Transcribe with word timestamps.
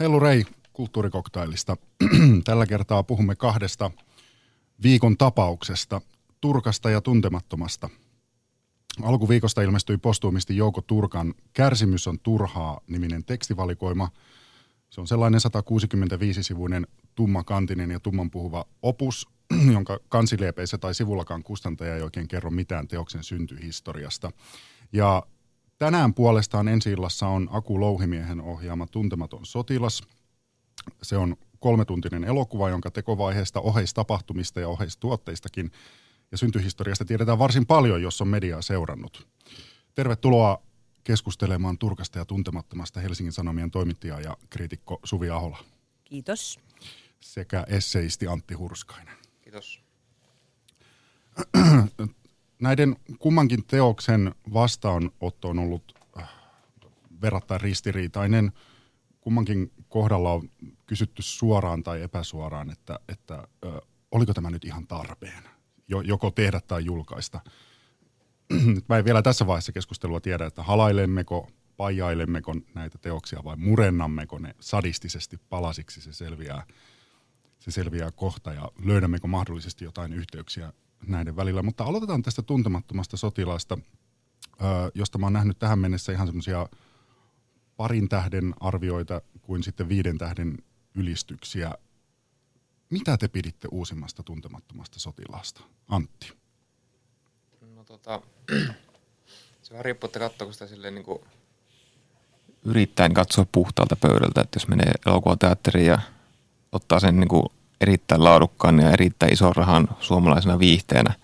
Hellu 0.00 0.20
Rei 0.20 0.44
kulttuurikoktailista. 0.72 1.76
Tällä 2.44 2.66
kertaa 2.66 3.02
puhumme 3.02 3.36
kahdesta 3.36 3.90
viikon 4.82 5.16
tapauksesta, 5.16 6.00
Turkasta 6.40 6.90
ja 6.90 7.00
Tuntemattomasta. 7.00 7.88
Alkuviikosta 9.02 9.62
ilmestyi 9.62 9.98
postuumisti 9.98 10.56
Jouko 10.56 10.80
Turkan 10.82 11.34
Kärsimys 11.52 12.06
on 12.06 12.18
turhaa 12.18 12.80
niminen 12.86 13.24
tekstivalikoima. 13.24 14.10
Se 14.90 15.00
on 15.00 15.06
sellainen 15.06 15.40
165-sivuinen 15.40 16.86
tummakantinen 17.14 17.90
ja 17.90 18.00
tumman 18.00 18.30
puhuva 18.30 18.64
opus, 18.82 19.28
jonka 19.74 19.98
kansileepeissä 20.08 20.78
tai 20.78 20.94
sivullakaan 20.94 21.42
kustantaja 21.42 21.96
ei 21.96 22.02
oikein 22.02 22.28
kerro 22.28 22.50
mitään 22.50 22.88
teoksen 22.88 23.24
syntyhistoriasta. 23.24 24.30
Ja 24.92 25.22
tänään 25.78 26.14
puolestaan 26.14 26.68
ensi 26.68 26.94
on 27.34 27.48
Aku 27.52 27.80
Louhimiehen 27.80 28.40
ohjaama 28.40 28.86
Tuntematon 28.86 29.46
sotilas. 29.46 30.02
Se 31.02 31.16
on 31.16 31.36
kolmetuntinen 31.58 32.24
elokuva, 32.24 32.68
jonka 32.68 32.90
tekovaiheesta, 32.90 33.60
oheistapahtumista 33.60 34.60
ja 34.60 34.68
oheistuotteistakin 34.68 35.70
ja 36.32 36.38
syntyhistoriasta 36.38 37.04
tiedetään 37.04 37.38
varsin 37.38 37.66
paljon, 37.66 38.02
jos 38.02 38.20
on 38.20 38.28
mediaa 38.28 38.62
seurannut. 38.62 39.28
Tervetuloa 39.94 40.62
keskustelemaan 41.04 41.78
Turkasta 41.78 42.18
ja 42.18 42.24
tuntemattomasta 42.24 43.00
Helsingin 43.00 43.32
Sanomien 43.32 43.70
toimittaja 43.70 44.20
ja 44.20 44.36
kriitikko 44.50 45.00
Suvi 45.04 45.30
Ahola. 45.30 45.58
Kiitos. 46.04 46.60
Sekä 47.20 47.64
esseisti 47.68 48.26
Antti 48.26 48.54
Hurskainen. 48.54 49.14
Kiitos. 49.40 49.82
Näiden 52.60 52.96
kummankin 53.18 53.64
teoksen 53.66 54.34
vastaanotto 54.52 55.48
on 55.48 55.58
ollut 55.58 55.94
äh, 56.18 56.28
verrattain 57.22 57.60
ristiriitainen. 57.60 58.52
Kummankin 59.20 59.72
kohdalla 59.88 60.32
on 60.32 60.50
kysytty 60.86 61.22
suoraan 61.22 61.82
tai 61.82 62.02
epäsuoraan, 62.02 62.70
että, 62.70 62.98
että 63.08 63.48
ö, 63.64 63.80
oliko 64.10 64.34
tämä 64.34 64.50
nyt 64.50 64.64
ihan 64.64 64.86
tarpeen, 64.86 65.42
joko 66.04 66.30
tehdä 66.30 66.60
tai 66.60 66.84
julkaista. 66.84 67.40
Mä 68.88 68.98
en 68.98 69.04
vielä 69.04 69.22
tässä 69.22 69.46
vaiheessa 69.46 69.72
keskustelua 69.72 70.20
tiedä, 70.20 70.46
että 70.46 70.62
halailemmeko, 70.62 71.48
pajailemmeko 71.76 72.54
näitä 72.74 72.98
teoksia 72.98 73.44
vai 73.44 73.56
murennammeko 73.56 74.38
ne 74.38 74.54
sadistisesti 74.60 75.36
palasiksi, 75.48 76.00
se 76.00 76.12
selviää, 76.12 76.66
se 77.58 77.70
selviää 77.70 78.10
kohta 78.10 78.52
ja 78.52 78.68
löydämmekö 78.84 79.26
mahdollisesti 79.26 79.84
jotain 79.84 80.12
yhteyksiä 80.12 80.72
näiden 81.06 81.36
välillä. 81.36 81.62
Mutta 81.62 81.84
aloitetaan 81.84 82.22
tästä 82.22 82.42
tuntemattomasta 82.42 83.16
sotilaasta, 83.16 83.78
josta 84.94 85.18
mä 85.18 85.26
oon 85.26 85.32
nähnyt 85.32 85.58
tähän 85.58 85.78
mennessä 85.78 86.12
ihan 86.12 86.26
semmoisia 86.26 86.68
parin 87.76 88.08
tähden 88.08 88.54
arvioita 88.60 89.20
kuin 89.42 89.62
sitten 89.62 89.88
viiden 89.88 90.18
tähden 90.18 90.58
ylistyksiä. 90.94 91.74
Mitä 92.90 93.16
te 93.16 93.28
piditte 93.28 93.68
uusimmasta 93.70 94.22
tuntemattomasta 94.22 95.00
sotilaasta? 95.00 95.60
Antti. 95.88 96.32
No 97.74 97.84
tota, 97.84 98.22
se 99.62 99.70
vähän 99.70 99.84
riippuu, 99.84 100.08
että 100.08 100.18
katsoako 100.18 100.52
sitä 100.52 100.66
silleen 100.66 100.94
niin 100.94 101.04
kuin 101.04 101.18
yrittäen 102.64 103.14
katsoa 103.14 103.46
puhtaalta 103.52 103.96
pöydältä, 103.96 104.40
että 104.40 104.56
jos 104.56 104.68
menee 104.68 104.92
elokuvateatteriin 105.06 105.86
ja 105.86 105.98
ottaa 106.72 107.00
sen 107.00 107.20
niin 107.20 107.28
kuin 107.28 107.46
erittäin 107.80 108.24
laadukkaan 108.24 108.80
ja 108.80 108.90
erittäin 108.90 109.32
ison 109.32 109.56
rahan 109.56 109.88
suomalaisena 110.00 110.58
viihteenä, 110.58 111.14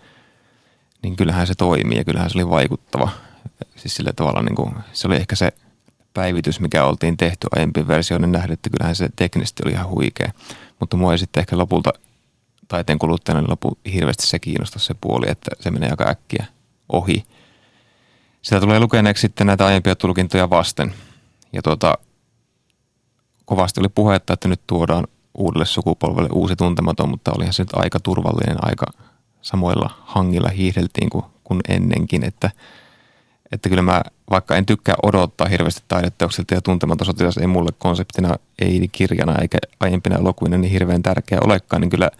niin 1.02 1.16
kyllähän 1.16 1.46
se 1.46 1.54
toimii 1.54 1.98
ja 1.98 2.04
kyllähän 2.04 2.30
se 2.30 2.38
oli 2.38 2.50
vaikuttava. 2.50 3.08
Siis 3.76 3.94
sillä 3.94 4.12
tavalla 4.12 4.42
niin 4.42 4.54
kuin, 4.54 4.74
se 4.92 5.06
oli 5.06 5.16
ehkä 5.16 5.36
se 5.36 5.52
päivitys, 6.14 6.60
mikä 6.60 6.84
oltiin 6.84 7.16
tehty 7.16 7.46
aiempien 7.56 7.88
versioiden 7.88 8.32
nähden, 8.32 8.52
että 8.52 8.70
kyllähän 8.70 8.96
se 8.96 9.08
teknisesti 9.16 9.62
oli 9.66 9.72
ihan 9.72 9.88
huikea. 9.88 10.32
Mutta 10.80 10.96
mua 10.96 11.12
ei 11.12 11.18
sitten 11.18 11.40
ehkä 11.40 11.58
lopulta 11.58 11.92
taiteen 12.68 12.98
kuluttajana 12.98 13.40
niin 13.40 13.50
lopu 13.50 13.78
hirveästi 13.92 14.26
se 14.26 14.38
kiinnostaa 14.38 14.78
se 14.78 14.94
puoli, 15.00 15.26
että 15.30 15.50
se 15.60 15.70
menee 15.70 15.90
aika 15.90 16.08
äkkiä 16.08 16.46
ohi. 16.88 17.24
Sitä 18.42 18.60
tulee 18.60 18.80
lukeneeksi 18.80 19.20
sitten 19.20 19.46
näitä 19.46 19.66
aiempia 19.66 19.96
tulkintoja 19.96 20.50
vasten. 20.50 20.94
Ja 21.52 21.62
tuota, 21.62 21.98
kovasti 23.44 23.80
oli 23.80 23.88
puhetta, 23.88 24.32
että 24.32 24.48
nyt 24.48 24.60
tuodaan 24.66 25.06
uudelle 25.34 25.66
sukupolvelle 25.66 26.28
uusi 26.32 26.56
tuntematon, 26.56 27.08
mutta 27.08 27.32
olihan 27.36 27.52
se 27.52 27.62
nyt 27.62 27.76
aika 27.76 28.00
turvallinen, 28.00 28.56
aika 28.60 28.86
samoilla 29.42 29.90
hangilla 30.00 30.48
hiihdeltiin 30.48 31.10
kuin, 31.10 31.24
kuin 31.44 31.60
ennenkin, 31.68 32.24
että– 32.24 32.50
että 33.54 33.68
kyllä 33.68 33.82
mä, 33.82 34.02
vaikka 34.30 34.56
en 34.56 34.66
tykkää 34.66 34.94
odottaa 35.02 35.48
hirveästi 35.48 35.82
taideteoksilta 35.88 36.54
ja 36.54 36.60
tuntematon 36.60 37.06
sotilas 37.06 37.38
ei 37.38 37.46
mulle 37.46 37.70
konseptina, 37.78 38.36
ei 38.58 38.88
kirjana 38.92 39.38
eikä 39.42 39.58
aiempina 39.80 40.18
elokuvina 40.18 40.58
niin 40.58 40.70
hirveän 40.70 41.02
tärkeä 41.02 41.38
olekaan, 41.44 41.80
niin 41.80 41.90
kyllä 41.90 42.10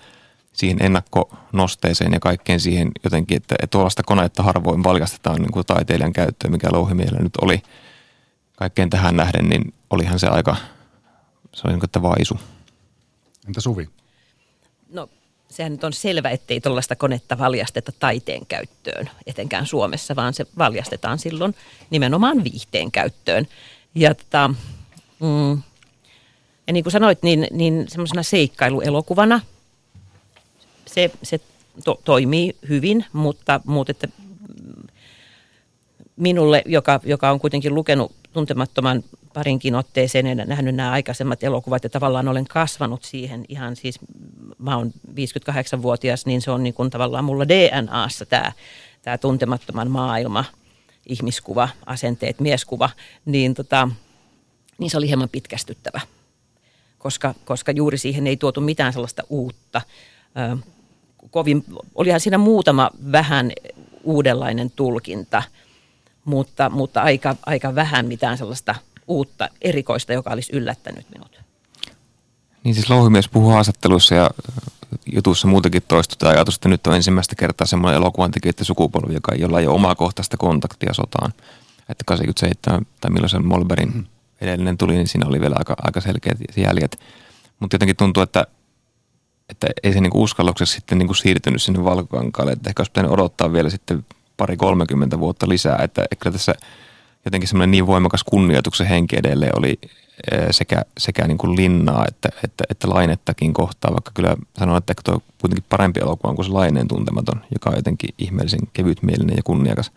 siihen 0.52 0.78
ennakkonosteeseen 0.80 2.12
ja 2.12 2.20
kaikkeen 2.20 2.60
siihen 2.60 2.90
jotenkin, 3.04 3.36
että, 3.36 3.54
että 3.62 3.72
tuollaista 3.72 4.02
koneetta 4.02 4.42
harvoin 4.42 4.84
valjastetaan 4.84 5.40
niin 5.40 5.52
kuin 5.52 5.66
taiteilijan 5.66 6.12
käyttöön, 6.12 6.52
mikä 6.52 6.68
louhimielellä 6.72 7.22
nyt 7.22 7.36
oli 7.42 7.62
kaikkeen 8.56 8.90
tähän 8.90 9.16
nähden, 9.16 9.48
niin 9.48 9.74
olihan 9.90 10.18
se 10.18 10.26
aika, 10.26 10.56
se 11.52 11.62
oli 11.64 11.72
niin 11.72 11.80
kuin, 11.80 11.88
että 11.88 12.02
vaisu. 12.02 12.38
Entä 13.46 13.60
Suvi? 13.60 13.88
No 14.92 15.08
sehän 15.48 15.72
nyt 15.72 15.84
on 15.84 15.92
selvä, 15.92 16.30
ettei 16.30 16.60
tuollaista 16.60 16.96
konetta 16.96 17.38
valjasteta 17.38 17.92
taiteen 17.98 18.46
käyttöön, 18.46 19.10
etenkään 19.26 19.66
Suomessa, 19.66 20.16
vaan 20.16 20.34
se 20.34 20.46
valjastetaan 20.58 21.18
silloin 21.18 21.54
nimenomaan 21.90 22.44
viihteen 22.44 22.92
käyttöön. 22.92 23.46
Ja, 23.94 24.14
tota, 24.14 24.48
mm, 25.20 25.62
ja 26.66 26.72
niin 26.72 26.84
kuin 26.84 26.92
sanoit, 26.92 27.22
niin, 27.22 27.46
niin 27.50 27.84
semmoisena 27.88 28.22
seikkailuelokuvana 28.22 29.40
se, 30.86 31.10
se 31.22 31.40
to, 31.84 32.00
toimii 32.04 32.56
hyvin, 32.68 33.04
mutta, 33.12 33.60
mutta 33.64 33.90
että 33.90 34.08
minulle, 36.16 36.62
joka, 36.66 37.00
joka 37.04 37.30
on 37.30 37.40
kuitenkin 37.40 37.74
lukenut 37.74 38.12
tuntemattoman 38.32 39.04
parinkin 39.34 39.74
otteeseen 39.74 40.26
ja 40.26 40.34
nähnyt 40.34 40.74
nämä 40.74 40.90
aikaisemmat 40.90 41.44
elokuvat 41.44 41.84
ja 41.84 41.90
tavallaan 41.90 42.28
olen 42.28 42.44
kasvanut 42.44 43.04
siihen 43.04 43.44
ihan 43.48 43.76
siis, 43.76 43.98
mä 44.58 44.76
oon 44.76 44.92
58-vuotias, 45.10 46.26
niin 46.26 46.42
se 46.42 46.50
on 46.50 46.62
niin 46.62 46.74
kuin 46.74 46.90
tavallaan 46.90 47.24
mulla 47.24 47.48
DNAssa 47.48 48.26
tämä, 48.26 48.52
tämä 49.02 49.18
tuntemattoman 49.18 49.90
maailma, 49.90 50.44
ihmiskuva, 51.06 51.68
asenteet, 51.86 52.40
mieskuva, 52.40 52.90
niin, 53.24 53.54
tota, 53.54 53.88
niin 54.78 54.90
se 54.90 54.96
oli 54.96 55.08
hieman 55.08 55.28
pitkästyttävä, 55.28 56.00
koska, 56.98 57.34
koska 57.44 57.72
juuri 57.72 57.98
siihen 57.98 58.26
ei 58.26 58.36
tuotu 58.36 58.60
mitään 58.60 58.92
sellaista 58.92 59.22
uutta. 59.28 59.80
Ö, 60.52 60.56
kovin, 61.30 61.64
olihan 61.94 62.20
siinä 62.20 62.38
muutama 62.38 62.90
vähän 63.12 63.52
uudenlainen 64.02 64.70
tulkinta, 64.70 65.42
mutta, 66.24 66.70
mutta 66.70 67.02
aika, 67.02 67.36
aika 67.46 67.74
vähän 67.74 68.06
mitään 68.06 68.38
sellaista– 68.38 68.74
uutta, 69.08 69.48
erikoista, 69.62 70.12
joka 70.12 70.30
olisi 70.30 70.52
yllättänyt 70.52 71.06
minut. 71.12 71.40
Niin 72.64 72.74
siis 72.74 72.90
Louhimies 72.90 73.28
puhuu 73.28 73.50
haastattelussa 73.50 74.14
ja 74.14 74.30
jutussa 75.12 75.48
muutenkin 75.48 75.82
toistutaan 75.88 76.34
ajatus, 76.34 76.54
että 76.54 76.68
nyt 76.68 76.86
on 76.86 76.94
ensimmäistä 76.94 77.36
kertaa 77.36 77.66
semmoinen 77.66 77.96
elokuvan 77.96 78.30
tekijöiden 78.30 78.64
sukupolvi, 78.64 79.14
joka 79.14 79.32
ei 79.32 79.44
ole 79.44 79.62
jo 79.62 79.74
omakohtaista 79.74 80.36
kontaktia 80.36 80.94
sotaan. 80.94 81.32
Että 81.88 82.04
87 82.06 82.86
tai 83.00 83.10
milloin 83.10 83.30
se 83.30 83.38
Molberin 83.38 83.92
mm. 83.94 84.04
edellinen 84.40 84.78
tuli, 84.78 84.92
niin 84.92 85.08
siinä 85.08 85.26
oli 85.26 85.40
vielä 85.40 85.54
aika, 85.58 85.76
aika 85.82 86.00
selkeät 86.00 86.38
jäljet. 86.56 86.98
Mutta 87.60 87.74
jotenkin 87.74 87.96
tuntuu, 87.96 88.22
että, 88.22 88.46
että 89.48 89.66
ei 89.82 89.92
se 89.92 90.00
niinku 90.00 90.22
uskalluksessa 90.22 90.74
sitten 90.74 90.98
niinku 90.98 91.14
siirtynyt 91.14 91.62
sinne 91.62 91.84
valkokankaalle, 91.84 92.52
että 92.52 92.70
ehkä 92.70 92.80
olisi 92.80 92.92
pitänyt 92.92 93.10
odottaa 93.10 93.52
vielä 93.52 93.70
sitten 93.70 94.06
pari 94.36 94.56
30 94.56 95.20
vuotta 95.20 95.48
lisää, 95.48 95.78
että 95.82 96.04
ehkä 96.12 96.30
tässä– 96.30 96.54
jotenkin 97.24 97.48
semmoinen 97.48 97.70
niin 97.70 97.86
voimakas 97.86 98.24
kunnioituksen 98.24 98.86
henki 98.86 99.16
edelleen 99.16 99.58
oli 99.58 99.78
eh, 100.32 100.46
sekä, 100.50 100.82
sekä 100.98 101.26
niin 101.26 101.38
kuin 101.38 101.56
linnaa 101.56 102.04
että, 102.08 102.28
että, 102.44 102.64
että 102.70 102.88
lainettakin 102.90 103.52
kohtaa, 103.52 103.92
vaikka 103.92 104.10
kyllä 104.14 104.36
sanon, 104.58 104.76
että 104.76 104.94
tuo 105.04 105.22
kuitenkin 105.40 105.64
parempi 105.68 106.00
elokuva 106.00 106.34
kuin 106.34 106.46
se 106.46 106.52
laineen 106.52 106.88
tuntematon, 106.88 107.40
joka 107.54 107.70
on 107.70 107.76
jotenkin 107.76 108.10
ihmeellisen 108.18 108.60
kevytmielinen 108.72 109.36
ja 109.36 109.42
kunniakas. 109.42 109.92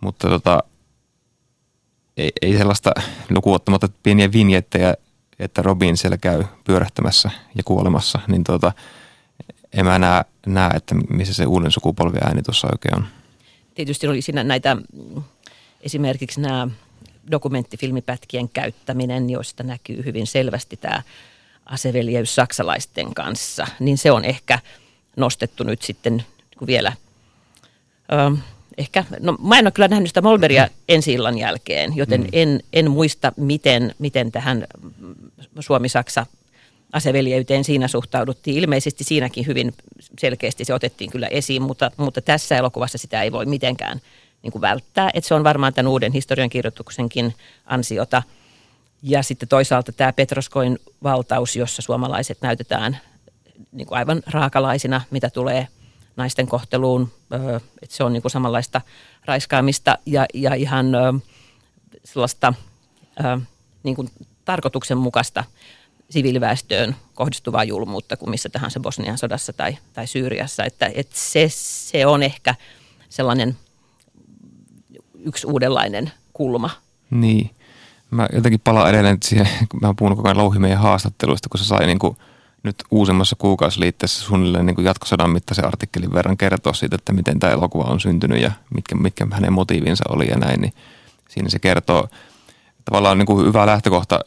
Mutta 0.00 0.28
tota, 0.28 0.62
ei, 2.16 2.32
ei 2.42 2.56
sellaista 2.56 2.92
lukuottamatta 3.30 3.88
pieniä 4.02 4.32
vinjettejä, 4.32 4.94
että 5.38 5.62
Robin 5.62 5.96
siellä 5.96 6.16
käy 6.16 6.44
pyörähtämässä 6.64 7.30
ja 7.56 7.62
kuolemassa, 7.62 8.18
niin 8.28 8.44
tota, 8.44 8.72
en 9.72 9.84
mä 9.84 9.98
näe, 9.98 10.24
näe, 10.46 10.70
että 10.70 10.94
missä 10.94 11.34
se 11.34 11.46
uuden 11.46 11.70
sukupolven 11.70 12.24
ääni 12.24 12.42
tuossa 12.42 12.68
oikein 12.72 12.96
on. 12.96 13.06
Tietysti 13.74 14.08
oli 14.08 14.22
siinä 14.22 14.44
näitä 14.44 14.76
esimerkiksi 15.84 16.40
nämä 16.40 16.68
dokumenttifilmipätkien 17.30 18.48
käyttäminen, 18.48 19.30
joista 19.30 19.62
näkyy 19.62 20.04
hyvin 20.04 20.26
selvästi 20.26 20.76
tämä 20.76 21.02
aseveljeys 21.66 22.34
saksalaisten 22.34 23.14
kanssa, 23.14 23.66
niin 23.80 23.98
se 23.98 24.10
on 24.10 24.24
ehkä 24.24 24.58
nostettu 25.16 25.64
nyt 25.64 25.82
sitten 25.82 26.24
vielä 26.66 26.92
ö, 28.12 28.36
ehkä, 28.78 29.04
no 29.20 29.36
mä 29.42 29.58
en 29.58 29.66
ole 29.66 29.72
kyllä 29.72 29.88
nähnyt 29.88 30.08
sitä 30.08 30.22
Molberia 30.22 30.68
ensi 30.88 31.12
illan 31.12 31.38
jälkeen, 31.38 31.96
joten 31.96 32.20
mm. 32.20 32.28
en, 32.32 32.60
en 32.72 32.90
muista, 32.90 33.32
miten, 33.36 33.94
miten 33.98 34.32
tähän 34.32 34.66
Suomi-Saksa 35.60 36.26
aseveljeyteen 36.92 37.64
siinä 37.64 37.88
suhtauduttiin. 37.88 38.56
Ilmeisesti 38.56 39.04
siinäkin 39.04 39.46
hyvin 39.46 39.74
selkeästi 40.18 40.64
se 40.64 40.74
otettiin 40.74 41.10
kyllä 41.10 41.26
esiin, 41.26 41.62
mutta, 41.62 41.90
mutta 41.96 42.20
tässä 42.20 42.56
elokuvassa 42.56 42.98
sitä 42.98 43.22
ei 43.22 43.32
voi 43.32 43.46
mitenkään 43.46 44.00
niin 44.44 44.52
kuin 44.52 44.62
välttää. 44.62 45.10
Että 45.14 45.28
se 45.28 45.34
on 45.34 45.44
varmaan 45.44 45.74
tämän 45.74 45.92
uuden 45.92 46.12
historiankirjoituksenkin 46.12 47.34
ansiota. 47.66 48.22
Ja 49.02 49.22
sitten 49.22 49.48
toisaalta 49.48 49.92
tämä 49.92 50.12
Petroskoin 50.12 50.78
valtaus, 51.02 51.56
jossa 51.56 51.82
suomalaiset 51.82 52.38
näytetään 52.40 52.98
niin 53.72 53.86
kuin 53.86 53.98
aivan 53.98 54.22
raakalaisina, 54.26 55.00
mitä 55.10 55.30
tulee 55.30 55.68
naisten 56.16 56.46
kohteluun. 56.46 57.12
Että 57.82 57.96
se 57.96 58.04
on 58.04 58.12
niin 58.12 58.22
kuin 58.22 58.32
samanlaista 58.32 58.80
raiskaamista 59.24 59.98
ja, 60.06 60.26
ja 60.34 60.54
ihan 60.54 60.86
sellaista 62.04 62.54
niin 63.82 63.96
kuin 63.96 64.10
tarkoituksenmukaista 64.44 65.44
siviiliväestöön 66.10 66.96
kohdistuvaa 67.14 67.64
julmuutta 67.64 68.16
kuin 68.16 68.30
missä 68.30 68.48
tahansa 68.48 68.80
Bosnian 68.80 69.18
sodassa 69.18 69.52
tai, 69.52 69.78
tai 69.92 70.06
Syyriassa. 70.06 70.64
Että, 70.64 70.90
että 70.94 71.16
se, 71.16 71.46
se 71.48 72.06
on 72.06 72.22
ehkä 72.22 72.54
sellainen 73.08 73.56
yksi 75.24 75.46
uudenlainen 75.46 76.12
kulma. 76.32 76.70
Niin. 77.10 77.50
Mä 78.10 78.28
jotenkin 78.32 78.60
palaan 78.64 78.90
edelleen 78.90 79.18
siihen, 79.24 79.48
kun 79.68 79.80
mä 79.82 79.94
puhun 79.98 80.16
koko 80.16 80.28
ajan 80.28 80.38
Louhimeen 80.38 80.78
haastatteluista, 80.78 81.48
kun 81.48 81.58
se 81.58 81.64
sai 81.64 81.86
niin 81.86 81.98
kuin 81.98 82.16
nyt 82.62 82.76
uusimmassa 82.90 83.36
kuukausiliitteessä 83.38 84.24
suunnilleen 84.24 84.66
niin 84.66 84.74
kuin 84.74 84.84
jatkosodan 84.84 85.30
mittaisen 85.30 85.66
artikkelin 85.66 86.12
verran 86.12 86.36
kertoa 86.36 86.72
siitä, 86.72 86.96
että 86.96 87.12
miten 87.12 87.40
tämä 87.40 87.52
elokuva 87.52 87.84
on 87.84 88.00
syntynyt 88.00 88.42
ja 88.42 88.52
mitkä, 88.74 88.94
mitkä 88.94 89.26
hänen 89.30 89.52
motiivinsa 89.52 90.04
oli 90.08 90.28
ja 90.28 90.36
näin, 90.36 90.60
niin 90.60 90.72
siinä 91.28 91.48
se 91.48 91.58
kertoo 91.58 92.08
tavallaan 92.84 93.18
niin 93.18 93.26
kuin 93.26 93.46
hyvä 93.46 93.66
lähtökohta 93.66 94.20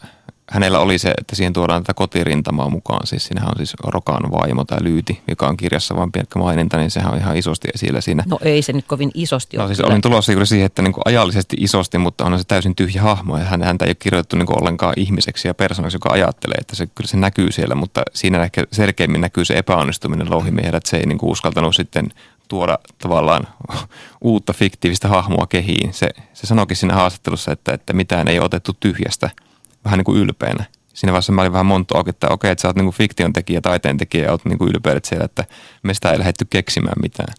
hänellä 0.52 0.80
oli 0.80 0.98
se, 0.98 1.14
että 1.18 1.36
siihen 1.36 1.54
tuodaan 1.54 1.84
tätä 1.84 1.94
kotirintamaa 1.94 2.70
mukaan. 2.70 3.08
Siis 3.08 3.26
siinähän 3.26 3.50
on 3.50 3.58
siis 3.58 3.74
Rokan 3.84 4.32
vaimo 4.32 4.64
tai 4.64 4.78
Lyyti, 4.82 5.22
joka 5.28 5.48
on 5.48 5.58
kirjassa 5.58 5.96
vain 5.96 6.12
pelkkä 6.12 6.40
maininta, 6.40 6.78
niin 6.78 6.92
sehän 6.92 7.12
on 7.12 7.18
ihan 7.18 7.38
isosti 7.38 7.68
esillä 7.74 8.02
siinä. 8.02 8.24
No 8.28 8.40
ei 8.42 8.62
se 8.62 8.74
nyt 8.74 8.86
kovin 8.88 9.12
isosti 9.14 9.58
ole. 9.58 9.64
No 9.64 9.68
siis 9.68 9.80
olin 9.80 10.02
tulossa 10.02 10.32
juuri 10.32 10.46
siihen, 10.46 10.66
että 10.66 10.82
niin 10.82 10.94
kuin 10.94 11.02
ajallisesti 11.06 11.58
isosti, 11.60 11.98
mutta 11.98 12.26
on 12.26 12.40
se 12.40 12.44
täysin 12.44 12.76
tyhjä 12.76 13.02
hahmo 13.02 13.38
ja 13.38 13.44
hän, 13.44 13.64
häntä 13.64 13.86
ei 13.86 13.90
ole 13.90 13.96
kirjoitettu 13.96 14.36
niin 14.36 14.48
kuin 14.48 14.62
ollenkaan 14.62 14.94
ihmiseksi 14.98 15.48
ja 15.48 15.54
persoonaksi, 15.54 15.96
joka 15.96 16.10
ajattelee, 16.14 16.58
että 16.60 16.76
se 16.76 16.88
kyllä 16.88 17.08
se 17.08 17.18
näkyy 17.18 17.52
siellä, 17.52 17.76
mutta 17.76 18.02
siinä 18.14 18.44
ehkä 18.44 18.64
selkeämmin 18.72 19.22
näkyy 19.22 19.46
se 19.46 19.58
epäonnistuminen 19.58 20.32
louhimiehellä, 20.32 20.78
että 20.78 20.90
se 20.90 20.98
ei 20.98 21.06
niin 21.06 21.18
kuin 21.18 21.32
uskaltanut 21.32 21.76
sitten 21.76 22.10
tuoda 22.48 22.80
tavallaan 22.98 23.48
uutta 24.22 24.54
fiktiivistä 24.54 25.08
hahmoa 25.08 25.48
kehiin. 25.48 25.94
Se, 25.94 26.10
se 26.34 26.48
sanoikin 26.48 26.78
siinä 26.78 26.94
haastattelussa, 26.94 27.52
että, 27.52 27.74
että 27.74 27.94
mitään 27.94 28.28
ei 28.28 28.40
otettu 28.40 28.74
tyhjästä– 28.80 29.30
vähän 29.88 29.98
niin 29.98 30.06
kuin 30.06 30.20
ylpeänä. 30.20 30.66
Siinä 30.94 31.12
vaiheessa 31.12 31.32
mä 31.32 31.42
olin 31.42 31.54
vähän 31.54 31.66
monta 31.66 31.98
auki, 31.98 32.10
että 32.10 32.28
okei, 32.30 32.52
että 32.52 32.62
sä 32.62 32.68
oot 32.68 32.76
niin 32.76 32.86
kuin 32.86 32.96
fiktion 32.96 33.34
tekijä, 33.34 33.62
taiteen 33.62 33.98
tekijä 33.98 34.26
ja 34.26 34.32
oot 34.32 34.46
niin 34.46 34.58
kuin 34.58 34.70
ylpeä 34.70 35.00
siellä, 35.04 35.26
että 35.26 35.46
me 35.84 35.94
sitä 35.94 36.12
ei 36.12 36.20
lähdetty 36.20 36.48
keksimään 36.50 37.02
mitään. 37.02 37.34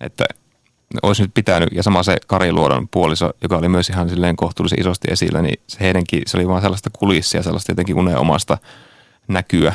Että 0.00 0.24
olisi 1.02 1.22
nyt 1.22 1.30
pitänyt, 1.34 1.68
ja 1.72 1.82
sama 1.82 2.02
se 2.02 2.16
Kari 2.26 2.52
Luodon 2.52 2.88
puoliso, 2.88 3.30
joka 3.42 3.56
oli 3.56 3.68
myös 3.68 3.88
ihan 3.88 4.08
silleen 4.08 4.36
kohtuullisen 4.36 4.80
isosti 4.80 5.08
esillä, 5.10 5.42
niin 5.42 5.60
se 5.66 5.80
heidänkin, 5.80 6.22
se 6.26 6.36
oli 6.36 6.48
vaan 6.48 6.62
sellaista 6.62 6.90
kulissia, 6.90 7.42
sellaista 7.42 7.72
jotenkin 7.72 7.96
uneomasta 7.96 8.58
näkyä 9.28 9.72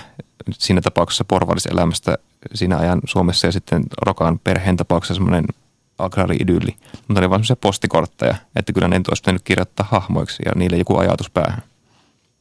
siinä 0.52 0.82
tapauksessa 0.82 1.26
porvalliselämästä 1.26 2.18
siinä 2.54 2.78
ajan 2.78 3.02
Suomessa 3.06 3.48
ja 3.48 3.52
sitten 3.52 3.84
Rokan 4.02 4.40
perheen 4.40 4.78
tapauksessa 4.78 5.14
semmoinen 5.14 5.46
agrari-idylli. 6.00 6.76
Mutta 7.08 7.20
oli 7.20 7.30
vaan 7.30 7.40
semmoisia 7.40 7.56
postikortteja, 7.56 8.36
että 8.56 8.74
kyllä 8.74 8.88
ne 8.88 8.96
olisi 8.96 9.22
pitänyt 9.22 9.42
kirjoittaa 9.44 9.88
hahmoiksi 9.92 10.44
ja 10.46 10.52
niille 10.56 10.78
joku 10.78 10.98
ajatus 10.98 11.30
päähän. 11.30 11.62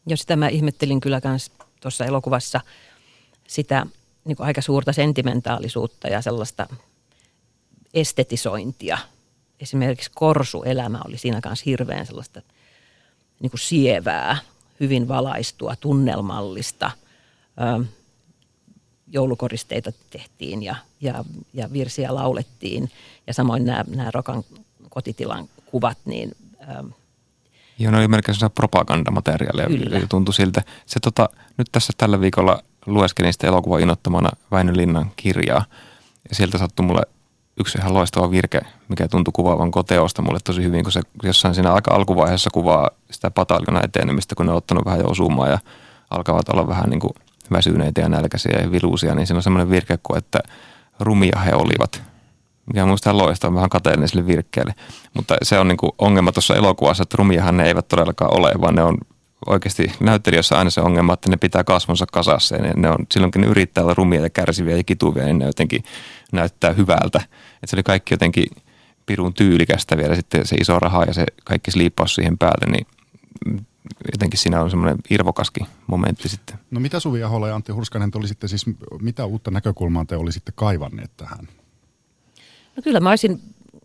Ja 0.06 0.16
sitä 0.16 0.36
mä 0.36 0.48
ihmettelin 0.48 1.00
kyllä 1.00 1.20
myös 1.24 1.50
tuossa 1.80 2.04
elokuvassa 2.04 2.60
sitä 3.46 3.86
niin 4.24 4.36
aika 4.40 4.62
suurta 4.62 4.92
sentimentaalisuutta 4.92 6.08
ja 6.08 6.22
sellaista 6.22 6.66
estetisointia. 7.94 8.98
Esimerkiksi 9.60 10.10
korsuelämä 10.14 11.00
oli 11.06 11.18
siinä 11.18 11.40
kanssa 11.40 11.62
hirveän 11.66 12.06
sellaista 12.06 12.42
niin 13.40 13.50
kuin 13.50 13.60
sievää, 13.60 14.38
hyvin 14.80 15.08
valaistua, 15.08 15.76
tunnelmallista. 15.76 16.90
Joulukoristeita 19.08 19.92
tehtiin 20.10 20.62
ja, 20.62 20.76
ja, 21.00 21.24
ja 21.54 21.72
virsiä 21.72 22.14
laulettiin. 22.14 22.90
Ja 23.26 23.34
samoin 23.34 23.64
nämä, 23.64 23.84
nämä 23.88 24.10
Rokan 24.10 24.44
kotitilan 24.88 25.48
kuvat, 25.66 25.98
niin 26.04 26.36
Joo, 27.78 27.92
ne 27.92 27.98
oli 27.98 28.08
melkein 28.08 28.36
propagandamateriaalia. 28.54 29.66
Kyllä. 29.66 30.06
Tuntui 30.08 30.34
siltä. 30.34 30.62
Se 30.86 31.00
tota, 31.00 31.28
nyt 31.56 31.66
tässä 31.72 31.92
tällä 31.96 32.20
viikolla 32.20 32.62
lueskelin 32.86 33.32
sitä 33.32 33.46
elokuvan 33.46 33.80
inottamana 33.80 34.28
Väinö 34.50 34.72
Linnan 34.76 35.10
kirjaa. 35.16 35.64
Ja 36.28 36.34
sieltä 36.34 36.58
sattui 36.58 36.86
mulle 36.86 37.02
yksi 37.60 37.78
ihan 37.78 37.94
loistava 37.94 38.30
virke, 38.30 38.60
mikä 38.88 39.08
tuntui 39.08 39.32
kuvaavan 39.32 39.70
koteosta 39.70 40.22
mulle 40.22 40.38
tosi 40.44 40.62
hyvin, 40.62 40.82
kun 40.82 40.92
se 40.92 41.00
jossain 41.22 41.54
siinä 41.54 41.72
aika 41.72 41.94
alkuvaiheessa 41.94 42.50
kuvaa 42.52 42.90
sitä 43.10 43.30
pataljona 43.30 43.80
etenemistä, 43.84 44.34
kun 44.34 44.46
ne 44.46 44.52
on 44.52 44.58
ottanut 44.58 44.84
vähän 44.84 44.98
jo 45.00 45.06
osumaa 45.06 45.48
ja 45.48 45.58
alkavat 46.10 46.48
olla 46.48 46.68
vähän 46.68 46.90
niin 46.90 47.00
kuin 47.00 47.12
väsyneitä 47.52 48.00
ja 48.00 48.08
nälkäisiä 48.08 48.58
ja 48.62 48.70
viluusia, 48.72 49.14
niin 49.14 49.26
siinä 49.26 49.38
on 49.38 49.42
semmoinen 49.42 49.70
virke 49.70 49.98
kuin, 50.02 50.18
että 50.18 50.38
rumia 51.00 51.40
he 51.40 51.54
olivat– 51.54 52.02
mikä 52.66 52.82
on 52.82 52.88
minusta 52.88 53.18
loistava, 53.18 53.54
vähän 53.54 53.70
kateellinen 53.70 54.08
sille 54.08 54.26
virkkeelle. 54.26 54.74
Mutta 55.14 55.36
se 55.42 55.58
on 55.58 55.68
niin 55.68 55.76
kuin 55.76 55.92
ongelma 55.98 56.32
tuossa 56.32 56.56
elokuvassa, 56.56 57.02
että 57.02 57.16
rumiahan 57.18 57.56
ne 57.56 57.66
eivät 57.66 57.88
todellakaan 57.88 58.38
ole, 58.38 58.52
vaan 58.60 58.74
ne 58.74 58.82
on 58.82 58.98
oikeasti 59.46 59.92
näyttelijöissä 60.00 60.58
aina 60.58 60.70
se 60.70 60.80
ongelma, 60.80 61.12
että 61.12 61.30
ne 61.30 61.36
pitää 61.36 61.64
kasvonsa 61.64 62.06
kasassa 62.12 62.56
ja 62.56 62.72
ne, 62.76 62.90
on, 62.90 63.06
silloinkin 63.12 63.42
ne 63.42 63.48
yrittää 63.48 63.84
olla 63.84 63.94
rumia 63.94 64.20
ja 64.20 64.30
kärsiviä 64.30 64.76
ja 64.76 64.84
kituvia, 64.84 65.24
niin 65.24 65.38
ne 65.38 65.46
jotenkin 65.46 65.84
näyttää 66.32 66.72
hyvältä. 66.72 67.18
Että 67.18 67.66
se 67.66 67.76
oli 67.76 67.82
kaikki 67.82 68.14
jotenkin 68.14 68.46
pirun 69.06 69.34
tyylikästä 69.34 69.96
vielä 69.96 70.14
sitten 70.14 70.46
se 70.46 70.56
iso 70.56 70.78
raha 70.78 71.04
ja 71.04 71.14
se 71.14 71.26
kaikki 71.44 71.70
sliippaus 71.70 72.14
siihen 72.14 72.38
päälle, 72.38 72.72
niin 72.72 72.86
jotenkin 74.12 74.38
siinä 74.38 74.62
on 74.62 74.70
semmoinen 74.70 74.98
irvokaskin 75.10 75.66
momentti 75.86 76.28
sitten. 76.28 76.58
No 76.70 76.80
mitä 76.80 77.00
Suvi 77.00 77.22
Ahola 77.22 77.48
ja 77.48 77.54
Antti 77.54 77.72
Hurskanen, 77.72 78.10
te 78.10 78.18
olisitte 78.18 78.48
siis, 78.48 78.66
mitä 79.00 79.24
uutta 79.24 79.50
näkökulmaa 79.50 80.04
te 80.04 80.16
olisitte 80.16 80.52
kaivanneet 80.54 81.10
tähän? 81.16 81.48
No 82.76 82.82
kyllä 82.82 83.00
mä 83.00 83.10
olisin 83.10 83.40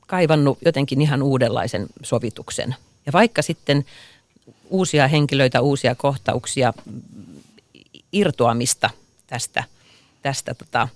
kaivannut 0.07 0.57
jotenkin 0.65 1.01
ihan 1.01 1.23
uudenlaisen 1.23 1.88
sovituksen. 2.03 2.75
Ja 3.05 3.11
vaikka 3.11 3.41
sitten 3.41 3.85
uusia 4.69 5.07
henkilöitä, 5.07 5.61
uusia 5.61 5.95
kohtauksia, 5.95 6.73
irtoamista 8.11 8.89
tästä, 9.27 9.63
tästä 10.21 10.53
tota, 10.53 10.88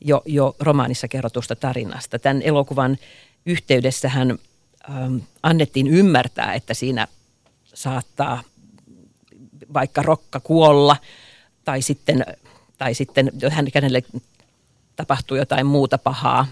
jo, 0.00 0.22
jo 0.26 0.56
romaanissa 0.60 1.08
kerrotusta 1.08 1.56
tarinasta. 1.56 2.18
Tämän 2.18 2.42
elokuvan 2.42 2.98
yhteydessähän 3.46 4.38
ähm, 4.90 5.16
annettiin 5.42 5.86
ymmärtää, 5.86 6.54
että 6.54 6.74
siinä 6.74 7.08
saattaa 7.74 8.42
vaikka 9.74 10.02
rokka 10.02 10.40
kuolla 10.40 10.96
tai 11.64 11.82
sitten, 11.82 12.24
tai 12.78 12.94
sitten 12.94 13.30
hänelle 13.74 14.02
tapahtuu 14.96 15.36
jotain 15.36 15.66
muuta 15.66 15.98
pahaa 15.98 16.46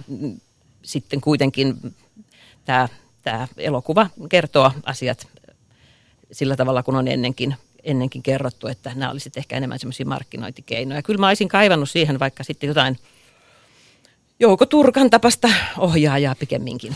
sitten 0.83 1.21
kuitenkin 1.21 1.95
tämä, 2.65 2.89
tämä 3.23 3.49
elokuva 3.57 4.07
kertoo 4.29 4.73
asiat 4.85 5.29
sillä 6.33 6.57
tavalla, 6.57 6.83
kun 6.83 6.97
on 6.97 7.09
ennenkin, 7.09 7.57
ennenkin 7.83 8.23
kerrottu, 8.23 8.67
että 8.67 8.93
nämä 8.95 9.11
olisivat 9.11 9.37
ehkä 9.37 9.57
enemmän 9.57 9.79
semmoisia 9.79 10.07
markkinointikeinoja. 10.07 11.03
Kyllä 11.03 11.21
mä 11.21 11.29
olisin 11.29 11.49
kaivannut 11.49 11.91
siihen 11.91 12.19
vaikka 12.19 12.45
sitten 12.45 12.69
jotain 12.69 12.99
Jouko 14.41 14.67
Turkan 14.67 15.11
tapasta 15.11 15.49
ohjaajaa 15.79 16.35
pikemminkin. 16.35 16.95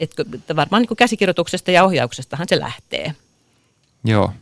Että 0.00 0.56
varmaan 0.56 0.82
niin 0.82 0.96
käsikirjoituksesta 0.96 1.70
ja 1.70 1.84
ohjauksestahan 1.84 2.46
se 2.48 2.60
lähtee. 2.60 3.14
Joo, 4.04 4.32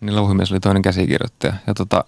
niin 0.00 0.16
Louhimies 0.16 0.52
oli 0.52 0.60
toinen 0.60 0.82
käsikirjoittaja. 0.82 1.54
Ja 1.66 1.74
tota, 1.74 2.04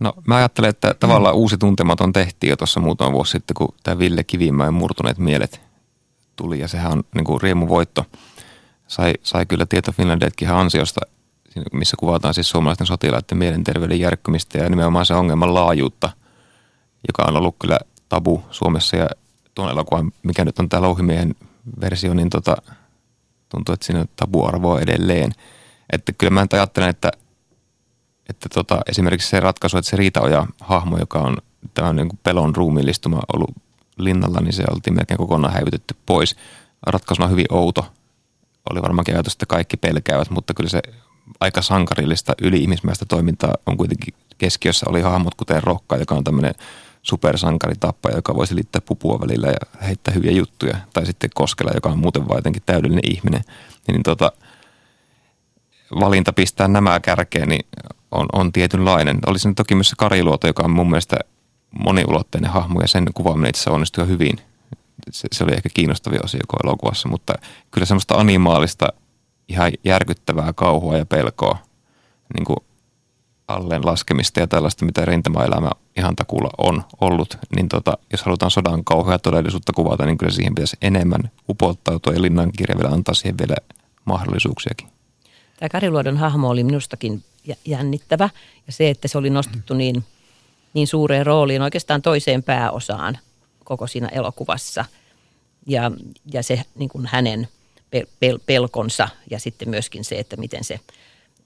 No 0.00 0.12
mä 0.26 0.36
ajattelen, 0.36 0.70
että 0.70 0.94
tavallaan 1.00 1.34
uusi 1.34 1.58
tuntematon 1.58 2.12
tehtiin 2.12 2.50
jo 2.50 2.56
tuossa 2.56 2.80
muutama 2.80 3.12
vuosi 3.12 3.30
sitten, 3.30 3.54
kun 3.54 3.74
tämä 3.82 3.98
Ville 3.98 4.24
Kivimäen 4.24 4.74
murtuneet 4.74 5.18
mielet 5.18 5.60
tuli 6.36 6.60
ja 6.60 6.68
sehän 6.68 6.92
on 6.92 7.04
niin 7.14 7.24
kuin 7.24 7.40
riemuvoitto. 7.40 8.04
Sai, 8.86 9.14
sai 9.22 9.46
kyllä 9.46 9.66
Tieto 9.66 9.92
Finlandetkin 9.92 10.48
ihan 10.48 10.58
ansiosta, 10.58 11.00
missä 11.72 11.96
kuvataan 11.96 12.34
siis 12.34 12.50
suomalaisten 12.50 12.86
sotilaiden 12.86 13.38
mielenterveyden 13.38 14.00
järkkymistä 14.00 14.58
ja 14.58 14.68
nimenomaan 14.68 15.06
se 15.06 15.14
ongelman 15.14 15.54
laajuutta, 15.54 16.10
joka 17.08 17.24
on 17.28 17.36
ollut 17.36 17.56
kyllä 17.58 17.78
tabu 18.08 18.42
Suomessa 18.50 18.96
ja 18.96 19.08
tuon 19.54 19.70
elokuvan, 19.70 20.12
mikä 20.22 20.44
nyt 20.44 20.58
on 20.58 20.68
tämä 20.68 20.82
Louhimiehen 20.82 21.34
versio, 21.80 22.14
niin 22.14 22.30
tota, 22.30 22.56
tuntuu, 23.48 23.72
että 23.72 23.86
siinä 23.86 24.00
on 24.00 24.08
tabuarvoa 24.16 24.80
edelleen. 24.80 25.32
Että 25.92 26.12
kyllä 26.12 26.30
mä 26.30 26.46
ajattelen, 26.52 26.88
että 26.88 27.12
että 28.28 28.48
tota, 28.54 28.80
esimerkiksi 28.88 29.28
se 29.28 29.40
ratkaisu, 29.40 29.78
että 29.78 29.90
se 29.90 29.96
Riitaoja 29.96 30.46
hahmo, 30.60 30.98
joka 30.98 31.18
on 31.18 31.36
tämä 31.74 31.92
niin 31.92 32.08
kuin 32.08 32.20
pelon 32.22 32.56
ruumiillistuma 32.56 33.20
ollut 33.32 33.50
linnalla, 33.98 34.40
niin 34.40 34.52
se 34.52 34.64
oltiin 34.70 34.94
melkein 34.94 35.18
kokonaan 35.18 35.54
häivytetty 35.54 35.96
pois. 36.06 36.36
Ratkaisuna 36.86 37.28
hyvin 37.28 37.46
outo. 37.50 37.86
Oli 38.70 38.82
varmaankin 38.82 39.14
ajatus, 39.14 39.32
että 39.32 39.46
kaikki 39.46 39.76
pelkäävät, 39.76 40.30
mutta 40.30 40.54
kyllä 40.54 40.70
se 40.70 40.82
aika 41.40 41.62
sankarillista 41.62 42.32
yli-ihmismäistä 42.42 43.04
toimintaa 43.08 43.54
on 43.66 43.76
kuitenkin 43.76 44.14
keskiössä 44.38 44.86
oli 44.88 45.00
hahmot 45.00 45.34
kuten 45.34 45.62
Rokka, 45.62 45.96
joka 45.96 46.14
on 46.14 46.24
tämmöinen 46.24 46.54
supersankaritappaja, 47.02 48.16
joka 48.16 48.34
voisi 48.34 48.54
liittää 48.54 48.80
pupua 48.80 49.20
välillä 49.20 49.46
ja 49.46 49.86
heittää 49.86 50.14
hyviä 50.14 50.30
juttuja. 50.30 50.76
Tai 50.92 51.06
sitten 51.06 51.30
Koskela, 51.34 51.70
joka 51.74 51.88
on 51.88 51.98
muuten 51.98 52.28
vaan 52.28 52.38
jotenkin 52.38 52.62
täydellinen 52.66 53.10
ihminen. 53.12 53.40
Niin 53.88 54.02
tota, 54.02 54.32
valinta 56.00 56.32
pistää 56.32 56.68
nämä 56.68 57.00
kärkeen, 57.00 57.48
niin 57.48 57.66
on, 58.10 58.26
on 58.32 58.52
tietynlainen. 58.52 59.18
Olisi 59.26 59.54
toki 59.54 59.74
myös 59.74 59.88
se 59.88 59.96
Kariluoto, 59.98 60.46
joka 60.46 60.62
on 60.62 60.70
mun 60.70 60.90
mielestä 60.90 61.16
moniulotteinen 61.78 62.50
hahmo 62.50 62.80
ja 62.80 62.88
sen 62.88 63.04
kuvaaminen 63.14 63.48
itse 63.48 63.70
onnistui 63.70 64.08
hyvin. 64.08 64.36
Se, 65.10 65.28
se 65.32 65.44
oli 65.44 65.52
ehkä 65.52 65.68
kiinnostavia 65.74 66.20
osia 66.24 66.40
koko 66.48 66.60
elokuvassa, 66.64 67.08
mutta 67.08 67.34
kyllä 67.70 67.84
semmoista 67.86 68.14
animaalista, 68.14 68.88
ihan 69.48 69.72
järkyttävää 69.84 70.52
kauhua 70.52 70.96
ja 70.96 71.06
pelkoa, 71.06 71.58
niin 72.34 72.44
kuin 72.44 72.56
alleen 73.48 73.86
laskemista 73.86 74.40
ja 74.40 74.46
tällaista, 74.46 74.84
mitä 74.84 75.04
rintamaelämä 75.04 75.70
ihan 75.96 76.16
takulla 76.16 76.50
on 76.58 76.84
ollut, 77.00 77.38
niin 77.56 77.68
tota, 77.68 77.98
jos 78.12 78.22
halutaan 78.22 78.50
sodan 78.50 78.84
kauhea 78.84 79.18
todellisuutta 79.18 79.72
kuvata, 79.72 80.06
niin 80.06 80.18
kyllä 80.18 80.32
siihen 80.32 80.54
pitäisi 80.54 80.76
enemmän 80.82 81.30
upottautua 81.48 82.12
ja 82.12 82.22
Linnan 82.22 82.52
kirja 82.52 82.76
vielä 82.78 82.94
antaa 82.94 83.14
siihen 83.14 83.38
vielä 83.38 83.56
mahdollisuuksiakin. 84.04 84.88
Tämä 85.58 85.68
Kariluodon 85.68 86.16
hahmo 86.16 86.48
oli 86.48 86.64
minustakin 86.64 87.24
jännittävä 87.64 88.30
ja 88.66 88.72
se, 88.72 88.90
että 88.90 89.08
se 89.08 89.18
oli 89.18 89.30
nostettu 89.30 89.74
niin, 89.74 90.04
niin 90.74 90.86
suureen 90.86 91.26
rooliin 91.26 91.62
oikeastaan 91.62 92.02
toiseen 92.02 92.42
pääosaan 92.42 93.18
koko 93.64 93.86
siinä 93.86 94.08
elokuvassa 94.08 94.84
ja, 95.66 95.90
ja 96.32 96.42
se 96.42 96.62
niin 96.74 96.88
kuin 96.88 97.06
hänen 97.06 97.48
pel, 97.90 98.06
pel, 98.20 98.38
pelkonsa 98.46 99.08
ja 99.30 99.38
sitten 99.38 99.70
myöskin 99.70 100.04
se, 100.04 100.18
että 100.18 100.36
miten 100.36 100.64
se 100.64 100.80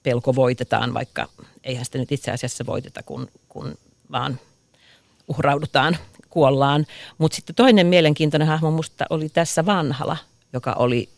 pelko 0.03 0.35
voitetaan, 0.35 0.93
vaikka 0.93 1.27
eihän 1.63 1.85
sitä 1.85 1.97
nyt 1.97 2.11
itse 2.11 2.31
asiassa 2.31 2.65
voiteta, 2.65 3.03
kun, 3.03 3.27
kun 3.49 3.77
vaan 4.11 4.39
uhraudutaan, 5.27 5.97
kuollaan. 6.29 6.85
Mutta 7.17 7.35
sitten 7.35 7.55
toinen 7.55 7.87
mielenkiintoinen 7.87 8.47
hahmo 8.47 8.71
musta 8.71 9.05
oli 9.09 9.29
tässä 9.29 9.65
Vanhala, 9.65 10.17
joka 10.53 10.73
oli 10.73 11.09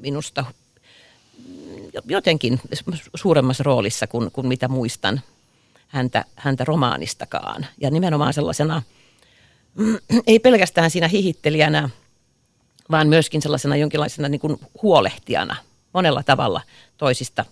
minusta 0.00 0.44
jotenkin 2.04 2.60
suuremmassa 3.14 3.62
roolissa 3.64 4.06
kuin, 4.06 4.30
kuin 4.30 4.46
mitä 4.46 4.68
muistan 4.68 5.20
häntä, 5.88 6.24
häntä 6.36 6.64
romaanistakaan. 6.64 7.66
Ja 7.80 7.90
nimenomaan 7.90 8.34
sellaisena, 8.34 8.82
ei 10.26 10.38
pelkästään 10.38 10.90
siinä 10.90 11.08
hihittelijänä, 11.08 11.90
vaan 12.90 13.08
myöskin 13.08 13.42
sellaisena 13.42 13.76
jonkinlaisena 13.76 14.28
niin 14.28 14.40
kuin 14.40 14.58
huolehtijana 14.82 15.56
monella 15.92 16.22
tavalla 16.22 16.60
toisista 16.96 17.44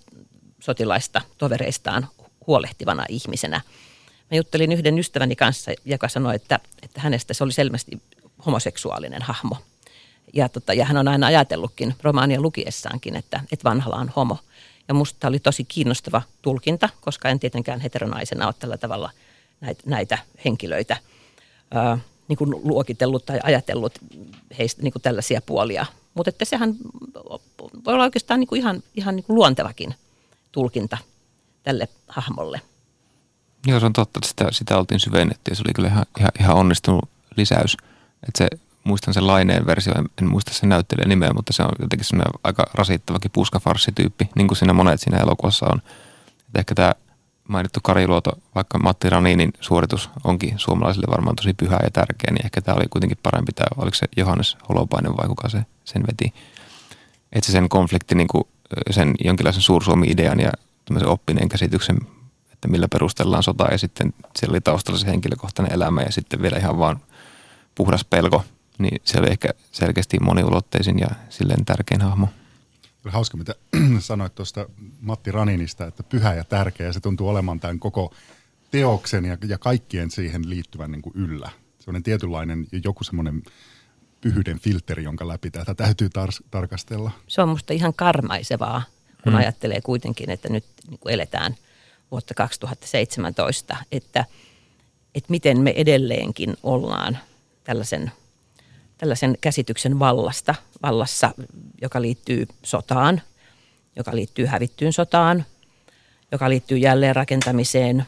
sotilaista, 0.61 1.21
tovereistaan 1.39 2.09
huolehtivana 2.47 3.07
ihmisenä. 3.09 3.61
Mä 4.31 4.37
juttelin 4.37 4.73
yhden 4.73 4.99
ystäväni 4.99 5.37
kanssa, 5.37 5.73
joka 5.85 6.09
sanoi, 6.09 6.35
että, 6.35 6.61
että 6.83 7.01
hänestä 7.01 7.35
se 7.35 7.45
oli 7.45 7.53
selvästi 7.53 8.03
homoseksuaalinen 8.47 9.23
hahmo– 9.23 9.57
ja, 10.33 10.49
tota, 10.49 10.75
ja 10.75 10.85
hän 10.85 10.97
on 10.97 11.09
aina 11.09 11.27
ajatellutkin 11.27 11.95
romaania 12.03 12.41
lukiessaankin, 12.41 13.17
että, 13.17 13.41
että 13.53 13.69
vanhalla 13.69 13.97
on 13.97 14.09
homo. 14.17 14.39
Ja 14.89 14.95
musta 14.95 15.29
oli 15.29 15.39
tosi 15.39 15.65
kiinnostava 15.65 16.23
tulkinta, 16.43 16.89
koska 17.01 17.29
en 17.29 17.41
tietenkään 17.41 17.81
heteronaisena 17.81 18.47
ole 18.47 18.55
tällä 18.59 18.79
tavalla 18.79 19.11
näitä, 19.61 19.83
näitä 19.87 20.19
henkilöitä 20.45 20.97
ää, 21.71 21.99
niin 22.29 22.37
kuin 22.37 22.51
luokitellut 22.51 23.27
tai 23.27 23.41
ajatellut 23.43 23.99
heistä 24.59 24.83
niin 24.83 24.93
kuin 24.93 25.03
tällaisia 25.03 25.43
puolia. 25.47 25.87
Mutta 26.15 26.29
että 26.29 26.45
sehän 26.45 26.77
voi 27.85 27.95
olla 27.95 28.05
oikeastaan 28.05 28.41
niin 28.41 28.49
kuin 28.49 28.59
ihan, 28.59 28.83
ihan 28.95 29.17
niin 29.17 29.25
kuin 29.25 29.35
luontevakin 29.35 29.95
tulkinta 30.53 30.99
tälle 31.63 31.89
hahmolle. 32.09 32.61
Joo, 33.67 33.81
se 33.81 33.87
on 33.87 33.93
totta, 33.93 34.19
että 34.19 34.29
sitä, 34.29 34.47
sitä 34.53 34.79
oltiin 34.79 35.01
syvennetty 35.01 35.51
ja 35.51 35.57
se 35.57 35.63
oli 35.67 35.73
kyllä 35.75 35.89
ihan, 35.89 36.07
ihan, 36.19 36.31
ihan 36.41 36.57
onnistunut 36.57 37.09
lisäys. 37.37 37.77
Että 38.29 38.39
se 38.39 38.49
muistan 38.85 39.15
sen 39.15 39.27
laineen 39.27 39.67
versio, 39.67 39.95
en, 39.99 40.09
en 40.23 40.29
muista 40.29 40.55
sen 40.55 40.69
näyttelijän 40.69 41.09
nimeä, 41.09 41.33
mutta 41.35 41.53
se 41.53 41.63
on 41.63 41.73
jotenkin 41.81 42.05
semmoinen 42.05 42.33
aika 42.45 42.67
rasittavakin 42.75 43.31
puskafarssityyppi, 43.31 44.29
niin 44.35 44.49
kuin 44.49 44.59
siinä 44.59 44.73
monet 44.73 45.01
siinä 45.01 45.19
elokuvassa 45.19 45.67
on. 45.73 45.83
Et 46.49 46.57
ehkä 46.57 46.75
tämä 46.75 46.93
mainittu 47.49 47.81
Kariluoto, 47.83 48.31
vaikka 48.55 48.79
Matti 48.79 49.11
Raninin 49.11 49.53
suoritus 49.61 50.11
onkin 50.25 50.55
suomalaisille 50.57 51.07
varmaan 51.11 51.37
tosi 51.37 51.55
pyhä 51.55 51.79
ja 51.83 51.91
tärkeä, 51.91 52.31
niin 52.31 52.45
ehkä 52.45 52.61
tämä 52.61 52.77
oli 52.77 52.85
kuitenkin 52.91 53.19
parempi 53.23 53.53
tämä, 53.53 53.67
oliko 53.77 53.95
se 53.95 54.07
Johannes 54.17 54.57
Holopainen 54.69 55.17
vai 55.17 55.29
kuka 55.29 55.49
se 55.49 55.65
sen 55.85 56.03
veti. 56.07 56.35
Että 57.33 57.47
se 57.47 57.53
sen 57.53 57.69
konflikti, 57.69 58.15
niin 58.15 58.29
kuin 58.29 58.45
sen 58.91 59.15
jonkinlaisen 59.25 59.63
suursuomi-idean 59.63 60.41
ja 60.41 60.51
oppineen 61.07 61.49
käsityksen, 61.49 61.99
että 62.53 62.69
millä 62.69 62.89
perustellaan 62.89 63.43
sotaa 63.43 63.69
ja 63.71 63.79
sitten 63.79 64.15
siellä 64.37 64.53
oli 64.53 64.61
taustalla 64.61 64.99
se 64.99 65.07
henkilökohtainen 65.07 65.73
elämä 65.73 66.03
ja 66.03 66.13
sitten 66.13 66.43
vielä 66.43 66.57
ihan 66.57 66.79
vaan 66.79 67.01
puhdas 67.75 68.05
pelko 68.05 68.45
niin 68.79 69.01
se 69.05 69.19
oli 69.19 69.31
ehkä 69.31 69.49
selkeästi 69.73 70.19
moniulotteisin 70.21 70.99
ja 70.99 71.09
silleen 71.29 71.65
tärkein 71.65 72.01
hahmo. 72.01 72.29
Oli 73.05 73.13
hauska, 73.13 73.37
mitä 73.37 73.55
sanoit 73.99 74.35
tuosta 74.35 74.67
Matti 75.01 75.33
Raninista, 75.33 75.87
että 75.87 76.03
pyhä 76.03 76.35
ja 76.35 76.45
tärkeä, 76.45 76.93
se 76.93 77.01
tuntuu 77.01 77.29
olemaan 77.29 77.61
tämän 77.61 77.79
koko 77.79 78.15
teoksen 78.71 79.25
ja, 79.25 79.37
ja 79.49 79.59
kaikkien 79.59 80.11
siihen 80.11 80.51
liittyvän 80.51 80.93
niin 80.93 81.03
kuin 81.03 81.17
yllä. 81.17 81.51
on 81.87 82.03
tietynlainen 82.03 82.67
joku 82.85 83.05
semmoinen 83.05 83.43
pyhyyden 84.21 84.59
filteri, 84.59 85.05
jonka 85.05 85.29
läpi 85.29 85.51
tätä 85.51 85.75
täytyy 85.75 86.09
tar- 86.09 86.47
tarkastella. 86.51 87.11
Se 87.29 87.43
on 87.43 87.49
musta 87.49 87.73
ihan 87.73 87.95
karmaisevaa, 87.95 88.83
kun 89.23 89.33
hmm. 89.33 89.41
ajattelee 89.41 89.81
kuitenkin, 89.81 90.31
että 90.31 90.49
nyt 90.49 90.65
niin 90.89 90.99
kuin 90.99 91.15
eletään 91.15 91.57
vuotta 92.11 92.35
2017, 92.35 93.77
että, 93.93 94.25
että 95.15 95.31
miten 95.31 95.61
me 95.61 95.73
edelleenkin 95.77 96.57
ollaan 96.63 97.19
tällaisen– 97.65 98.13
tällaisen 99.03 99.39
käsityksen 99.41 99.99
vallasta, 99.99 100.55
vallassa, 100.83 101.31
joka 101.83 102.03
liittyy 102.03 102.47
sotaan, 102.63 103.23
joka 103.97 104.15
liittyy 104.15 104.47
hävittyyn 104.47 104.93
sotaan, 104.93 105.45
joka 106.33 106.49
liittyy 106.49 106.79
jälleenrakentamiseen 106.79 108.07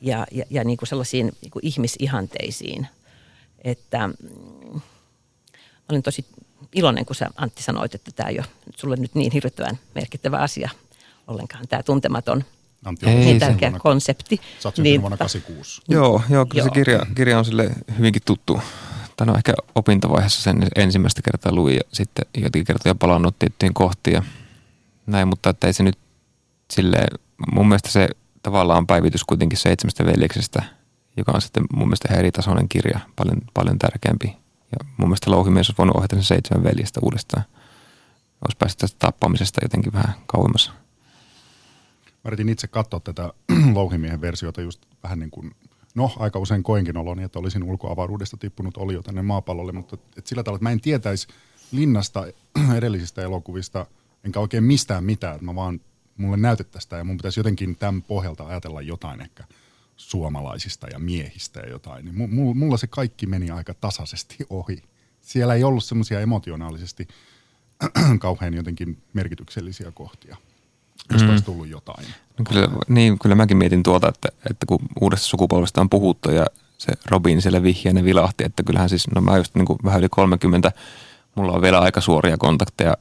ja, 0.00 0.26
ja, 0.30 0.44
ja 0.50 0.64
niin 0.64 0.76
kuin 0.76 0.88
sellaisiin 0.88 1.32
niin 1.42 1.50
kuin 1.50 1.66
ihmisihanteisiin. 1.66 2.86
Että 3.64 4.08
mm, 4.08 4.80
olin 5.88 6.02
tosi 6.02 6.24
iloinen, 6.74 7.06
kun 7.06 7.16
sä 7.16 7.30
Antti 7.36 7.62
sanoit, 7.62 7.94
että 7.94 8.10
tämä 8.16 8.28
ei 8.28 8.38
ole 8.38 8.46
sulle 8.76 8.96
nyt 8.96 9.14
niin 9.14 9.32
hirvittävän 9.32 9.78
merkittävä 9.94 10.36
asia 10.38 10.70
ollenkaan, 11.26 11.68
tämä 11.68 11.82
tuntematon 11.82 12.44
Antti 12.84 13.06
on 13.06 13.20
niin 13.20 13.38
tärkeä 13.38 13.68
vuonna, 13.68 13.82
konsepti. 13.82 14.40
Sä 14.60 14.68
oot 14.68 14.78
niin, 14.78 15.00
vuonna 15.00 15.16
86. 15.16 15.80
Joo, 15.88 16.22
joo 16.30 16.46
kyllä 16.46 16.62
joo. 16.62 16.68
se 16.68 16.74
kirja, 16.74 17.06
kirja 17.14 17.38
on 17.38 17.44
sille 17.44 17.70
hyvinkin 17.98 18.22
tuttu 18.24 18.60
tai 19.16 19.26
no 19.26 19.34
ehkä 19.36 19.52
opintovaiheessa 19.74 20.42
sen 20.42 20.66
ensimmäistä 20.76 21.22
kertaa 21.22 21.54
luin 21.54 21.74
ja 21.74 21.80
sitten 21.92 22.24
jotenkin 22.36 22.64
kertoja 22.64 22.94
palannut 22.94 23.38
tiettyihin 23.38 23.74
kohtiin 23.74 24.14
ja 24.14 24.22
näin, 25.06 25.28
mutta 25.28 25.50
että 25.50 25.66
ei 25.66 25.72
se 25.72 25.82
nyt 25.82 25.98
silleen, 26.70 27.18
mun 27.54 27.68
mielestä 27.68 27.90
se 27.90 28.08
tavallaan 28.42 28.78
on 28.78 28.86
päivitys 28.86 29.24
kuitenkin 29.24 29.58
seitsemästä 29.58 30.06
veljeksestä, 30.06 30.62
joka 31.16 31.32
on 31.34 31.42
sitten 31.42 31.64
mun 31.74 31.88
mielestä 31.88 32.08
ihan 32.10 32.18
eritasoinen 32.18 32.68
kirja, 32.68 33.00
paljon, 33.16 33.38
paljon 33.54 33.78
tärkeämpi. 33.78 34.36
Ja 34.72 34.86
mun 34.96 35.08
mielestä 35.08 35.30
Louhimies 35.30 35.68
olisi 35.68 35.78
voinut 35.78 35.96
ohjata 35.96 36.16
sen 36.16 36.24
seitsemän 36.24 36.64
veljestä 36.64 37.00
uudestaan. 37.02 37.44
Olisi 38.44 38.56
päässyt 38.58 38.78
tästä 38.78 38.98
tappamisesta 38.98 39.60
jotenkin 39.64 39.92
vähän 39.92 40.14
kauemmas. 40.26 40.72
Mä 42.24 42.50
itse 42.50 42.66
katsoa 42.66 43.00
tätä 43.00 43.32
Louhimiehen 43.74 44.20
versiota 44.20 44.60
just 44.60 44.86
vähän 45.02 45.18
niin 45.18 45.30
kuin 45.30 45.54
No, 45.94 46.12
aika 46.18 46.38
usein 46.38 46.62
koinkin 46.62 46.96
oloni, 46.96 47.22
että 47.22 47.38
olisin 47.38 47.62
ulkoavaruudesta 47.62 48.36
tippunut 48.36 48.76
olio 48.76 49.02
tänne 49.02 49.22
maapallolle, 49.22 49.72
mutta 49.72 49.98
et 50.16 50.26
sillä 50.26 50.42
tavalla, 50.42 50.56
että 50.56 50.64
mä 50.64 50.70
en 50.70 50.80
tietäisi 50.80 51.28
linnasta 51.72 52.26
edellisistä 52.76 53.22
elokuvista, 53.22 53.86
enkä 54.24 54.40
oikein 54.40 54.64
mistään 54.64 55.04
mitään, 55.04 55.34
että 55.34 55.44
mä 55.44 55.54
vaan, 55.54 55.80
mulle 56.16 56.36
näytettäisiin 56.36 56.82
sitä 56.86 56.96
ja 56.96 57.04
mun 57.04 57.16
pitäisi 57.16 57.40
jotenkin 57.40 57.76
tämän 57.76 58.02
pohjalta 58.02 58.46
ajatella 58.46 58.82
jotain 58.82 59.20
ehkä 59.20 59.44
suomalaisista 59.96 60.86
ja 60.86 60.98
miehistä 60.98 61.60
ja 61.60 61.68
jotain. 61.68 62.04
Niin 62.04 62.30
mulla 62.34 62.76
se 62.76 62.86
kaikki 62.86 63.26
meni 63.26 63.50
aika 63.50 63.74
tasaisesti 63.74 64.36
ohi. 64.50 64.82
Siellä 65.20 65.54
ei 65.54 65.64
ollut 65.64 65.84
semmoisia 65.84 66.20
emotionaalisesti 66.20 67.08
kauhean 68.18 68.54
jotenkin 68.54 69.02
merkityksellisiä 69.12 69.90
kohtia 69.90 70.36
jos 71.12 71.22
mm. 71.22 71.30
olisi 71.30 71.44
tullut 71.44 71.68
jotain. 71.68 72.06
No 72.38 72.44
kyllä, 72.48 72.68
niin, 72.88 73.18
kyllä 73.18 73.34
mäkin 73.34 73.56
mietin 73.56 73.82
tuota, 73.82 74.08
että, 74.08 74.28
että 74.50 74.66
kun 74.66 74.78
uudesta 75.00 75.26
sukupolvesta 75.26 75.80
on 75.80 75.90
puhuttu 75.90 76.30
ja 76.30 76.46
se 76.78 76.92
Robin 77.10 77.42
siellä 77.42 77.62
vihjeänä 77.62 78.04
vilahti, 78.04 78.44
että 78.44 78.62
kyllähän 78.62 78.88
siis, 78.88 79.08
no 79.14 79.20
mä 79.20 79.36
just 79.36 79.54
niin 79.54 79.66
kuin 79.66 79.78
vähän 79.84 80.00
yli 80.00 80.08
30, 80.08 80.72
mulla 81.34 81.52
on 81.52 81.62
vielä 81.62 81.78
aika 81.78 82.00
suoria 82.00 82.36
kontakteja 82.36 82.96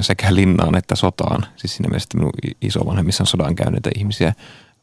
sekä 0.00 0.34
linnaan 0.34 0.76
että 0.76 0.94
sotaan. 0.94 1.46
Siis 1.56 1.76
siinä 1.76 1.88
mielessä, 1.88 2.06
että 2.06 2.18
minun 2.18 2.32
isovanhemmissa 2.62 3.22
on 3.22 3.26
sodan 3.26 3.56
käyneitä 3.56 3.90
ihmisiä. 3.96 4.32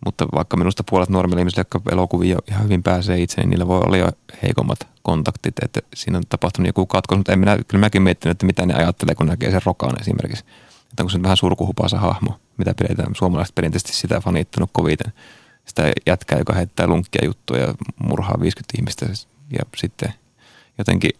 Mutta 0.06 0.28
vaikka 0.34 0.58
minusta 0.58 0.84
puolet 0.90 1.10
nuoremmilla 1.10 1.40
ihmisillä, 1.40 1.62
jotka 1.62 1.82
elokuvia 1.92 2.40
ihan 2.48 2.64
hyvin 2.64 2.84
pääsee 2.84 3.22
itse, 3.22 3.42
niin 3.42 3.50
niillä 3.50 3.68
voi 3.68 3.80
olla 3.80 3.98
jo 3.98 4.10
heikommat 4.44 4.88
kontaktit. 5.02 5.56
Että 5.64 5.82
siinä 5.96 6.18
on 6.18 6.24
tapahtunut 6.30 6.68
joku 6.68 6.86
katkos, 6.86 7.18
mutta 7.18 7.34
en 7.34 7.40
minä, 7.40 7.58
kyllä 7.68 7.82
mäkin 7.82 8.02
miettinyt, 8.02 8.32
että 8.32 8.46
mitä 8.46 8.66
ne 8.66 8.74
ajattelee, 8.74 9.16
kun 9.16 9.28
näkee 9.28 9.52
sen 9.52 9.62
rokaan 9.66 10.02
esimerkiksi 10.02 10.46
Että 10.92 11.04
onko 11.04 11.10
se 11.10 11.24
vähän 11.24 11.38
surkuhupaasa 11.38 12.00
hahmo, 12.00 12.40
mitä 12.58 12.74
pidetään 12.74 13.16
suomalaiset 13.16 13.56
perinteisesti 13.56 13.94
sitä 13.94 14.22
fanittanut 14.22 14.70
koviten. 14.74 15.14
Sitä 15.66 15.92
jätkää, 16.08 16.40
joka 16.40 16.54
heittää 16.54 16.88
lunkkia 16.88 17.26
juttuja 17.26 17.62
ja 17.62 17.74
murhaa 18.04 18.40
50 18.40 18.74
ihmistä 18.78 19.06
ja 19.52 19.66
sitten 19.78 20.14
jotenkin 20.78 21.12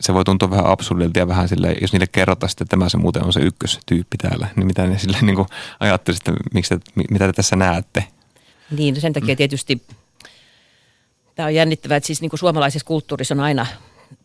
se 0.00 0.14
voi 0.14 0.24
tuntua 0.24 0.50
vähän 0.50 0.66
absurdilta 0.66 1.18
ja 1.18 1.28
vähän 1.28 1.48
sille, 1.48 1.76
jos 1.80 1.92
niille 1.92 2.06
kerrotaan 2.06 2.50
että 2.50 2.64
tämä 2.64 2.88
se 2.88 2.96
muuten 2.96 3.24
on 3.24 3.32
se 3.32 3.40
ykköstyyppi 3.40 4.16
täällä, 4.16 4.48
niin 4.56 4.66
mitä 4.66 4.86
ne 4.86 4.98
sille 4.98 5.18
niin 5.22 5.46
ajattelisitte, 5.80 6.32
miksi 6.54 6.78
te, 6.78 7.02
mitä 7.10 7.26
te 7.26 7.32
tässä 7.32 7.56
näette? 7.56 8.04
Niin, 8.70 9.00
sen 9.00 9.12
takia 9.12 9.36
tietysti 9.36 9.82
tämä 11.34 11.46
on 11.46 11.54
jännittävää, 11.54 11.96
että 11.96 12.06
siis 12.06 12.20
niin 12.20 12.30
kuin 12.30 12.40
suomalaisessa 12.40 12.86
kulttuurissa 12.86 13.34
on 13.34 13.40
aina 13.40 13.66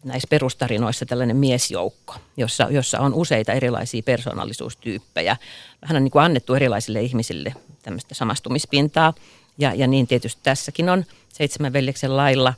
näissä 0.04 0.28
perustarinoissa 0.30 1.06
tällainen 1.06 1.38
miesjoukko, 1.38 2.16
jossa, 2.38 2.68
jossa 2.70 3.00
on 3.00 3.14
useita 3.14 3.54
erilaisia 3.54 4.04
persoonallisuustyyppejä. 4.04 5.38
Vähän 5.82 5.98
on 5.98 6.04
niin 6.04 6.12
kuin 6.12 6.24
annettu 6.24 6.54
erilaisille 6.54 7.02
ihmisille 7.02 7.54
tämmöistä 7.84 8.16
samastumispintaa. 8.16 9.14
Ja, 9.58 9.74
ja 9.74 9.88
niin 9.88 10.08
tietysti 10.08 10.42
tässäkin 10.44 10.90
on 10.90 11.06
seitsemän 11.34 11.74
veljeksen 11.74 12.18
lailla. 12.18 12.54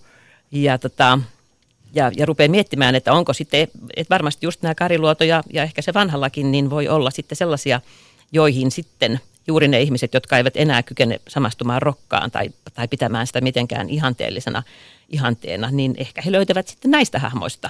Ja, 0.51 0.77
tota, 0.77 1.19
ja, 1.93 2.11
ja 2.17 2.25
rupeaa 2.25 2.49
miettimään, 2.49 2.95
että 2.95 3.13
onko 3.13 3.33
sitten, 3.33 3.67
että 3.95 4.13
varmasti 4.13 4.45
just 4.45 4.61
nämä 4.61 4.75
Kariluoto 4.75 5.23
ja, 5.23 5.43
ja 5.53 5.63
ehkä 5.63 5.81
se 5.81 5.93
vanhallakin, 5.93 6.51
niin 6.51 6.69
voi 6.69 6.87
olla 6.87 7.11
sitten 7.11 7.35
sellaisia, 7.35 7.81
joihin 8.31 8.71
sitten– 8.71 9.19
juuri 9.47 9.67
ne 9.67 9.81
ihmiset, 9.81 10.13
jotka 10.13 10.37
eivät 10.37 10.57
enää 10.57 10.83
kykene 10.83 11.19
samastumaan 11.27 11.81
rokkaan 11.81 12.31
tai, 12.31 12.49
tai 12.73 12.87
pitämään 12.87 13.27
sitä 13.27 13.41
mitenkään 13.41 13.89
ihanteellisena 13.89 14.63
ihanteena, 15.09 15.71
niin 15.71 15.93
ehkä 15.97 16.21
he 16.25 16.31
löytävät 16.31 16.67
sitten 16.67 16.91
näistä 16.91 17.19
hahmoista 17.19 17.69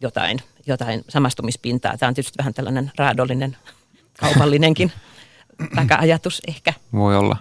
jotain, 0.00 0.38
jotain 0.66 1.04
samastumispintaa. 1.08 1.98
Tämä 1.98 2.08
on 2.08 2.14
tietysti 2.14 2.38
vähän 2.38 2.54
tällainen 2.54 2.92
raadollinen, 2.98 3.56
kaupallinenkin 4.20 4.92
taka-ajatus 5.76 6.42
ehkä. 6.48 6.72
Voi 6.92 7.16
olla. 7.16 7.36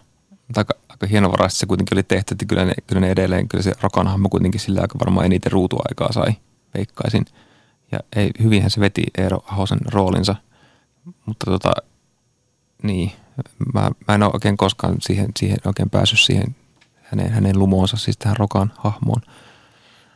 Aika, 0.56 0.76
aika 0.90 1.08
hienovaraisesti 1.08 1.60
se 1.60 1.66
kuitenkin 1.66 1.96
oli 1.98 2.04
tehty, 2.04 2.34
että 2.34 2.46
kyllä 2.46 2.66
ne, 2.66 2.74
kyllä 2.88 3.00
ne 3.00 3.12
edelleen, 3.12 3.48
kyllä 3.48 3.62
se 3.62 3.74
rokan 3.82 4.08
hahmo 4.08 4.30
kuitenkin 4.30 4.62
sillä 4.62 4.82
aika 4.82 5.00
varmaan 5.00 5.26
eniten 5.26 5.52
ruutuaikaa 5.52 6.12
sai, 6.12 6.34
veikkaisin. 6.74 7.26
Ja 7.92 8.00
ei, 8.16 8.32
hyvinhän 8.44 8.72
se 8.72 8.80
veti 8.80 9.04
Eero 9.18 9.40
Ahosen 9.52 9.80
roolinsa, 9.86 10.36
mutta 11.26 11.52
tota, 11.52 11.72
niin, 12.84 13.12
mä, 13.74 13.92
mä 14.08 14.16
en 14.16 14.24
ole 14.24 14.32
oikein 14.34 14.58
koskaan 14.58 14.96
siihen, 15.02 15.30
siihen 15.40 15.58
oikein 15.66 15.90
päässyt 15.90 16.20
siihen 16.20 16.56
hänen, 17.02 17.32
hänen 17.32 17.60
lumoonsa, 17.60 17.98
siis 17.98 18.18
tähän 18.18 18.38
Rokan 18.38 18.74
hahmoon. 18.78 19.22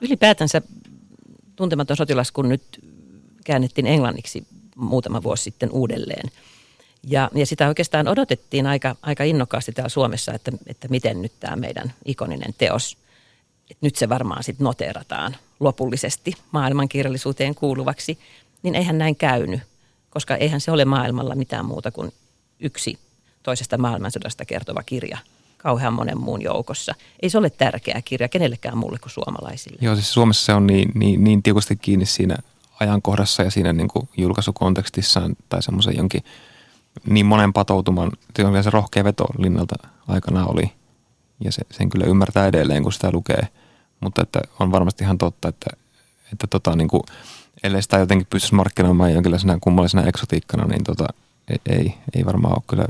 Ylipäätänsä 0.01 0.61
tuntematon 1.55 1.97
sotilas, 1.97 2.31
kun 2.31 2.49
nyt 2.49 2.63
käännettiin 3.45 3.87
englanniksi 3.87 4.47
muutama 4.75 5.23
vuosi 5.23 5.43
sitten 5.43 5.71
uudelleen. 5.71 6.29
Ja, 7.03 7.29
ja 7.35 7.45
sitä 7.45 7.67
oikeastaan 7.67 8.07
odotettiin 8.07 8.67
aika, 8.67 8.95
aika 9.01 9.23
innokkaasti 9.23 9.71
täällä 9.71 9.89
Suomessa, 9.89 10.33
että, 10.33 10.51
että 10.67 10.87
miten 10.87 11.21
nyt 11.21 11.31
tämä 11.39 11.55
meidän 11.55 11.93
ikoninen 12.05 12.53
teos, 12.57 12.97
että 13.71 13.85
nyt 13.85 13.95
se 13.95 14.09
varmaan 14.09 14.43
sitten 14.43 14.65
noteerataan 14.65 15.35
lopullisesti 15.59 16.33
maailmankirjallisuuteen 16.51 17.55
kuuluvaksi, 17.55 18.19
niin 18.63 18.75
eihän 18.75 18.97
näin 18.97 19.15
käynyt, 19.15 19.61
koska 20.09 20.35
eihän 20.35 20.61
se 20.61 20.71
ole 20.71 20.85
maailmalla 20.85 21.35
mitään 21.35 21.65
muuta 21.65 21.91
kuin 21.91 22.13
yksi 22.59 22.99
toisesta 23.49 23.77
maailmansodasta 23.77 24.45
kertova 24.45 24.83
kirja 24.83 25.17
kauhean 25.57 25.93
monen 25.93 26.19
muun 26.19 26.41
joukossa. 26.41 26.95
Ei 27.21 27.29
se 27.29 27.37
ole 27.37 27.49
tärkeä 27.49 28.01
kirja 28.05 28.27
kenellekään 28.27 28.77
muulle 28.77 28.97
kuin 28.99 29.11
suomalaisille. 29.11 29.77
Joo, 29.81 29.95
siis 29.95 30.13
Suomessa 30.13 30.45
se 30.45 30.53
on 30.53 30.67
niin, 30.67 30.91
niin, 30.95 31.23
niin 31.23 31.43
tiukasti 31.43 31.75
kiinni 31.75 32.05
siinä 32.05 32.37
ajankohdassa 32.79 33.43
ja 33.43 33.51
siinä 33.51 33.73
niin 33.73 33.87
kuin 33.87 34.09
julkaisukontekstissaan 34.17 35.35
tai 35.49 35.63
semmoisen 35.63 35.97
jonkin 35.97 36.23
niin 37.05 37.25
monen 37.25 37.53
patoutuman, 37.53 38.11
se 38.63 38.69
rohkea 38.69 39.03
veto 39.03 39.25
Linnalta 39.37 39.75
aikana 40.07 40.45
oli. 40.45 40.71
Ja 41.43 41.51
se, 41.51 41.61
sen 41.71 41.89
kyllä 41.89 42.05
ymmärtää 42.05 42.47
edelleen, 42.47 42.83
kun 42.83 42.93
sitä 42.93 43.09
lukee. 43.13 43.47
Mutta 43.99 44.21
että 44.21 44.41
on 44.59 44.71
varmasti 44.71 45.03
ihan 45.03 45.17
totta, 45.17 45.47
että, 45.47 45.69
että 46.33 46.47
tota, 46.47 46.75
niin 46.75 46.87
kuin, 46.87 47.03
ellei 47.63 47.81
sitä 47.81 47.97
jotenkin 47.97 48.27
pystyisi 48.29 48.55
markkinoimaan 48.55 49.13
jonkinlaisena 49.13 49.57
kummallisena 49.61 50.07
eksotiikkana, 50.07 50.65
niin 50.65 50.83
tota, 50.83 51.07
ei, 51.69 51.93
ei 52.15 52.25
varmaan 52.25 52.53
ole 52.53 52.63
kyllä 52.67 52.85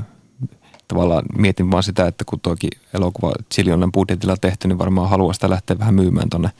tavallaan 0.90 1.24
mietin 1.38 1.70
vaan 1.70 1.82
sitä, 1.82 2.06
että 2.06 2.24
kun 2.24 2.40
tuokin 2.40 2.70
elokuva 2.94 3.32
Chilionen 3.54 3.92
budjetilla 3.92 4.36
tehty, 4.36 4.68
niin 4.68 4.78
varmaan 4.78 5.10
haluaa 5.10 5.32
sitä 5.32 5.50
lähteä 5.50 5.78
vähän 5.78 5.94
myymään 5.94 6.30
tonne, 6.30 6.50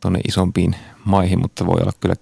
tonne 0.00 0.20
isompiin 0.28 0.76
maihin, 1.04 1.40
mutta 1.40 1.66
voi 1.66 1.80
olla 1.80 1.92
kyllä 2.00 2.14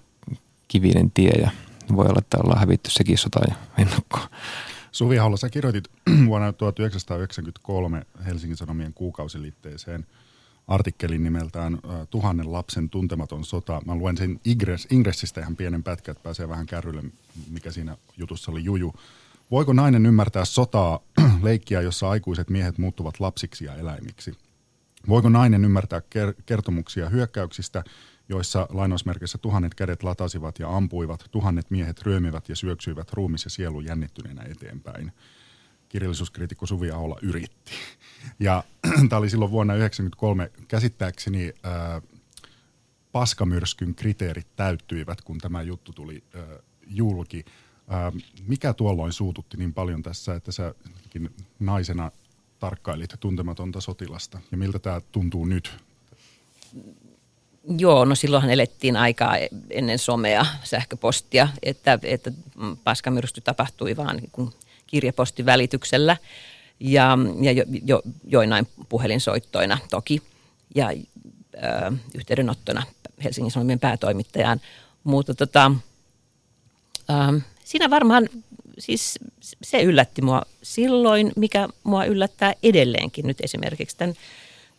kivinen 0.69 1.11
tie 1.11 1.31
ja 1.31 1.51
voi 1.97 2.07
olla, 2.07 2.19
että 2.19 2.39
ollaan 2.45 2.61
hävitty 2.61 2.91
sekin 2.91 3.19
sota 3.19 3.41
ja 3.49 3.55
ennakkoon. 3.79 4.29
Suvi 4.93 5.17
Halla, 5.17 5.37
sä 5.37 5.51
kirjoitit 5.51 5.85
vuonna 6.27 6.53
1993 6.53 8.03
Helsingin 8.27 8.57
Sanomien 8.57 8.95
kuukausiliitteeseen 8.95 10.07
artikkelin 10.69 11.23
nimeltään 11.23 11.79
Tuhannen 12.11 12.53
lapsen 12.53 12.91
tuntematon 12.91 13.45
sota. 13.45 13.83
Mä 13.87 13.95
luen 13.95 14.17
sen 14.17 14.41
Ingress, 14.45 14.87
Ingressistä 14.91 15.41
ihan 15.41 15.57
pienen 15.57 15.83
pätkän, 15.83 16.13
että 16.13 16.23
pääsee 16.23 16.49
vähän 16.49 16.67
kärrylle, 16.67 17.03
mikä 17.51 17.71
siinä 17.71 17.97
jutussa 18.17 18.53
oli 18.53 18.65
juju. 18.65 18.95
Voiko 19.51 19.73
nainen 19.73 20.07
ymmärtää 20.07 20.45
sotaa, 20.45 21.01
leikkiä, 21.43 21.81
jossa 21.81 22.11
aikuiset 22.11 22.51
miehet 22.51 22.79
muuttuvat 22.79 23.21
lapsiksi 23.21 23.65
ja 23.65 23.75
eläimiksi? 23.75 24.33
Voiko 25.09 25.29
nainen 25.29 25.65
ymmärtää 25.65 26.03
kertomuksia 26.47 27.09
hyökkäyksistä, 27.09 27.85
joissa 28.29 28.67
lainausmerkissä 28.71 29.39
tuhannet 29.39 29.75
kädet 29.75 30.03
latasivat 30.03 30.59
ja 30.59 30.77
ampuivat, 30.77 31.25
tuhannet 31.31 31.71
miehet 31.71 32.03
ryömivät 32.03 32.49
ja 32.49 32.57
syöksyivät 32.57 33.13
ruumis 33.13 33.45
ja 33.45 33.51
sielu 33.51 33.81
jännittyneenä 33.81 34.43
eteenpäin? 34.43 35.13
Kirjallisuuskriitikko 35.89 36.67
Suvi 36.67 36.91
Ahola 36.91 37.17
yritti. 37.23 37.73
Ja 38.41 38.65
tämä 39.09 39.19
oli 39.19 39.31
silloin 39.31 39.51
vuonna 39.51 39.75
1993 39.75 40.51
käsittääkseni 40.69 41.53
äh, 41.67 42.03
paskamyrskyn 43.13 43.95
kriteerit 43.95 44.47
täyttyivät, 44.57 45.21
kun 45.21 45.39
tämä 45.39 45.63
juttu 45.63 45.93
tuli 45.93 46.25
äh, 46.37 46.43
julki. 46.87 47.45
Ähm, 47.93 48.17
mikä 48.47 48.73
tuolloin 48.73 49.13
suututti 49.13 49.57
niin 49.57 49.75
paljon 49.75 50.03
tässä, 50.03 50.35
että 50.35 50.53
sä 50.53 50.75
naisena 51.61 52.11
tarkkailit 52.59 53.15
tuntematonta 53.21 53.81
sotilasta 53.81 54.39
ja 54.51 54.57
miltä 54.57 54.79
tämä 54.79 55.01
tuntuu 55.13 55.45
nyt? 55.45 55.73
Joo, 57.79 58.05
no 58.05 58.15
silloinhan 58.15 58.51
elettiin 58.51 58.97
aikaa 58.97 59.37
ennen 59.71 59.99
somea, 59.99 60.47
sähköpostia, 60.63 61.49
että, 61.63 61.99
että 62.03 62.33
paskamyrsty 62.85 63.41
tapahtui 63.41 63.97
vaan 63.97 64.17
niin 64.17 64.53
kirjapostin 64.87 65.47
välityksellä 65.47 66.17
ja, 66.81 67.19
ja 67.41 67.53
jo, 67.53 67.65
jo, 67.85 68.03
joinain 68.25 68.69
puhelinsoittoina 68.89 69.79
toki 69.91 70.23
ja 70.75 70.89
ö, 70.89 71.93
yhteydenottona 72.15 72.83
Helsingin 73.25 73.51
Sanomien 73.51 73.81
päätoimittajaan. 73.81 74.61
Mutta 75.05 75.35
tota, 75.35 75.73
ö, 77.11 77.41
siinä 77.71 77.91
varmaan 77.91 78.29
siis 78.79 79.19
se 79.63 79.83
yllätti 79.83 80.23
mua 80.23 80.43
silloin, 80.63 81.33
mikä 81.37 81.69
mua 81.85 82.05
yllättää 82.05 82.55
edelleenkin 82.63 83.27
nyt 83.27 83.41
esimerkiksi 83.41 83.97
tämän, 83.97 84.15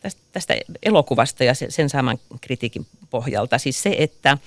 tästä, 0.00 0.20
tästä 0.32 0.54
elokuvasta 0.82 1.44
ja 1.44 1.54
sen 1.54 1.90
saaman 1.90 2.18
kritiikin 2.40 2.86
pohjalta. 3.10 3.58
Siis 3.58 3.82
se, 3.82 3.96
että, 3.98 4.38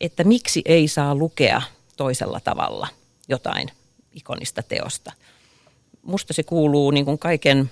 että 0.00 0.24
miksi 0.24 0.62
ei 0.64 0.88
saa 0.88 1.14
lukea 1.14 1.62
toisella 1.96 2.40
tavalla 2.40 2.88
jotain 3.28 3.68
ikonista 4.14 4.62
teosta. 4.62 5.12
Musta 6.02 6.32
se 6.32 6.42
kuuluu 6.42 6.90
niin 6.90 7.04
kuin 7.04 7.18
kaiken 7.18 7.70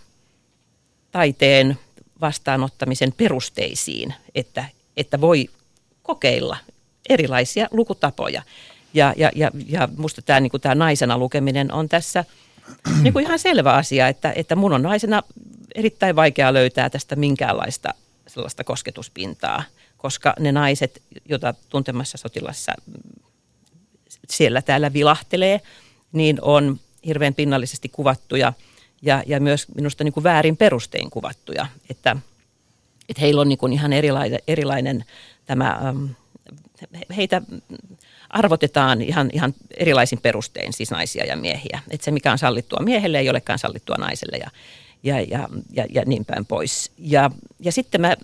taiteen 1.10 1.78
vastaanottamisen 2.20 3.12
perusteisiin, 3.12 4.14
että, 4.34 4.64
että 4.96 5.20
voi 5.20 5.48
kokeilla 6.02 6.56
erilaisia 7.08 7.68
lukutapoja. 7.70 8.42
Ja, 8.94 9.14
ja, 9.16 9.30
ja, 9.34 9.50
ja 9.66 9.88
musta 9.96 10.22
tämä, 10.22 10.40
niin 10.40 10.50
kuin 10.50 10.60
tämä 10.60 10.74
naisena 10.74 11.18
lukeminen 11.18 11.72
on 11.72 11.88
tässä 11.88 12.24
niin 13.02 13.12
kuin 13.12 13.24
ihan 13.24 13.38
selvä 13.38 13.74
asia, 13.74 14.08
että, 14.08 14.32
että 14.36 14.56
mun 14.56 14.72
on 14.72 14.82
naisena 14.82 15.22
erittäin 15.74 16.16
vaikea 16.16 16.52
löytää 16.52 16.90
tästä 16.90 17.16
minkäänlaista 17.16 17.94
sellaista 18.26 18.64
kosketuspintaa, 18.64 19.62
koska 19.96 20.34
ne 20.40 20.52
naiset, 20.52 21.02
joita 21.28 21.54
tuntemassa 21.68 22.18
sotilassa 22.18 22.72
siellä 24.28 24.62
täällä 24.62 24.92
vilahtelee, 24.92 25.60
niin 26.12 26.38
on 26.42 26.80
hirveän 27.06 27.34
pinnallisesti 27.34 27.88
kuvattuja 27.88 28.52
ja, 29.02 29.22
ja 29.26 29.40
myös 29.40 29.66
minusta 29.74 30.04
niin 30.04 30.12
kuin 30.12 30.24
väärin 30.24 30.56
perustein 30.56 31.10
kuvattuja, 31.10 31.66
että, 31.90 32.16
että 33.08 33.20
heillä 33.20 33.40
on 33.40 33.48
niin 33.48 33.58
kuin 33.58 33.72
ihan 33.72 33.92
erilainen, 33.92 34.38
erilainen 34.48 35.04
tämä, 35.46 35.94
heitä 37.16 37.42
arvotetaan 38.32 39.02
ihan, 39.02 39.30
ihan 39.32 39.54
erilaisin 39.76 40.20
perustein, 40.22 40.72
siis 40.72 40.90
naisia 40.90 41.24
ja 41.24 41.36
miehiä. 41.36 41.80
Että 41.90 42.04
se, 42.04 42.10
mikä 42.10 42.32
on 42.32 42.38
sallittua 42.38 42.80
miehelle, 42.82 43.18
ei 43.18 43.30
olekaan 43.30 43.58
sallittua 43.58 43.96
naiselle 43.96 44.36
ja, 44.36 44.50
ja, 45.02 45.20
ja, 45.20 45.48
ja, 45.72 45.86
ja 45.90 46.02
niin 46.06 46.24
päin 46.24 46.46
pois. 46.46 46.92
Ja, 46.98 47.30
ja 47.60 47.72
sitten 47.72 48.00
mä 48.00 48.16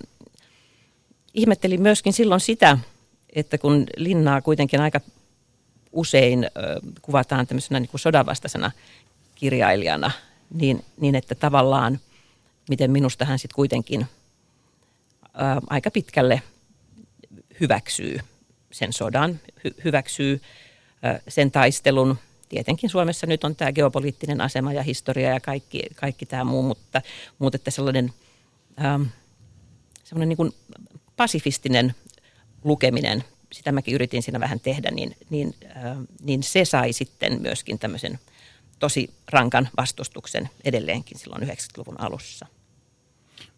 ihmettelin 1.34 1.82
myöskin 1.82 2.12
silloin 2.12 2.40
sitä, 2.40 2.78
että 3.34 3.58
kun 3.58 3.86
Linnaa 3.96 4.42
kuitenkin 4.42 4.80
aika 4.80 5.00
usein 5.92 6.44
ö, 6.44 6.48
kuvataan 7.02 7.46
tämmöisenä 7.46 7.80
niin 7.80 7.90
sodanvastaisena 7.96 8.70
kirjailijana, 9.34 10.10
niin, 10.54 10.84
niin 11.00 11.14
että 11.14 11.34
tavallaan 11.34 12.00
miten 12.68 12.90
minusta 12.90 13.24
hän 13.24 13.38
sitten 13.38 13.54
kuitenkin 13.56 14.00
ö, 14.00 14.06
aika 15.70 15.90
pitkälle 15.90 16.42
hyväksyy 17.60 18.18
sen 18.70 18.92
sodan, 18.92 19.40
hy- 19.58 19.84
hyväksyy 19.84 20.40
sen 21.28 21.50
taistelun. 21.50 22.18
Tietenkin 22.48 22.90
Suomessa 22.90 23.26
nyt 23.26 23.44
on 23.44 23.56
tämä 23.56 23.72
geopoliittinen 23.72 24.40
asema 24.40 24.72
ja 24.72 24.82
historia 24.82 25.30
ja 25.30 25.40
kaikki, 25.40 25.82
kaikki 25.94 26.26
tämä 26.26 26.44
muu, 26.44 26.62
mutta, 26.62 27.02
mutta 27.38 27.56
että 27.56 27.70
sellainen, 27.70 28.12
ähm, 28.84 29.02
sellainen 30.04 30.28
niin 30.28 30.36
kuin 30.36 30.52
pasifistinen 31.16 31.94
lukeminen, 32.64 33.24
sitä 33.52 33.72
mäkin 33.72 33.94
yritin 33.94 34.22
siinä 34.22 34.40
vähän 34.40 34.60
tehdä, 34.60 34.90
niin, 34.90 35.16
niin, 35.30 35.54
äh, 35.76 35.96
niin 36.20 36.42
se 36.42 36.64
sai 36.64 36.92
sitten 36.92 37.42
myöskin 37.42 37.78
tämmöisen 37.78 38.18
tosi 38.78 39.10
rankan 39.30 39.68
vastustuksen 39.76 40.50
edelleenkin 40.64 41.18
silloin 41.18 41.42
90-luvun 41.42 42.00
alussa. 42.00 42.46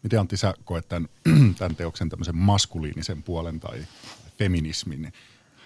Miten 0.03 0.21
Antti 0.21 0.37
sä 0.37 0.55
koet 0.65 0.89
tämän, 0.89 1.09
tämän 1.59 1.77
teoksen 1.81 2.09
tämmöisen 2.09 2.37
maskuliinisen 2.37 3.23
puolen 3.23 3.61
tai 3.61 3.87
feminismin 4.41 5.13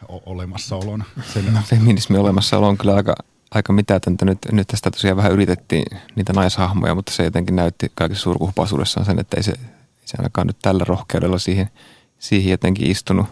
olemassaolon? 0.09 1.05
Sen... 1.33 1.45
No, 1.55 1.61
feminismin 1.65 2.21
olemassaolo 2.21 2.69
on 2.69 2.79
kyllä 2.79 2.95
aika, 2.95 3.15
aika 3.51 3.73
mitätöntä. 3.73 4.25
Nyt, 4.25 4.39
nyt 4.53 4.69
tästä 4.69 4.91
tosiaan 4.91 5.17
vähän 5.17 5.33
yritettiin 5.33 6.01
niitä 6.17 6.33
naishahmoja, 6.33 6.95
mutta 6.95 7.13
se 7.13 7.25
jotenkin 7.25 7.57
näytti 7.57 7.93
kaikessa 7.95 8.23
surkuhupaisuudessaan 8.23 9.07
sen, 9.07 9.19
että 9.19 9.37
ei 9.37 9.43
se, 9.43 9.53
ei 9.53 10.05
se 10.05 10.17
ainakaan 10.19 10.47
nyt 10.47 10.57
tällä 10.63 10.85
rohkeudella 10.85 11.39
siihen, 11.39 11.71
siihen 12.19 12.51
jotenkin 12.51 12.91
istunut. 12.91 13.27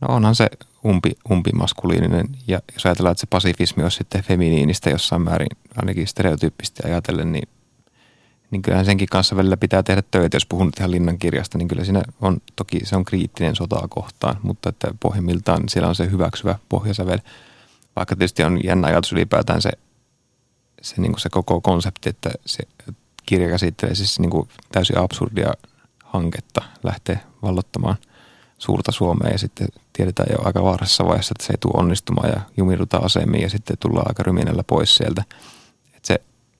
No 0.00 0.14
onhan 0.14 0.34
se 0.34 0.48
umpi, 0.84 1.10
umpi 1.30 1.50
maskuliininen 1.52 2.26
ja 2.46 2.60
jos 2.72 2.86
ajatellaan, 2.86 3.12
että 3.12 3.20
se 3.20 3.26
pasifismi 3.30 3.82
olisi 3.82 3.96
sitten 3.96 4.22
feminiinistä 4.22 4.90
jossain 4.90 5.22
määrin 5.22 5.56
ainakin 5.76 6.06
stereotyyppisesti 6.06 6.82
ajatellen, 6.84 7.32
niin 7.32 7.48
niin 8.50 8.62
kyllähän 8.62 8.84
senkin 8.84 9.08
kanssa 9.08 9.36
välillä 9.36 9.56
pitää 9.56 9.82
tehdä 9.82 10.02
töitä, 10.10 10.36
jos 10.36 10.46
puhun 10.46 10.66
nyt 10.66 10.78
ihan 10.78 10.90
Linnan 10.90 11.18
kirjasta, 11.18 11.58
niin 11.58 11.68
kyllä 11.68 11.84
siinä 11.84 12.02
on, 12.20 12.38
toki 12.56 12.80
se 12.84 12.96
on 12.96 13.04
kriittinen 13.04 13.56
sotaa 13.56 13.88
kohtaan, 13.88 14.36
mutta 14.42 14.68
että 14.68 14.94
pohjimmiltaan 15.00 15.68
siellä 15.68 15.88
on 15.88 15.94
se 15.94 16.10
hyväksyvä 16.10 16.58
pohjasävel. 16.68 17.18
Vaikka 17.96 18.16
tietysti 18.16 18.44
on 18.44 18.60
jännä 18.64 18.88
ajatus 18.88 19.12
ylipäätään 19.12 19.62
se, 19.62 19.70
se, 20.82 21.00
niin 21.00 21.12
kuin 21.12 21.20
se 21.20 21.28
koko 21.30 21.60
konsepti, 21.60 22.08
että 22.08 22.30
se 22.46 22.62
kirja 23.26 23.48
käsittelee 23.48 23.94
siis 23.94 24.20
niin 24.20 24.30
kuin 24.30 24.48
täysin 24.72 24.98
absurdia 24.98 25.54
hanketta 26.04 26.62
lähtee 26.82 27.20
vallottamaan 27.42 27.96
suurta 28.58 28.92
Suomea 28.92 29.30
ja 29.30 29.38
sitten 29.38 29.68
tiedetään 29.92 30.28
jo 30.32 30.46
aika 30.46 30.62
varhaisessa 30.62 31.04
vaiheessa, 31.04 31.34
että 31.38 31.46
se 31.46 31.52
ei 31.52 31.58
tule 31.60 31.80
onnistumaan 31.80 32.28
ja 32.28 32.40
jumirutaan 32.56 33.04
asemiin 33.04 33.42
ja 33.42 33.50
sitten 33.50 33.76
tullaan 33.80 34.08
aika 34.08 34.22
ryminällä 34.22 34.62
pois 34.66 34.96
sieltä– 34.96 35.24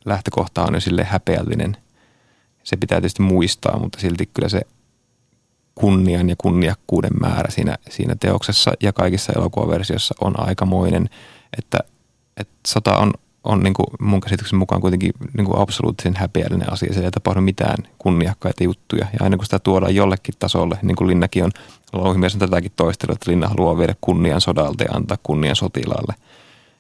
lähtökohta 0.07 0.65
on 0.65 0.75
jo 0.75 0.81
sille 0.81 1.05
häpeällinen. 1.05 1.77
Se 2.65 2.77
pitää 2.77 3.01
tietysti 3.01 3.23
muistaa, 3.23 3.79
mutta 3.79 4.01
silti 4.01 4.27
kyllä 4.27 4.49
se 4.49 4.61
kunnian 5.75 6.29
ja 6.29 6.35
kunniakkuuden 6.39 7.11
määrä 7.21 7.51
siinä, 7.51 7.77
siinä 7.91 8.17
teoksessa 8.21 8.73
ja 8.83 8.93
kaikissa 8.93 9.33
elokuvaversioissa 9.37 10.15
on 10.21 10.41
aikamoinen, 10.49 11.09
että, 11.59 11.79
että 12.37 12.55
sota 12.67 12.97
on, 12.97 13.13
on 13.45 13.63
niin 13.63 13.75
kuin 13.75 13.87
mun 14.01 14.21
käsityksen 14.21 14.59
mukaan 14.59 14.81
kuitenkin 14.81 15.13
niin 15.37 15.45
kuin 15.45 15.59
absoluuttisen 15.59 16.17
häpeällinen 16.17 16.73
asia. 16.73 16.95
Se 16.95 17.05
ei 17.05 17.11
tapahdu 17.11 17.41
mitään 17.41 17.77
kunniakkaita 17.99 18.65
juttuja. 18.65 19.07
Ja 19.13 19.19
aina 19.21 19.37
kun 19.37 19.47
sitä 19.47 19.59
tuodaan 19.59 19.95
jollekin 19.95 20.35
tasolle, 20.39 20.79
niin 20.83 20.97
kuin 20.97 21.09
Linnakin 21.09 21.45
on, 21.45 21.51
Louhimies 21.93 22.35
on 22.35 22.41
tätäkin 22.41 22.73
toistellut, 22.77 23.17
että 23.17 23.31
Linna 23.31 23.49
haluaa 23.49 23.79
viedä 23.79 23.95
kunnian 24.01 24.41
sodalta 24.41 24.85
ja 24.85 24.93
antaa 24.93 25.19
kunnian 25.23 25.57
sotilaalle. 25.57 26.15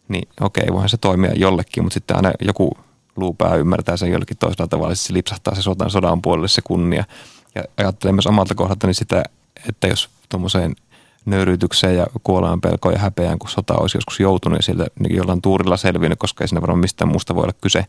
Niin 0.08 0.28
okei, 0.40 0.66
voihan 0.72 0.88
se 0.88 0.96
toimia 0.96 1.32
jollekin, 1.34 1.84
mutta 1.84 1.94
sitten 1.94 2.16
aina 2.16 2.32
joku 2.40 2.78
luupää 3.16 3.54
ymmärtää 3.54 3.96
sen 3.96 4.10
jollakin 4.10 4.36
toisella 4.36 4.68
tavalla, 4.68 4.94
se 4.94 5.12
lipsahtaa 5.12 5.54
se 5.54 5.62
sodan, 5.62 5.90
sodan 5.90 6.22
puolelle 6.22 6.48
se 6.48 6.62
kunnia. 6.62 7.04
Ja 7.54 7.62
ajattelen 7.76 8.14
myös 8.14 8.26
omalta 8.26 8.54
kohdaltani 8.54 8.94
sitä, 8.94 9.22
että 9.68 9.86
jos 9.86 10.10
tuommoiseen 10.28 10.76
nöyryytykseen 11.26 11.96
ja 11.96 12.06
kuoleman 12.22 12.60
pelkoon 12.60 12.94
ja 12.94 13.00
häpeään, 13.00 13.38
kun 13.38 13.50
sota 13.50 13.74
olisi 13.74 13.96
joskus 13.96 14.20
joutunut 14.20 14.58
ja 14.58 14.62
sieltä 14.62 14.86
niin 14.98 15.16
jollain 15.16 15.42
tuurilla 15.42 15.76
selvinnyt, 15.76 16.18
koska 16.18 16.44
ei 16.44 16.48
siinä 16.48 16.60
varmaan 16.60 16.78
mistään 16.78 17.08
muusta 17.08 17.34
voi 17.34 17.42
olla 17.42 17.52
kyse, 17.60 17.84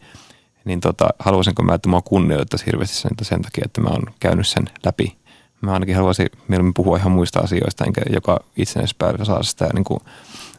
niin 0.66 0.80
tota, 0.80 1.08
haluaisinko 1.20 1.64
mä, 1.64 1.74
että 1.74 1.90
mua 1.90 2.02
kunnioittaisi 2.02 2.66
hirveästi 2.66 2.96
sen, 2.96 3.12
sen 3.22 3.42
takia, 3.42 3.64
että 3.66 3.82
mä 3.82 3.90
oon 3.90 4.04
käynyt 4.20 4.48
sen 4.48 4.70
läpi. 4.86 5.18
Mä 5.62 5.74
ainakin 5.74 5.96
haluaisin 5.96 6.30
mieluummin 6.48 6.74
puhua 6.74 6.98
ihan 6.98 7.12
muista 7.12 7.40
asioista, 7.40 7.86
enkä 7.86 8.02
joka 8.10 8.40
itsenäispäivä 8.58 9.26
saa 9.26 9.44
sitä 9.44 9.70
niin 9.74 9.84
kuin 9.84 10.00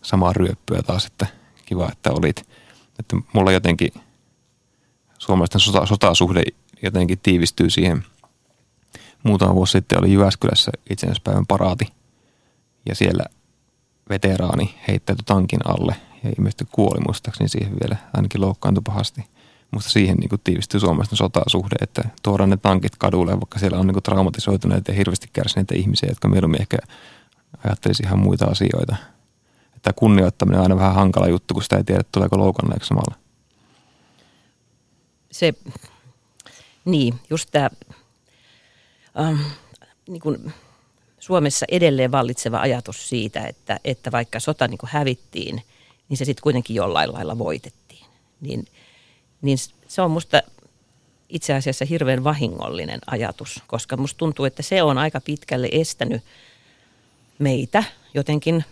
samaa 0.02 0.32
ryöppyä 0.32 0.82
taas, 0.82 1.06
että 1.06 1.26
kiva, 1.66 1.88
että 1.92 2.12
olit. 2.12 2.48
Että 2.98 3.16
mulla 3.32 3.52
jotenkin– 3.52 3.92
suomalaisten 5.18 5.60
sota, 5.60 5.86
sotasuhde 5.86 6.42
jotenkin 6.82 7.18
tiivistyy 7.18 7.70
siihen. 7.70 8.04
Muutama 9.22 9.54
vuosi 9.54 9.72
sitten 9.72 9.98
oli 9.98 10.12
Jyväskylässä 10.12 10.70
itsenäispäivän 10.90 11.46
paraati 11.46 11.86
ja 12.88 12.94
siellä 12.94 13.24
veteraani 14.10 14.74
heittäytyi 14.88 15.24
tankin 15.26 15.60
alle 15.64 15.96
ja 16.24 16.30
ilmeisesti 16.38 16.64
kuoli 16.72 17.00
muistaakseni 17.06 17.48
siihen 17.48 17.76
vielä, 17.82 17.96
ainakin 18.14 18.40
loukkaantui 18.40 18.82
pahasti. 18.86 19.24
Musta 19.70 19.90
siihen 19.90 20.16
niin 20.16 20.28
kuin 20.28 20.40
tiivistyy 20.44 20.80
suomalaisten 20.80 21.16
sotasuhde, 21.16 21.76
että 21.80 22.02
tuodaan 22.22 22.50
ne 22.50 22.56
tankit 22.56 22.96
kadulle, 22.96 23.32
vaikka 23.32 23.58
siellä 23.58 23.78
on 23.78 23.86
niin 23.86 23.94
kuin 23.94 24.02
traumatisoituneita 24.02 24.90
ja 24.90 24.96
hirveästi 24.96 25.28
kärsineitä 25.32 25.74
ihmisiä, 25.74 26.08
jotka 26.08 26.28
mieluummin 26.28 26.60
ehkä 26.60 26.76
ajattelisi 27.64 28.02
ihan 28.02 28.18
muita 28.18 28.44
asioita. 28.44 28.96
Että 29.76 29.92
kunnioittaminen 29.92 30.60
on 30.60 30.62
aina 30.62 30.76
vähän 30.76 30.94
hankala 30.94 31.28
juttu, 31.28 31.54
kun 31.54 31.62
sitä 31.62 31.76
ei 31.76 31.84
tiedä, 31.84 32.02
tuleeko 32.12 32.38
loukanneeksi 32.38 32.88
samalla 32.88 33.27
se, 35.38 35.54
niin, 36.84 37.14
just 37.30 37.48
tämä 37.52 37.70
ähm, 39.20 39.40
niin 40.08 40.20
kuin 40.20 40.52
Suomessa 41.18 41.66
edelleen 41.70 42.12
vallitseva 42.12 42.60
ajatus 42.60 43.08
siitä, 43.08 43.46
että, 43.46 43.80
että 43.84 44.12
vaikka 44.12 44.40
sota 44.40 44.68
niin 44.68 44.78
kuin 44.78 44.90
hävittiin, 44.90 45.62
niin 46.08 46.16
se 46.16 46.24
sitten 46.24 46.42
kuitenkin 46.42 46.76
jollain 46.76 47.12
lailla 47.12 47.38
voitettiin. 47.38 48.06
Niin, 48.40 48.64
niin 49.42 49.58
se 49.88 50.02
on 50.02 50.10
musta 50.10 50.42
itse 51.28 51.54
asiassa 51.54 51.84
hirveän 51.84 52.24
vahingollinen 52.24 53.00
ajatus, 53.06 53.62
koska 53.66 53.96
musta 53.96 54.18
tuntuu, 54.18 54.44
että 54.44 54.62
se 54.62 54.82
on 54.82 54.98
aika 54.98 55.20
pitkälle 55.20 55.68
estänyt 55.72 56.22
meitä 57.38 57.84
jotenkin 58.14 58.64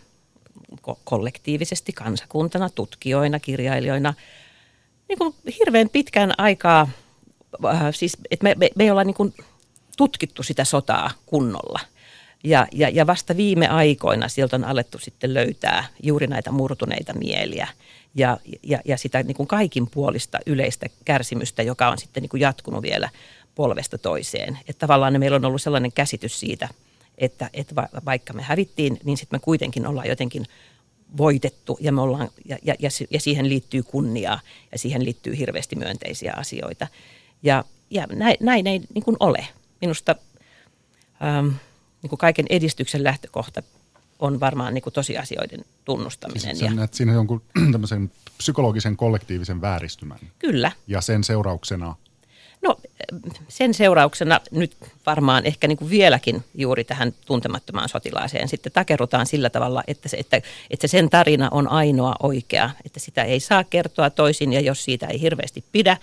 kollektiivisesti 1.04 1.92
kansakuntana, 1.92 2.70
tutkijoina, 2.70 3.40
kirjailijoina– 3.40 4.14
niin 5.08 5.18
kuin 5.18 5.34
hirveän 5.58 5.88
pitkän 5.88 6.32
aikaa, 6.38 6.88
äh, 7.64 7.80
siis 7.90 8.16
että 8.30 8.44
me, 8.44 8.54
me, 8.58 8.70
me 8.74 8.84
ei 8.84 8.90
olla 8.90 9.04
niin 9.04 9.14
kuin 9.14 9.34
tutkittu 9.96 10.42
sitä 10.42 10.64
sotaa 10.64 11.10
kunnolla. 11.26 11.80
Ja, 12.44 12.66
ja, 12.72 12.88
ja 12.88 13.06
vasta 13.06 13.36
viime 13.36 13.68
aikoina 13.68 14.28
sieltä 14.28 14.56
on 14.56 14.64
alettu 14.64 14.98
sitten 14.98 15.34
löytää 15.34 15.84
juuri 16.02 16.26
näitä 16.26 16.50
murtuneita 16.50 17.14
mieliä 17.14 17.68
ja, 18.14 18.38
ja, 18.62 18.78
ja 18.84 18.96
sitä 18.96 19.22
niin 19.22 19.36
kuin 19.36 19.46
kaikin 19.46 19.90
puolista 19.90 20.38
yleistä 20.46 20.86
kärsimystä, 21.04 21.62
joka 21.62 21.88
on 21.88 21.98
sitten 21.98 22.22
niin 22.22 22.30
kuin 22.30 22.40
jatkunut 22.40 22.82
vielä 22.82 23.10
polvesta 23.54 23.98
toiseen. 23.98 24.58
Että 24.68 24.80
tavallaan 24.80 25.20
meillä 25.20 25.36
on 25.36 25.44
ollut 25.44 25.62
sellainen 25.62 25.92
käsitys 25.92 26.40
siitä, 26.40 26.68
että, 27.18 27.50
että 27.52 27.74
vaikka 28.04 28.32
me 28.32 28.42
hävittiin, 28.42 28.98
niin 29.04 29.16
sitten 29.16 29.36
me 29.36 29.40
kuitenkin 29.44 29.86
ollaan 29.86 30.08
jotenkin 30.08 30.46
voitettu 31.16 31.78
ja, 31.80 31.92
me 31.92 32.00
ollaan, 32.00 32.28
ja, 32.44 32.58
ja, 32.62 32.74
ja 33.10 33.20
siihen 33.20 33.48
liittyy 33.48 33.82
kunniaa 33.82 34.40
ja 34.72 34.78
siihen 34.78 35.04
liittyy 35.04 35.38
hirveästi 35.38 35.76
myönteisiä 35.76 36.34
asioita. 36.36 36.86
Ja, 37.42 37.64
ja 37.90 38.06
näin, 38.06 38.36
näin 38.40 38.66
ei 38.66 38.80
niin 38.94 39.04
kuin 39.04 39.16
ole. 39.20 39.48
Minusta 39.80 40.16
ähm, 41.22 41.46
niin 42.02 42.08
kuin 42.08 42.18
kaiken 42.18 42.46
edistyksen 42.50 43.04
lähtökohta 43.04 43.62
on 44.18 44.40
varmaan 44.40 44.74
niin 44.74 44.82
kuin 44.82 44.92
tosiasioiden 44.92 45.64
tunnustaminen. 45.84 46.40
Siis 46.40 46.60
ja, 46.60 46.74
näet 46.74 46.94
siinä 46.94 47.12
jonkun 47.12 47.42
tämmöisen 47.72 48.10
psykologisen 48.38 48.96
kollektiivisen 48.96 49.60
vääristymän. 49.60 50.18
Kyllä. 50.38 50.72
Ja 50.86 51.00
sen 51.00 51.24
seurauksena 51.24 51.94
No 52.62 52.76
sen 53.48 53.74
seurauksena 53.74 54.40
nyt 54.50 54.76
varmaan 55.06 55.46
ehkä 55.46 55.68
niin 55.68 55.78
kuin 55.78 55.90
vieläkin 55.90 56.44
juuri 56.54 56.84
tähän 56.84 57.12
tuntemattomaan 57.26 57.88
sotilaaseen 57.88 58.48
sitten 58.48 58.72
takerrutaan 58.72 59.26
sillä 59.26 59.50
tavalla, 59.50 59.82
että 59.86 60.08
se, 60.08 60.16
että, 60.16 60.36
että 60.70 60.86
se 60.86 60.90
sen 60.90 61.10
tarina 61.10 61.48
on 61.50 61.68
ainoa 61.68 62.14
oikea, 62.22 62.70
että 62.84 63.00
sitä 63.00 63.22
ei 63.22 63.40
saa 63.40 63.64
kertoa 63.64 64.10
toisin 64.10 64.52
ja 64.52 64.60
jos 64.60 64.84
siitä 64.84 65.06
ei 65.06 65.20
hirveästi 65.20 65.64
pidä 65.72 65.96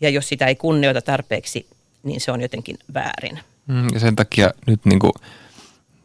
ja 0.00 0.10
jos 0.10 0.28
sitä 0.28 0.46
ei 0.46 0.56
kunnioita 0.56 1.02
tarpeeksi, 1.02 1.66
niin 2.02 2.20
se 2.20 2.32
on 2.32 2.40
jotenkin 2.40 2.78
väärin. 2.94 3.38
Mm, 3.66 3.86
ja 3.94 4.00
sen 4.00 4.16
takia 4.16 4.50
nyt 4.66 4.80
niin 4.84 4.98
kuin 4.98 5.12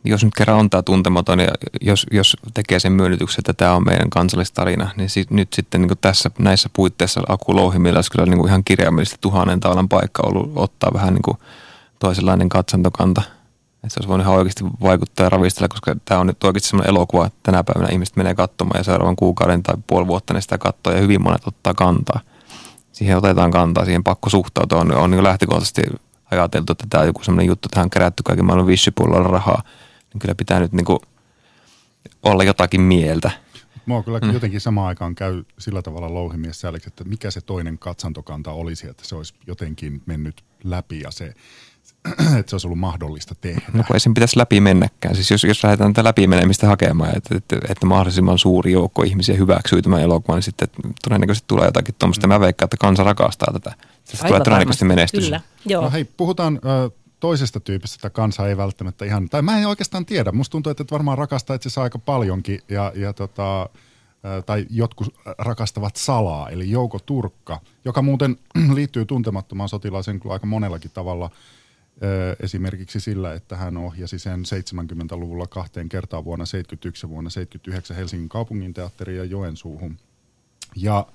jos 0.03 0.23
nyt 0.23 0.33
kerran 0.37 0.57
on 0.57 0.69
tämä 0.69 0.81
tuntematon 0.81 1.39
ja 1.39 1.47
jos, 1.81 2.05
jos 2.11 2.37
tekee 2.53 2.79
sen 2.79 2.91
myönnytyksen, 2.91 3.41
että 3.41 3.53
tämä 3.53 3.73
on 3.73 3.83
meidän 3.85 4.09
kansallistarina, 4.09 4.89
niin 4.97 5.09
sit, 5.09 5.31
nyt 5.31 5.53
sitten 5.53 5.81
niin 5.81 5.91
tässä 6.01 6.31
näissä 6.39 6.69
puitteissa 6.73 7.21
Aku 7.27 7.55
Louhimilla 7.55 7.97
olisi 7.97 8.11
kyllä 8.11 8.25
niin 8.25 8.47
ihan 8.47 8.63
kirjaimellisesti 8.63 9.17
tuhannen 9.21 9.59
taalan 9.59 9.89
paikka 9.89 10.23
ollut 10.25 10.51
ottaa 10.55 10.91
vähän 10.93 11.13
niin 11.13 11.21
kuin 11.21 11.37
toisenlainen 11.99 12.49
katsantokanta 12.49 13.21
Että 13.83 13.89
se 13.89 13.99
olisi 13.99 14.09
voinut 14.09 14.25
ihan 14.25 14.37
oikeasti 14.37 14.63
vaikuttaa 14.81 15.25
ja 15.25 15.29
ravistella, 15.29 15.67
koska 15.67 15.95
tämä 16.05 16.19
on 16.19 16.27
nyt 16.27 16.43
oikeasti 16.43 16.69
sellainen 16.69 16.89
elokuva, 16.89 17.25
että 17.25 17.39
tänä 17.43 17.63
päivänä 17.63 17.91
ihmiset 17.91 18.15
menee 18.15 18.35
katsomaan 18.35 18.79
ja 18.79 18.83
seuraavan 18.83 19.15
kuukauden 19.15 19.63
tai 19.63 19.75
puoli 19.87 20.07
vuotta 20.07 20.33
ne 20.33 20.41
sitä 20.41 20.57
katsoo 20.57 20.93
ja 20.93 20.99
hyvin 20.99 21.21
monet 21.21 21.47
ottaa 21.47 21.73
kantaa. 21.73 22.19
Siihen 22.91 23.17
otetaan 23.17 23.51
kantaa, 23.51 23.85
siihen 23.85 24.03
pakko 24.03 24.29
suhtautua. 24.29 24.79
On, 24.79 24.95
on 24.95 25.11
niin 25.11 25.23
lähtökohtaisesti 25.23 25.81
ajateltu, 26.31 26.71
että 26.71 26.85
tämä 26.89 27.01
on 27.01 27.07
joku 27.07 27.23
sellainen 27.23 27.47
juttu, 27.47 27.67
että 27.67 27.79
hän 27.79 27.85
on 27.85 27.89
kerätty 27.89 28.23
kaiken 28.23 28.45
maailman 28.45 28.67
vissipulloilla 28.67 29.27
rahaa. 29.27 29.63
Niin 30.13 30.19
kyllä 30.19 30.35
pitää 30.35 30.59
nyt 30.59 30.71
niin 30.71 30.85
kuin 30.85 30.99
olla 32.23 32.43
jotakin 32.43 32.81
mieltä. 32.81 33.31
Mua 33.85 34.03
kyllä 34.03 34.19
mm. 34.19 34.33
jotenkin 34.33 34.61
samaan 34.61 34.87
aikaan 34.87 35.15
käy 35.15 35.43
sillä 35.59 35.81
tavalla 35.81 36.13
louhimies 36.13 36.61
sääliksi, 36.61 36.87
että 36.87 37.03
mikä 37.03 37.31
se 37.31 37.41
toinen 37.41 37.77
katsantokanta 37.77 38.51
olisi, 38.51 38.89
että 38.89 39.03
se 39.05 39.15
olisi 39.15 39.33
jotenkin 39.47 40.01
mennyt 40.05 40.43
läpi 40.63 40.99
ja 40.99 41.11
se, 41.11 41.25
että 42.39 42.49
se 42.49 42.55
olisi 42.55 42.67
ollut 42.67 42.79
mahdollista 42.79 43.35
tehdä. 43.35 43.61
No 43.73 43.83
kun 43.87 43.95
ei 43.95 43.99
sen 43.99 44.13
pitäisi 44.13 44.37
läpi 44.37 44.59
mennäkään. 44.59 45.15
Siis 45.15 45.31
jos, 45.31 45.43
jos 45.43 45.63
lähdetään 45.63 45.93
tätä 45.93 46.07
läpi 46.07 46.27
menemistä 46.27 46.67
hakemaan, 46.67 47.17
että, 47.17 47.37
että, 47.37 47.55
että 47.69 47.85
mahdollisimman 47.85 48.37
suuri 48.37 48.71
joukko 48.71 49.03
ihmisiä 49.03 49.35
hyväksyy 49.35 49.81
tämän 49.81 50.01
elokuvan, 50.01 50.37
niin 50.37 50.43
sitten 50.43 50.67
todennäköisesti 51.03 51.47
tulee 51.47 51.65
jotakin 51.65 51.95
tuommoista. 51.99 52.27
Mm. 52.27 52.33
Mä 52.33 52.39
veikkaan, 52.39 52.65
että 52.65 52.77
kansa 52.79 53.03
rakastaa 53.03 53.53
tätä. 53.53 53.75
Se 54.03 54.27
tulee 54.27 54.39
todennäköisesti 54.39 54.85
menestys. 54.85 55.23
Kyllä, 55.23 55.41
joo. 55.65 55.81
No 55.81 55.91
hei, 55.91 56.03
puhutaan 56.03 56.59
ö, 56.65 57.00
toisesta 57.21 57.59
tyypistä, 57.59 57.95
että 57.95 58.09
kansa 58.09 58.47
ei 58.47 58.57
välttämättä 58.57 59.05
ihan, 59.05 59.29
tai 59.29 59.41
mä 59.41 59.59
en 59.59 59.67
oikeastaan 59.67 60.05
tiedä. 60.05 60.31
Musta 60.31 60.51
tuntuu, 60.51 60.71
että 60.71 60.83
et 60.83 60.91
varmaan 60.91 61.17
rakastaa 61.17 61.55
itse 61.55 61.69
asiassa 61.69 61.83
aika 61.83 61.99
paljonkin 61.99 62.61
ja, 62.69 62.91
ja 62.95 63.13
tota, 63.13 63.69
tai 64.45 64.65
jotkut 64.69 65.15
rakastavat 65.37 65.95
salaa, 65.95 66.49
eli 66.49 66.71
Jouko 66.71 66.99
Turkka, 66.99 67.61
joka 67.85 68.01
muuten 68.01 68.37
liittyy 68.75 69.05
tuntemattomaan 69.05 69.69
sotilaaseen 69.69 70.19
kyllä 70.19 70.33
aika 70.33 70.45
monellakin 70.47 70.91
tavalla– 70.93 71.29
esimerkiksi 72.39 72.99
sillä, 72.99 73.33
että 73.33 73.57
hän 73.57 73.77
ohjasi 73.77 74.19
sen 74.19 74.43
70-luvulla 74.45 75.47
kahteen 75.47 75.89
kertaan 75.89 76.25
vuonna 76.25 76.45
71 76.45 77.05
ja 77.05 77.09
vuonna 77.09 77.29
79 77.29 77.97
Helsingin 77.97 78.29
kaupungin 78.29 78.73
teatteriin 78.73 79.17
ja 79.17 79.23
Joensuuhun. 79.23 79.97
Ja 80.75 81.07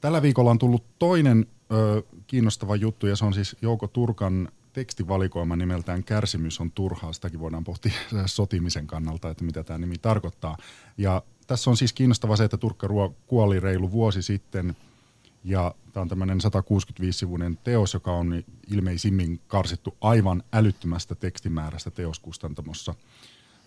tällä 0.00 0.22
viikolla 0.22 0.50
on 0.50 0.58
tullut 0.58 0.84
toinen 0.98 1.46
ö, 1.72 2.02
kiinnostava 2.26 2.76
juttu 2.76 3.06
ja 3.06 3.16
se 3.16 3.24
on 3.24 3.34
siis 3.34 3.56
Jouko 3.62 3.86
Turkan 3.86 4.48
tekstivalikoima 4.72 5.56
nimeltään 5.56 6.04
Kärsimys 6.04 6.60
on 6.60 6.70
turhaa. 6.70 7.12
Sitäkin 7.12 7.40
voidaan 7.40 7.64
pohtia 7.64 7.92
sotimisen 8.26 8.86
kannalta, 8.86 9.30
että 9.30 9.44
mitä 9.44 9.64
tämä 9.64 9.78
nimi 9.78 9.98
tarkoittaa. 9.98 10.56
Ja 10.98 11.22
tässä 11.46 11.70
on 11.70 11.76
siis 11.76 11.92
kiinnostava 11.92 12.36
se, 12.36 12.44
että 12.44 12.56
Turkka 12.56 12.88
kuoli 13.26 13.60
reilu 13.60 13.90
vuosi 13.90 14.22
sitten– 14.22 14.76
ja 15.44 15.74
tämä 15.92 16.02
on 16.02 16.08
tämmöinen 16.08 16.38
165-sivuinen 16.38 17.58
teos, 17.64 17.94
joka 17.94 18.12
on 18.12 18.42
ilmeisimmin 18.70 19.40
karsittu 19.48 19.96
aivan 20.00 20.42
älyttömästä 20.52 21.14
tekstimäärästä 21.14 21.90
teoskustantamossa. 21.90 22.94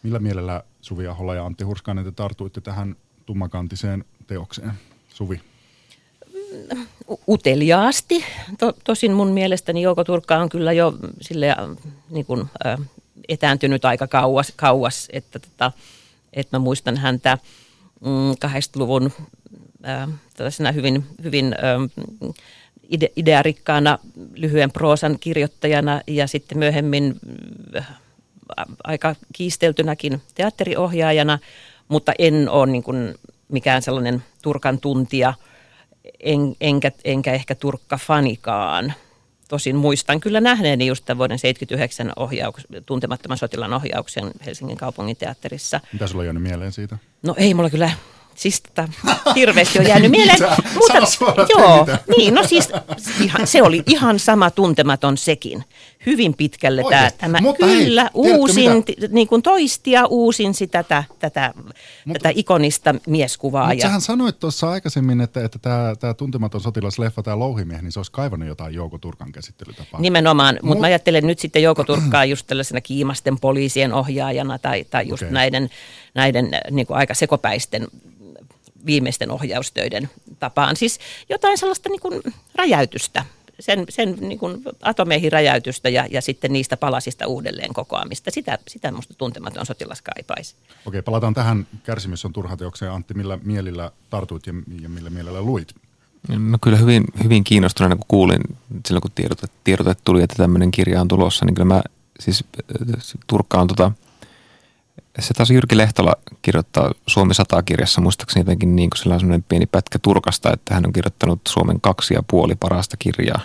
Millä 0.04 0.20
mielellä 0.20 0.64
Suvi 0.82 1.08
Ahola 1.08 1.36
ja 1.36 1.46
Antti 1.46 1.64
Hurskainen 1.64 2.06
te 2.06 2.12
tartuitte 2.12 2.62
tähän 2.62 2.96
tummakantiseen 3.26 4.06
teokseen? 4.28 4.74
Suvi? 5.10 5.42
Uteliaasti. 7.28 8.26
To, 8.60 8.74
tosin 8.84 9.14
mun 9.14 9.28
mielestäni 9.28 9.82
Jouko 9.82 10.04
Turkka 10.04 10.38
on 10.38 10.50
kyllä 10.50 10.74
jo 10.74 10.94
sille 11.22 11.50
äh, 11.50 11.58
niin 12.10 12.26
kuin, 12.26 12.46
äh, 12.66 12.80
etääntynyt 13.30 13.86
aika 13.86 14.08
kauas, 14.08 14.54
kauas 14.56 15.08
että, 15.14 15.40
tota, 15.40 15.72
että 16.34 16.58
mä 16.58 16.64
muistan 16.64 16.98
häntä 16.98 17.38
mm, 18.02 18.32
80-luvun 18.32 19.12
tällaisena 20.34 20.72
hyvin, 20.72 21.06
hyvin 21.24 21.56
ide, 22.90 23.10
idearikkaana 23.16 24.00
lyhyen 24.36 24.72
proosan 24.72 25.20
kirjoittajana 25.20 26.02
ja 26.08 26.28
sitten 26.28 26.58
myöhemmin 26.58 27.16
aika 28.84 29.16
kiisteltynäkin 29.34 30.22
teatteriohjaajana, 30.36 31.40
mutta 31.88 32.12
en 32.20 32.50
ole 32.50 32.72
niin 32.72 32.84
kuin 32.84 33.16
mikään 33.52 33.82
sellainen 33.82 34.24
Turkan 34.42 34.80
tuntija, 34.80 35.34
en, 36.20 36.56
enkä, 36.62 36.92
enkä 37.04 37.34
ehkä 37.34 37.56
Turkka-fanikaan. 37.56 38.94
Tosin 39.48 39.76
muistan 39.76 40.20
kyllä 40.20 40.42
nähneeni 40.42 40.88
just 40.88 41.06
tämän 41.06 41.18
vuoden 41.18 41.40
79 41.40 42.14
ohjauks, 42.16 42.64
tuntemattoman 42.86 43.38
sotilan 43.38 43.74
ohjauksen 43.74 44.32
Helsingin 44.46 44.78
kaupungin 44.78 45.18
teatterissa. 45.18 45.80
Mitä 45.94 46.08
sulla 46.08 46.22
on 46.22 46.26
jäänyt 46.26 46.44
mieleen 46.44 46.72
siitä? 46.72 46.98
No 47.24 47.36
ei 47.38 47.54
mulla 47.54 47.70
kyllä 47.70 47.92
Siis 48.36 48.62
tota, 48.62 48.88
hirveästi 49.36 49.80
on 49.80 49.88
jäänyt 49.88 50.12
mieleen. 50.18 50.40
Mutta, 50.76 51.06
suoraan, 51.06 51.48
joo, 51.50 51.88
niin, 52.18 52.34
no 52.34 52.44
siis 52.48 52.70
ihan, 53.22 53.48
se 53.48 53.62
oli 53.62 53.84
ihan 53.88 54.20
sama 54.20 54.52
tuntematon 54.52 55.18
sekin. 55.18 55.64
Hyvin 56.06 56.34
pitkälle 56.34 56.84
tämä, 56.90 57.12
tämä 57.18 57.42
Mutta 57.42 57.66
kyllä, 57.66 58.02
hei, 58.02 58.12
uusin, 58.14 58.72
niin 59.10 59.28
kuin 59.28 59.42
toistia 59.42 60.06
uusin 60.06 60.54
sitä, 60.54 60.84
tätä, 60.84 61.04
tätä, 61.20 61.54
Mut, 62.06 62.14
tätä 62.14 62.32
ikonista 62.36 62.96
mieskuvaa. 63.08 63.68
Mutta 63.68 63.76
ja... 63.76 63.82
sähän 63.82 64.02
sanoit 64.02 64.40
tuossa 64.40 64.70
aikaisemmin, 64.70 65.22
että, 65.22 65.46
että 65.46 65.60
tämä, 65.60 65.94
tämä 66.00 66.14
tuntematon 66.14 66.62
sotilasleffa, 66.62 67.24
tämä 67.24 67.40
louhimieh, 67.40 67.82
niin 67.82 67.92
se 67.92 68.00
olisi 68.00 68.12
kaivannut 68.12 68.48
jotain 68.48 68.74
Jouko 68.74 68.98
Turkan 68.98 69.32
käsittelytapaa. 69.32 70.02
Nimenomaan, 70.02 70.56
mutta 70.56 70.68
Mut... 70.68 70.80
mä 70.80 70.88
ajattelen 70.88 71.28
nyt 71.28 71.40
sitten 71.40 71.64
Jouko 71.64 71.84
Turkkaa 71.84 72.26
just 72.26 72.48
tällaisena 72.48 72.82
kiimasten 72.82 73.40
poliisien 73.40 73.94
ohjaajana 73.94 74.60
tai, 74.60 74.84
tai 74.84 75.08
just 75.08 75.24
okay. 75.24 75.34
näiden, 75.34 75.70
näiden 76.14 76.52
niin 76.72 76.88
kuin 76.88 76.98
aika 76.98 77.14
sekopäisten 77.14 77.88
viimeisten 78.86 79.32
ohjaustöiden 79.32 80.10
tapaan. 80.40 80.76
Siis 80.76 81.00
jotain 81.30 81.58
sellaista 81.58 81.90
niin 81.90 82.02
kuin 82.02 82.22
räjäytystä, 82.56 83.26
sen, 83.60 83.86
sen 83.90 84.18
niin 84.22 84.40
kuin 84.40 84.62
atomeihin 84.82 85.32
räjäytystä 85.32 85.90
ja, 85.90 86.08
ja 86.12 86.22
sitten 86.22 86.54
niistä 86.54 86.78
palasista 86.78 87.28
uudelleen 87.28 87.74
kokoamista. 87.74 88.32
Sitä, 88.32 88.60
sitä 88.68 88.92
minusta 88.92 89.14
tuntematon 89.14 89.66
sotilas 89.66 90.02
kaipaisi. 90.02 90.56
Okei, 90.86 91.02
palataan 91.02 91.34
tähän 91.34 91.68
Kärsimys 91.84 92.26
on 92.26 92.34
turha 92.34 92.58
teokseen. 92.58 92.92
Antti, 92.92 93.14
millä 93.14 93.40
mielillä 93.44 93.92
tartuit 94.10 94.48
ja, 94.48 94.54
ja 94.82 94.90
millä 94.90 95.10
mielellä 95.10 95.42
luit? 95.42 95.76
Mä 96.38 96.58
kyllä 96.62 96.78
hyvin, 96.78 97.04
hyvin 97.24 97.44
kiinnostuneena, 97.44 97.96
kun 97.96 98.06
kuulin 98.08 98.42
silloin, 98.88 99.02
kun 99.02 99.12
tiedotet, 99.16 99.52
tiedotet 99.64 100.00
tuli, 100.04 100.24
että 100.24 100.36
tämmöinen 100.36 100.72
kirja 100.72 101.02
on 101.02 101.08
tulossa, 101.08 101.46
niin 101.46 101.56
kyllä 101.56 101.66
mä 101.66 101.82
siis 102.20 102.44
Turkka 103.28 103.62
on 103.62 103.68
tota, 103.68 103.92
se 105.20 105.34
taas 105.34 105.50
Jyrki 105.50 105.78
Lehtola 105.78 106.16
kirjoittaa 106.42 106.92
Suomi 107.08 107.34
100 107.34 107.64
kirjassa 107.64 108.02
muistaakseni 108.02 108.42
jotenkin 108.42 108.76
niin 108.76 108.90
kuin 108.90 109.00
sellainen 109.00 109.44
pieni 109.44 109.66
pätkä 109.66 110.00
Turkasta, 110.00 110.54
että 110.54 110.74
hän 110.74 110.86
on 110.86 110.94
kirjoittanut 110.94 111.42
Suomen 111.48 111.82
kaksi 111.82 112.14
ja 112.14 112.24
puoli 112.30 112.56
parasta 112.56 112.98
kirjaa. 112.98 113.42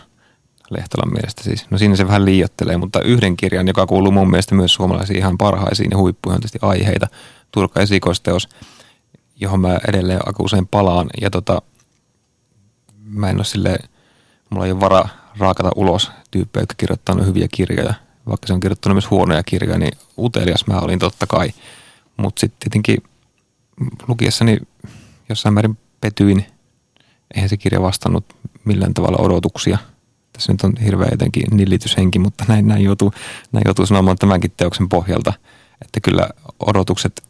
Lehtolan 0.70 1.12
mielestä 1.12 1.42
siis. 1.42 1.70
No 1.70 1.78
siinä 1.78 1.96
se 1.96 2.06
vähän 2.06 2.24
liiottelee, 2.24 2.76
mutta 2.76 3.02
yhden 3.02 3.36
kirjan, 3.36 3.68
joka 3.68 3.86
kuuluu 3.86 4.12
mun 4.12 4.30
mielestä 4.30 4.54
myös 4.54 4.74
suomalaisiin 4.74 5.18
ihan 5.18 5.38
parhaisiin 5.38 5.90
ja 5.90 5.98
huippuihin 5.98 6.40
tietysti 6.40 6.58
aiheita, 6.62 7.06
Turka 7.52 7.80
esikoisteos, 7.80 8.48
johon 9.36 9.60
mä 9.60 9.78
edelleen 9.88 10.20
aika 10.26 10.42
usein 10.42 10.66
palaan. 10.66 11.06
Ja 11.20 11.30
tota, 11.30 11.62
mä 13.04 13.30
en 13.30 13.36
ole 13.36 13.44
silleen, 13.44 13.88
mulla 14.50 14.66
ei 14.66 14.72
ole 14.72 14.80
vara 14.80 15.08
raakata 15.38 15.70
ulos 15.76 16.10
tyyppejä, 16.30 16.62
jotka 16.62 16.74
kirjoittaa 16.78 17.24
hyviä 17.24 17.48
kirjoja– 17.52 17.94
vaikka 18.28 18.46
se 18.46 18.52
on 18.52 18.60
kirjoittanut 18.60 18.94
myös 18.94 19.10
huonoja 19.10 19.42
kirjoja, 19.42 19.78
niin 19.78 19.98
utelias 20.18 20.66
mä 20.66 20.78
olin 20.78 20.98
totta 20.98 21.26
kai. 21.26 21.52
Mutta 22.16 22.40
sitten 22.40 22.60
tietenkin 22.60 23.02
lukiessani 24.08 24.58
jossain 25.28 25.54
määrin 25.54 25.78
petyin. 26.00 26.46
Eihän 27.34 27.48
se 27.48 27.56
kirja 27.56 27.82
vastannut 27.82 28.24
millään 28.64 28.94
tavalla 28.94 29.18
odotuksia. 29.18 29.78
Tässä 30.32 30.52
nyt 30.52 30.62
on 30.62 30.72
hirveä 30.84 31.08
jotenkin 31.10 31.44
nillityshenki, 31.50 32.18
mutta 32.18 32.44
näin, 32.48 32.68
näin, 32.68 32.84
joutuu, 32.84 33.12
näin 33.52 33.62
joutuu 33.64 33.86
sanomaan 33.86 34.16
tämänkin 34.16 34.52
teoksen 34.56 34.88
pohjalta. 34.88 35.32
Että 35.82 36.00
kyllä 36.00 36.28
odotukset, 36.60 37.22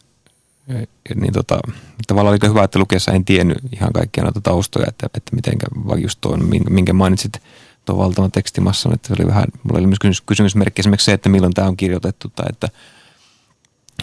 niin 1.14 1.32
tota, 1.32 1.58
tavallaan 2.06 2.38
oli 2.42 2.50
hyvä, 2.50 2.64
että 2.64 2.78
lukiessa 2.78 3.12
en 3.12 3.24
tiennyt 3.24 3.58
ihan 3.72 3.92
kaikkia 3.92 4.24
noita 4.24 4.40
taustoja, 4.40 4.86
että, 4.88 5.06
että 5.14 5.36
miten 5.36 5.58
vaikka 5.86 6.02
just 6.02 6.18
tuon, 6.20 6.50
minkä 6.70 6.92
mainitsit– 6.92 7.32
tuo 7.88 7.98
valtava 7.98 8.28
tekstimassa, 8.28 8.90
että 8.92 9.08
se 9.08 9.14
oli 9.18 9.26
vähän, 9.26 9.44
mulla 9.62 9.78
oli 9.78 9.86
myös 9.86 10.20
kysymysmerkki 10.26 10.80
esimerkiksi 10.80 11.04
se, 11.04 11.12
että 11.12 11.28
milloin 11.28 11.54
tämä 11.54 11.68
on 11.68 11.76
kirjoitettu 11.76 12.28
tai 12.28 12.46
että 12.48 12.68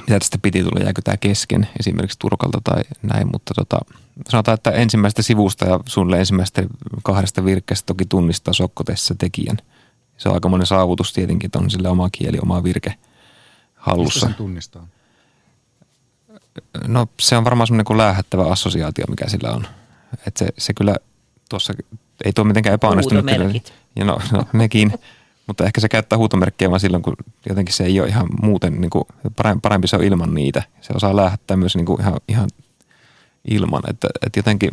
mitä 0.01 0.19
tästä 0.19 0.37
piti 0.41 0.63
tulla, 0.63 0.83
jääkö 0.83 1.01
tämä 1.01 1.17
kesken 1.17 1.67
esimerkiksi 1.79 2.19
Turkalta 2.19 2.61
tai 2.63 2.83
näin, 3.01 3.27
mutta 3.33 3.53
tota, 3.53 3.79
sanotaan, 4.29 4.53
että 4.53 4.71
ensimmäistä 4.71 5.21
sivusta 5.21 5.65
ja 5.65 5.79
suunnilleen 5.85 6.19
ensimmäistä 6.19 6.63
kahdesta 7.03 7.45
virkkeestä 7.45 7.85
toki 7.85 8.05
tunnistaa 8.05 8.53
Sokkotessa 8.53 9.15
tekijän. 9.15 9.57
Se 10.17 10.29
on 10.29 10.35
aika 10.35 10.49
monen 10.49 10.67
saavutus 10.67 11.13
tietenkin, 11.13 11.47
että 11.47 11.59
on 11.59 11.71
sille 11.71 11.89
oma 11.89 12.09
kieli, 12.09 12.39
oma 12.41 12.63
virke 12.63 12.93
hallussa. 13.75 14.25
Mistä 14.25 14.37
tunnistaa? 14.37 14.87
No 16.87 17.07
se 17.19 17.37
on 17.37 17.43
varmaan 17.43 17.67
semmoinen 17.67 17.85
kuin 17.85 17.97
läähättävä 17.97 18.51
assosiaatio, 18.51 19.05
mikä 19.09 19.29
sillä 19.29 19.51
on. 19.51 19.67
Että 20.27 20.39
se, 20.39 20.47
se 20.57 20.73
kyllä 20.73 20.95
tuossa 21.49 21.73
ei 22.23 22.33
tuo 22.33 22.43
mitenkään 22.43 22.73
epäonnistunut. 22.73 23.25
Ja 23.95 24.05
no, 24.05 24.19
no 24.31 24.45
nekin, 24.53 24.93
mutta 25.47 25.65
ehkä 25.65 25.81
se 25.81 25.89
käyttää 25.89 26.17
huutomerkkiä 26.17 26.69
vaan 26.69 26.79
silloin, 26.79 27.03
kun 27.03 27.15
jotenkin 27.49 27.75
se 27.75 27.83
ei 27.83 27.99
ole 27.99 28.07
ihan 28.07 28.27
muuten, 28.41 28.81
niin 28.81 28.89
kuin, 28.89 29.03
parempi 29.61 29.87
se 29.87 29.95
on 29.95 30.03
ilman 30.03 30.33
niitä. 30.33 30.63
Se 30.81 30.93
osaa 30.95 31.15
lähettää 31.15 31.57
myös 31.57 31.75
niin 31.75 31.85
kuin 31.85 32.01
ihan, 32.01 32.13
ihan 32.27 32.49
ilman, 33.47 33.83
että, 33.89 34.07
että 34.25 34.39
jotenkin 34.39 34.71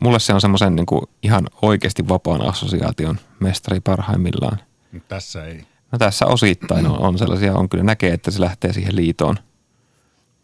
mulle 0.00 0.18
se 0.18 0.34
on 0.34 0.40
semmoisen 0.40 0.76
niin 0.76 0.86
kuin 0.86 1.02
ihan 1.22 1.46
oikeasti 1.62 2.08
vapaan 2.08 2.48
assosiaation 2.48 3.18
mestari 3.40 3.80
parhaimmillaan. 3.80 4.60
Tässä 5.08 5.44
ei. 5.44 5.66
No 5.92 5.98
tässä 5.98 6.26
osittain 6.26 6.86
on, 6.86 6.98
on 6.98 7.18
sellaisia, 7.18 7.54
on 7.54 7.68
kyllä 7.68 7.84
näkee, 7.84 8.12
että 8.12 8.30
se 8.30 8.40
lähtee 8.40 8.72
siihen 8.72 8.96
liitoon. 8.96 9.36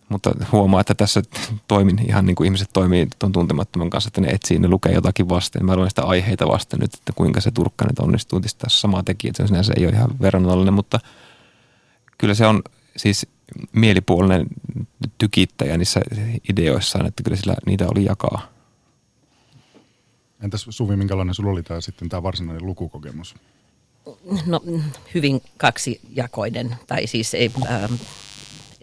Mutta 0.09 0.31
huomaa, 0.53 0.81
että 0.81 0.95
tässä 0.95 1.23
toimin 1.69 1.99
ihan 2.09 2.27
niin 2.27 2.37
kuin 2.37 2.45
ihmiset 2.45 2.71
toimii 2.73 3.09
tuon 3.19 3.33
tuntemattoman 3.33 3.91
kanssa, 3.91 4.09
että 4.09 4.21
ne 4.21 4.29
etsii, 4.29 4.59
ne 4.59 4.69
lukee 4.69 4.93
jotakin 4.93 5.29
vasten. 5.29 5.65
Mä 5.65 5.77
luen 5.77 5.91
sitä 5.91 6.03
aiheita 6.03 6.49
vasten 6.49 6.81
nyt, 6.81 6.95
että 6.95 7.13
kuinka 7.13 7.41
se 7.41 7.51
turkka 7.51 7.85
nyt 7.85 7.99
onnistuu. 7.99 8.41
Tässä 8.41 8.81
sama 8.81 9.03
tekijä, 9.03 9.31
että 9.31 9.63
se 9.63 9.73
ei 9.77 9.87
ole 9.87 9.95
ihan 9.95 10.11
verrannollinen, 10.21 10.75
mutta 10.75 11.01
kyllä 12.19 12.35
se 12.35 12.47
on 12.47 12.63
siis 12.97 13.27
mielipuolinen 13.73 14.47
tykittäjä 15.19 15.79
niissä 15.79 16.01
ideoissaan, 16.49 17.07
että 17.07 17.23
kyllä 17.23 17.37
sillä 17.37 17.55
niitä 17.67 17.87
oli 17.89 18.05
jakaa. 18.05 18.49
Entäs 20.43 20.67
Suvi, 20.71 20.97
minkälainen 20.97 21.35
sulla 21.35 21.51
oli 21.51 21.63
tämä 21.63 21.81
sitten 21.81 22.09
tämä 22.09 22.23
varsinainen 22.23 22.67
lukukokemus? 22.67 23.35
No 24.47 24.61
hyvin 25.15 25.43
kaksijakoinen, 25.57 26.77
tai 26.87 27.07
siis 27.07 27.35
ei, 27.35 27.51
ähm, 27.71 27.95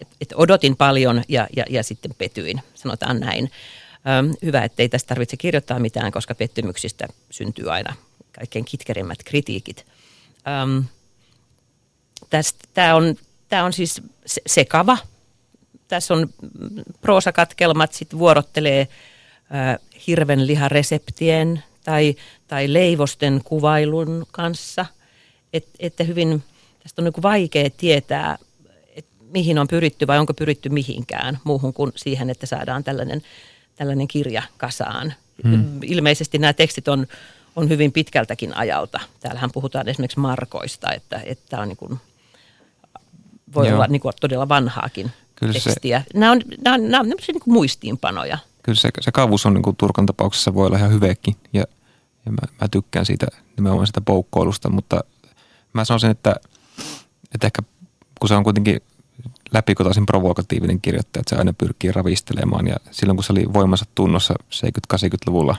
et, 0.01 0.07
et 0.21 0.33
odotin 0.35 0.75
paljon 0.75 1.23
ja, 1.27 1.47
ja, 1.55 1.65
ja 1.69 1.83
sitten 1.83 2.12
petyin, 2.17 2.62
sanotaan 2.73 3.19
näin. 3.19 3.51
Ähm, 4.07 4.31
hyvä, 4.45 4.63
ettei 4.63 4.89
tästä 4.89 5.07
tarvitse 5.07 5.38
kirjoittaa 5.38 5.79
mitään, 5.79 6.12
koska 6.12 6.35
pettymyksistä 6.35 7.07
syntyy 7.31 7.71
aina 7.71 7.95
kaikkein 8.31 8.65
kitkerimmät 8.65 9.23
kritiikit. 9.25 9.85
Tämä 12.73 12.95
on, 12.95 13.15
on 13.63 13.73
siis 13.73 14.01
sekava. 14.47 14.97
Tässä 15.88 16.13
on 16.13 16.29
proosakatkelmat, 17.01 17.93
sitten 17.93 18.19
vuorottelee 18.19 18.81
äh, 18.81 19.77
hirven 20.07 20.47
lihareseptien 20.47 21.63
tai, 21.83 22.15
tai 22.47 22.73
leivosten 22.73 23.41
kuvailun 23.43 24.25
kanssa. 24.31 24.85
Et, 25.53 25.67
että 25.79 26.03
hyvin, 26.03 26.43
tästä 26.83 27.01
on 27.01 27.03
niin 27.03 27.23
vaikea 27.23 27.69
tietää, 27.77 28.38
mihin 29.33 29.59
on 29.59 29.67
pyritty 29.67 30.07
vai 30.07 30.19
onko 30.19 30.33
pyritty 30.33 30.69
mihinkään 30.69 31.39
muuhun 31.43 31.73
kuin 31.73 31.91
siihen, 31.95 32.29
että 32.29 32.45
saadaan 32.45 32.83
tällainen, 32.83 33.21
tällainen 33.75 34.07
kirja 34.07 34.43
kasaan. 34.57 35.13
Hmm. 35.43 35.79
Ilmeisesti 35.83 36.37
nämä 36.37 36.53
tekstit 36.53 36.87
on, 36.87 37.07
on 37.55 37.69
hyvin 37.69 37.91
pitkältäkin 37.91 38.57
ajalta. 38.57 38.99
Täällähän 39.19 39.51
puhutaan 39.53 39.89
esimerkiksi 39.89 40.19
markoista, 40.19 40.93
että, 40.93 41.21
että 41.25 41.59
on 41.59 41.67
niin 41.67 41.77
kuin, 41.77 41.99
voi 43.53 43.67
Joo. 43.67 43.75
olla 43.75 43.87
niin 43.87 44.01
kuin 44.01 44.13
todella 44.21 44.49
vanhaakin 44.49 45.11
Kyllä 45.35 45.53
tekstiä. 45.53 46.03
Se... 46.11 46.19
Nämä 46.19 46.31
on, 46.31 46.41
nämä 46.63 46.73
on, 46.73 46.91
nämä 46.91 46.99
on 47.01 47.09
niin 47.09 47.39
kuin 47.39 47.53
muistiinpanoja 47.53 48.37
kyllä 48.69 48.79
se, 48.79 48.89
se 49.01 49.11
kavus 49.11 49.45
on 49.45 49.53
niin 49.53 49.61
kuin 49.61 49.75
Turkan 49.75 50.05
tapauksessa 50.05 50.53
voi 50.53 50.67
olla 50.67 50.77
ihan 50.77 50.91
hyvekin 50.91 51.35
ja, 51.53 51.63
ja 52.25 52.31
mä, 52.31 52.37
mä, 52.61 52.67
tykkään 52.67 53.05
siitä 53.05 53.27
nimenomaan 53.57 53.87
sitä 53.87 54.01
poukkoilusta, 54.01 54.69
mutta 54.69 55.03
mä 55.73 55.85
sanoisin, 55.85 56.11
että, 56.11 56.35
että 57.33 57.47
ehkä 57.47 57.61
kun 58.19 58.29
se 58.29 58.35
on 58.35 58.43
kuitenkin 58.43 58.81
läpikotaisin 59.53 60.05
provokatiivinen 60.05 60.81
kirjoittaja, 60.81 61.21
että 61.21 61.35
se 61.35 61.39
aina 61.39 61.53
pyrkii 61.53 61.91
ravistelemaan. 61.91 62.67
Ja 62.67 62.75
silloin 62.91 63.17
kun 63.17 63.23
se 63.23 63.33
oli 63.33 63.53
voimansa 63.53 63.85
tunnossa 63.95 64.33
70-80-luvulla 64.93 65.55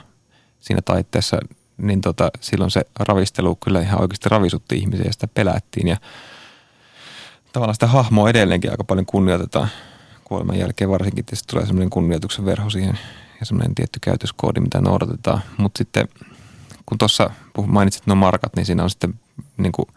siinä 0.59 0.81
taitteessa, 0.85 1.37
niin 1.77 2.01
tota, 2.01 2.31
silloin 2.39 2.71
se 2.71 2.81
ravistelu 2.99 3.55
kyllä 3.55 3.81
ihan 3.81 4.01
oikeasti 4.01 4.29
ravisutti 4.29 4.77
ihmisiä 4.77 5.05
ja 5.05 5.13
sitä 5.13 5.27
pelättiin. 5.27 5.87
Ja 5.87 5.97
tavallaan 7.53 7.75
sitä 7.75 7.87
hahmoa 7.87 8.29
edelleenkin 8.29 8.71
aika 8.71 8.83
paljon 8.83 9.05
kunnioitetaan 9.05 9.67
kuoleman 10.23 10.59
jälkeen. 10.59 10.89
Varsinkin 10.89 11.25
tietysti 11.25 11.47
tulee 11.51 11.65
semmoinen 11.65 11.89
kunnioituksen 11.89 12.45
verho 12.45 12.69
siihen 12.69 12.99
ja 13.39 13.45
semmoinen 13.45 13.75
tietty 13.75 13.99
käytöskoodi, 13.99 14.59
mitä 14.59 14.81
noudatetaan. 14.81 15.41
Mutta 15.57 15.77
sitten 15.77 16.07
kun 16.85 16.97
tuossa 16.97 17.29
mainitsit 17.67 18.07
nuo 18.07 18.15
markat, 18.15 18.55
niin 18.55 18.65
siinä 18.65 18.83
on 18.83 18.89
sitten 18.89 19.13
niin 19.57 19.71
kuin 19.71 19.87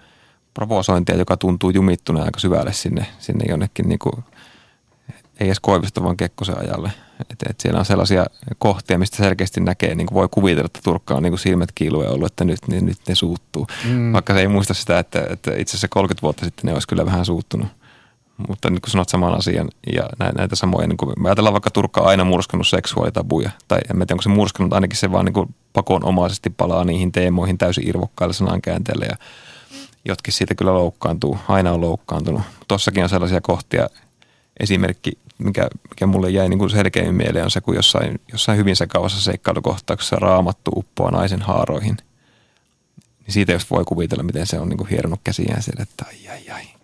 provosointia, 0.55 1.17
joka 1.17 1.37
tuntuu 1.37 1.71
jumittuneen 1.71 2.25
aika 2.25 2.41
syvälle 2.41 2.73
sinne, 2.73 3.07
sinne 3.19 3.45
jonnekin 3.49 3.89
niin 3.89 3.99
kuin, 3.99 4.25
ei 5.41 5.47
edes 5.47 5.61
Koivisto, 5.61 6.03
vaan 6.03 6.17
Kekkosen 6.17 6.59
ajalle. 6.59 6.93
Et, 7.31 7.43
et 7.51 7.61
siellä 7.61 7.79
on 7.79 7.85
sellaisia 7.85 8.27
kohtia, 8.59 8.99
mistä 8.99 9.17
selkeästi 9.17 9.61
näkee, 9.61 9.95
niin 9.95 10.07
kuin 10.07 10.15
voi 10.15 10.29
kuvitella, 10.31 10.67
että 10.67 10.81
Turkka 10.85 11.15
on 11.15 11.23
niin 11.23 11.31
kuin 11.31 11.41
silmät 11.41 11.73
kiiluen 11.75 12.11
ollut, 12.11 12.27
että 12.27 12.45
nyt, 12.45 12.69
niin, 12.69 12.87
nyt 12.87 12.99
ne 13.09 13.15
suuttuu. 13.15 13.67
Mm. 13.85 14.13
Vaikka 14.13 14.35
se 14.35 14.41
ei 14.41 14.49
muista 14.49 14.75
sitä, 14.75 14.99
että, 14.99 15.27
että 15.31 15.51
itse 15.51 15.71
asiassa 15.71 15.89
30 15.89 16.23
vuotta 16.23 16.45
sitten 16.45 16.67
ne 16.67 16.73
olisi 16.73 16.89
kyllä 16.89 17.07
vähän 17.07 17.25
suuttunut 17.25 17.69
mutta 18.49 18.71
niin 18.71 18.81
kuin 18.81 18.91
sanot 18.91 19.09
saman 19.09 19.35
asian 19.35 19.69
ja 19.93 20.09
näitä 20.37 20.57
samoja, 20.57 20.87
niin 20.87 20.97
kuin, 20.97 21.13
me 21.19 21.29
ajatellaan 21.29 21.53
vaikka 21.53 21.71
Turkka 21.71 22.01
on 22.01 22.07
aina 22.07 22.25
murskannut 22.25 22.69
seksuaalitabuja, 22.69 23.51
tai 23.69 23.79
en 23.79 23.97
tiedä 23.97 24.13
onko 24.13 24.23
se 24.23 24.29
murskannut, 24.29 24.73
ainakin 24.73 24.97
se 24.97 25.13
vaan 25.13 25.25
niin 25.25 25.55
pakonomaisesti 25.73 26.51
palaa 26.51 26.85
niihin 26.85 27.13
teemoihin 27.13 27.59
täysin 27.59 27.89
irvokkaille 27.89 28.35
sanankäänteille 28.35 29.05
ja 29.05 29.17
jotkin 30.05 30.33
siitä 30.33 30.55
kyllä 30.55 30.75
loukkaantuu, 30.75 31.39
aina 31.49 31.73
on 31.73 31.81
loukkaantunut. 31.81 32.43
Tossakin 32.69 33.03
on 33.03 33.09
sellaisia 33.09 33.41
kohtia, 33.41 33.89
esimerkki, 34.61 35.13
mikä, 35.39 35.69
mikä 35.91 36.07
mulle 36.07 36.31
jäi 36.31 36.49
niin 36.49 36.59
kuin 36.59 36.71
selkeimmin 36.71 37.15
mieleen 37.15 37.45
on 37.45 37.51
se, 37.51 37.61
kun 37.61 37.75
jossain, 37.75 38.21
jossain 38.33 38.59
hyvin 38.59 38.77
sekavassa 38.77 39.21
seikkailukohtauksessa 39.21 40.17
raamattu 40.17 40.71
uppoaa 40.77 41.11
naisen 41.11 41.43
haaroihin. 41.43 41.97
Niin 43.27 43.33
siitä 43.35 43.53
jos 43.53 43.71
voi 43.71 43.85
kuvitella, 43.85 44.23
miten 44.23 44.47
se 44.47 44.59
on 44.59 44.69
niin 44.69 44.79
kuin 44.79 44.89
hieronut 44.89 45.21
käsiään 45.25 45.63
siellä, 45.63 45.83
että 45.83 46.05
ai 46.09 46.29
ai 46.29 46.51
ai 46.51 46.75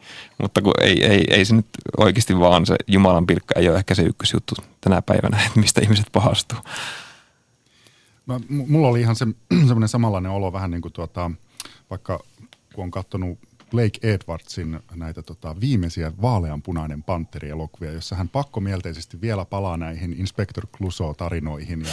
mutta 0.41 0.63
kun 0.63 0.73
ei, 0.83 1.05
ei, 1.05 1.25
ei 1.31 1.45
se 1.45 1.55
nyt 1.55 1.67
oikeasti 1.97 2.39
vaan 2.39 2.67
se 2.67 2.77
Jumalan 2.87 3.27
pilkka 3.27 3.55
ei 3.59 3.69
ole 3.69 3.79
ehkä 3.79 3.95
se 3.95 4.03
ykkösjuttu 4.03 4.55
tänä 4.81 5.03
päivänä, 5.03 5.43
että 5.47 5.61
mistä 5.61 5.81
ihmiset 5.81 6.07
pahastuu. 6.13 6.59
Mä, 8.27 8.41
mulla 8.49 8.89
oli 8.89 9.01
ihan 9.01 9.17
se, 9.17 9.27
semmoinen 9.69 9.89
samanlainen 9.89 10.33
olo 10.33 10.53
vähän 10.53 10.71
niin 10.71 10.83
kuin 10.83 10.93
tuota, 10.93 11.31
vaikka 11.91 12.21
kun 12.75 12.85
on 12.85 12.91
katsonut 12.91 13.39
Blake 13.71 14.15
Edwardsin 14.15 14.81
näitä 14.95 15.23
tota, 15.23 15.61
viimeisiä 15.61 16.13
vaaleanpunainen 16.23 17.03
panteri-elokuvia, 17.03 17.93
jossa 17.93 18.17
hän 18.17 18.29
pakkomielteisesti 18.29 19.21
vielä 19.21 19.45
palaa 19.45 19.77
näihin 19.77 20.13
Inspector 20.13 20.67
Clouseau-tarinoihin 20.67 21.81
ja 21.83 21.93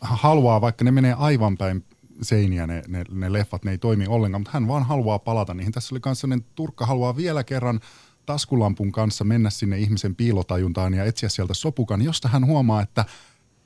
haluaa, 0.00 0.60
vaikka 0.60 0.84
ne 0.84 0.90
menee 0.90 1.12
aivan 1.18 1.56
päin 1.56 1.84
seiniä 2.22 2.66
ne, 2.66 2.82
ne, 2.88 3.04
ne 3.10 3.32
leffat, 3.32 3.64
ne 3.64 3.70
ei 3.70 3.78
toimi 3.78 4.06
ollenkaan, 4.06 4.40
mutta 4.40 4.50
hän 4.52 4.68
vaan 4.68 4.86
haluaa 4.86 5.18
palata 5.18 5.54
niihin. 5.54 5.72
Tässä 5.72 5.94
oli 5.94 6.00
myös 6.06 6.20
sellainen 6.20 6.46
Turkka 6.54 6.86
haluaa 6.86 7.16
vielä 7.16 7.44
kerran 7.44 7.80
taskulampun 8.26 8.92
kanssa 8.92 9.24
mennä 9.24 9.50
sinne 9.50 9.78
ihmisen 9.78 10.14
piilotajuntaan 10.14 10.94
ja 10.94 11.04
etsiä 11.04 11.28
sieltä 11.28 11.54
sopukan, 11.54 12.02
josta 12.02 12.28
hän 12.28 12.46
huomaa, 12.46 12.82
että 12.82 13.04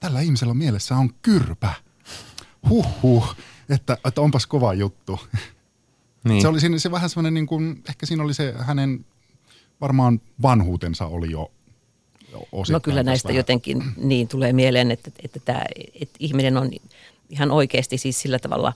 tällä 0.00 0.20
ihmisellä 0.20 0.54
mielessä 0.54 0.96
on 0.96 1.10
kyrpä. 1.22 1.72
Huhhuh, 2.68 3.36
että, 3.68 3.98
että 4.04 4.20
onpas 4.20 4.46
kova 4.46 4.74
juttu. 4.74 5.20
Niin. 6.28 6.42
Se 6.42 6.48
oli 6.48 6.60
siinä, 6.60 6.78
se 6.78 6.90
vähän 6.90 7.10
semmoinen, 7.10 7.34
niin 7.34 7.46
kuin, 7.46 7.82
ehkä 7.88 8.06
siinä 8.06 8.22
oli 8.22 8.34
se 8.34 8.54
hänen, 8.58 9.04
varmaan 9.80 10.20
vanhuutensa 10.42 11.06
oli 11.06 11.30
jo 11.30 11.50
No 12.70 12.80
kyllä 12.82 13.02
näistä 13.02 13.28
vähän. 13.28 13.36
jotenkin 13.36 13.84
niin 13.96 14.28
tulee 14.28 14.52
mieleen, 14.52 14.90
että, 14.90 15.10
että, 15.22 15.40
tämä, 15.44 15.62
että 16.00 16.16
ihminen 16.18 16.56
on 16.56 16.70
ihan 17.30 17.50
oikeasti 17.50 17.98
siis 17.98 18.20
sillä 18.20 18.38
tavalla 18.38 18.72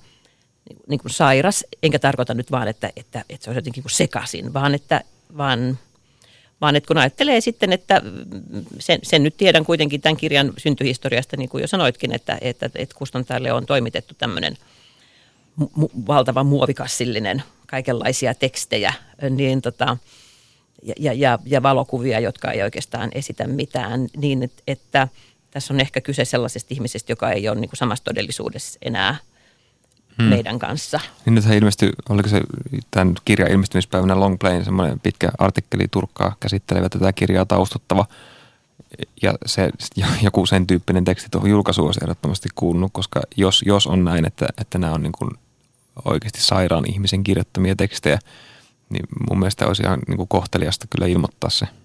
niin 0.88 1.00
kuin 1.00 1.12
sairas, 1.12 1.64
enkä 1.82 1.98
tarkoita 1.98 2.34
nyt 2.34 2.50
vaan, 2.50 2.68
että, 2.68 2.92
että, 2.96 3.24
että 3.30 3.44
se 3.44 3.50
on 3.50 3.56
jotenkin 3.56 3.82
kuin 3.82 3.90
sekaisin, 3.90 4.54
vaan 4.54 4.74
että, 4.74 5.00
vaan, 5.36 5.78
vaan 6.60 6.76
että 6.76 6.88
kun 6.88 6.98
ajattelee 6.98 7.40
sitten, 7.40 7.72
että 7.72 8.02
sen, 8.78 8.98
sen 9.02 9.22
nyt 9.22 9.36
tiedän 9.36 9.64
kuitenkin 9.64 10.00
tämän 10.00 10.16
kirjan 10.16 10.52
syntyhistoriasta, 10.58 11.36
niin 11.36 11.48
kuin 11.48 11.60
jo 11.60 11.66
sanoitkin, 11.66 12.12
että, 12.12 12.38
että, 12.40 12.70
että 12.74 12.94
kustantajalle 12.98 13.52
on 13.52 13.66
toimitettu 13.66 14.14
tämmöinen 14.18 14.56
mu- 15.60 16.06
valtava 16.06 16.44
muovikassillinen 16.44 17.42
kaikenlaisia 17.66 18.34
tekstejä, 18.34 18.92
niin 19.30 19.62
tota, 19.62 19.96
ja, 20.98 21.12
ja, 21.12 21.38
ja 21.44 21.62
valokuvia, 21.62 22.20
jotka 22.20 22.50
ei 22.50 22.62
oikeastaan 22.62 23.10
esitä 23.14 23.46
mitään, 23.46 24.06
niin 24.16 24.42
että, 24.42 24.62
että 24.66 25.08
tässä 25.50 25.74
on 25.74 25.80
ehkä 25.80 26.00
kyse 26.00 26.24
sellaisesta 26.24 26.74
ihmisestä, 26.74 27.12
joka 27.12 27.30
ei 27.30 27.48
ole 27.48 27.60
niin 27.60 27.68
kuin 27.68 27.78
samassa 27.78 28.04
todellisuudessa 28.04 28.78
enää 28.82 29.16
hmm. 30.18 30.28
meidän 30.28 30.58
kanssa. 30.58 31.00
Niin 31.26 31.34
nythän 31.34 31.56
ilmestyi, 31.56 31.90
oliko 32.08 32.28
se 32.28 32.40
tämän 32.90 33.14
kirjan 33.24 33.50
ilmestymispäivänä 33.50 34.20
Long 34.20 34.36
Plain, 34.40 34.64
semmoinen 34.64 35.00
pitkä 35.00 35.30
artikkeli 35.38 35.88
Turkkaa 35.90 36.36
käsittelevä 36.40 36.88
tätä 36.88 37.12
kirjaa 37.12 37.44
taustuttava. 37.44 38.06
Ja 39.22 39.34
se, 39.46 39.70
joku 40.22 40.46
sen 40.46 40.66
tyyppinen 40.66 41.04
teksti 41.04 41.28
tuohon 41.30 41.50
julkaisuun 41.50 41.86
olisi 41.88 42.00
ehdottomasti 42.02 42.48
kuulunut, 42.54 42.92
koska 42.92 43.20
jos, 43.36 43.62
jos 43.66 43.86
on 43.86 44.04
näin, 44.04 44.26
että, 44.26 44.48
että 44.60 44.78
nämä 44.78 44.92
on 44.92 45.02
niin 45.02 45.12
kuin 45.12 45.30
oikeasti 46.04 46.40
sairaan 46.40 46.90
ihmisen 46.90 47.24
kirjoittamia 47.24 47.76
tekstejä, 47.76 48.18
niin 48.90 49.04
mun 49.30 49.38
mielestä 49.38 49.66
olisi 49.66 49.82
ihan 49.82 49.98
niin 50.08 50.16
kuin 50.16 50.28
kohteliasta 50.28 50.86
kyllä 50.90 51.06
ilmoittaa 51.06 51.50
se– 51.50 51.66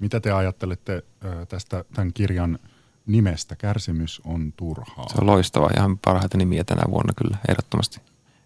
mitä 0.00 0.20
te 0.20 0.32
ajattelette 0.32 1.02
tästä 1.48 1.84
tämän 1.94 2.12
kirjan 2.12 2.58
nimestä? 3.06 3.56
Kärsimys 3.56 4.20
on 4.24 4.52
turhaa. 4.56 5.08
Se 5.08 5.14
on 5.20 5.26
loistava. 5.26 5.70
Ihan 5.76 5.98
parhaita 5.98 6.38
nimiä 6.38 6.64
tänä 6.64 6.82
vuonna 6.90 7.12
kyllä, 7.16 7.38
ehdottomasti. 7.48 8.00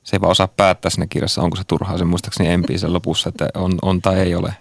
Se 0.04 0.16
ei 0.16 0.20
vaan 0.20 0.30
osaa 0.30 0.48
päättää 0.48 0.90
siinä 0.90 1.06
kirjassa, 1.06 1.42
onko 1.42 1.56
se 1.56 1.62
turhaa. 1.66 1.98
Se 1.98 2.04
muistaakseni 2.04 2.50
empii 2.50 2.78
sen 2.78 2.92
lopussa, 2.92 3.28
että 3.28 3.48
on, 3.54 3.78
on 3.82 4.02
tai 4.02 4.20
ei 4.20 4.34
ole. 4.34 4.54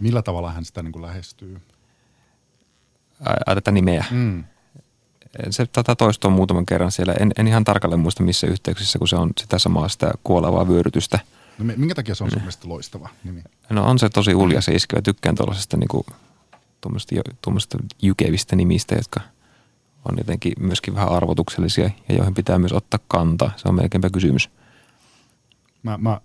Millä 0.00 0.22
tavalla 0.22 0.52
hän 0.52 0.64
sitä 0.64 0.82
niin 0.82 0.92
kuin 0.92 1.02
lähestyy? 1.02 1.60
Ai, 3.46 3.54
tätä 3.54 3.70
nimeä. 3.70 4.04
Mm. 4.10 4.44
Se 5.50 5.66
tätä 5.66 5.94
toistuu 5.94 6.30
muutaman 6.30 6.66
kerran 6.66 6.92
siellä. 6.92 7.12
En, 7.20 7.32
en 7.38 7.48
ihan 7.48 7.64
tarkalleen 7.64 8.00
muista 8.00 8.22
missä 8.22 8.46
yhteyksissä, 8.46 8.98
kun 8.98 9.08
se 9.08 9.16
on 9.16 9.30
sitä 9.40 9.58
samaa 9.58 9.88
sitä 9.88 10.10
kuolevaa 10.24 10.68
vyörytystä. 10.68 11.18
No 11.58 11.64
minkä 11.76 11.94
takia 11.94 12.14
se 12.14 12.24
on 12.24 12.30
sun 12.30 12.40
mielestä 12.40 12.68
loistava 12.68 13.08
nimi? 13.24 13.42
No 13.70 13.86
on 13.90 13.98
se 13.98 14.08
tosi 14.08 14.34
ulja 14.34 14.60
se 14.60 14.72
iskevä. 14.72 15.02
Tykkään 15.02 15.34
tuollaisesta 15.34 15.76
niinku, 15.76 16.06
tuommoisesta 16.80 17.78
jykevistä 18.02 18.56
nimistä, 18.56 18.94
jotka 18.94 19.20
on 20.08 20.14
jotenkin 20.18 20.52
myöskin 20.60 20.94
vähän 20.94 21.08
arvotuksellisia 21.08 21.90
ja 22.08 22.14
joihin 22.14 22.34
pitää 22.34 22.58
myös 22.58 22.72
ottaa 22.72 23.00
kantaa. 23.08 23.52
Se 23.56 23.68
on 23.68 23.74
melkeinpä 23.74 24.10
kysymys. 24.10 24.50
Mä, 25.82 25.98
mä 25.98 26.20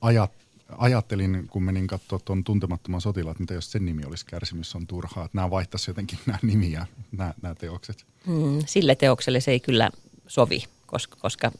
ajat, 0.00 0.32
ajattelin, 0.78 1.46
kun 1.50 1.62
menin 1.62 1.86
katsoa 1.86 2.18
tuon 2.24 2.44
tuntemattoman 2.44 3.00
sotilaat, 3.00 3.38
mitä 3.38 3.54
jos 3.54 3.72
sen 3.72 3.84
nimi 3.84 4.04
olisi 4.04 4.26
kärsimys 4.26 4.74
on 4.74 4.86
turhaa. 4.86 5.24
Että 5.24 5.38
nämä 5.38 5.50
vaihtaisi 5.50 5.90
jotenkin 5.90 6.18
nämä 6.26 6.38
nimiä, 6.42 6.86
nämä, 7.12 7.34
nämä 7.42 7.54
teokset. 7.54 8.11
Mm, 8.26 8.58
sille 8.66 8.94
teokselle 8.94 9.40
se 9.40 9.50
ei 9.50 9.60
kyllä 9.60 9.90
sovi, 10.26 10.64
koska, 10.86 11.16
koska 11.16 11.52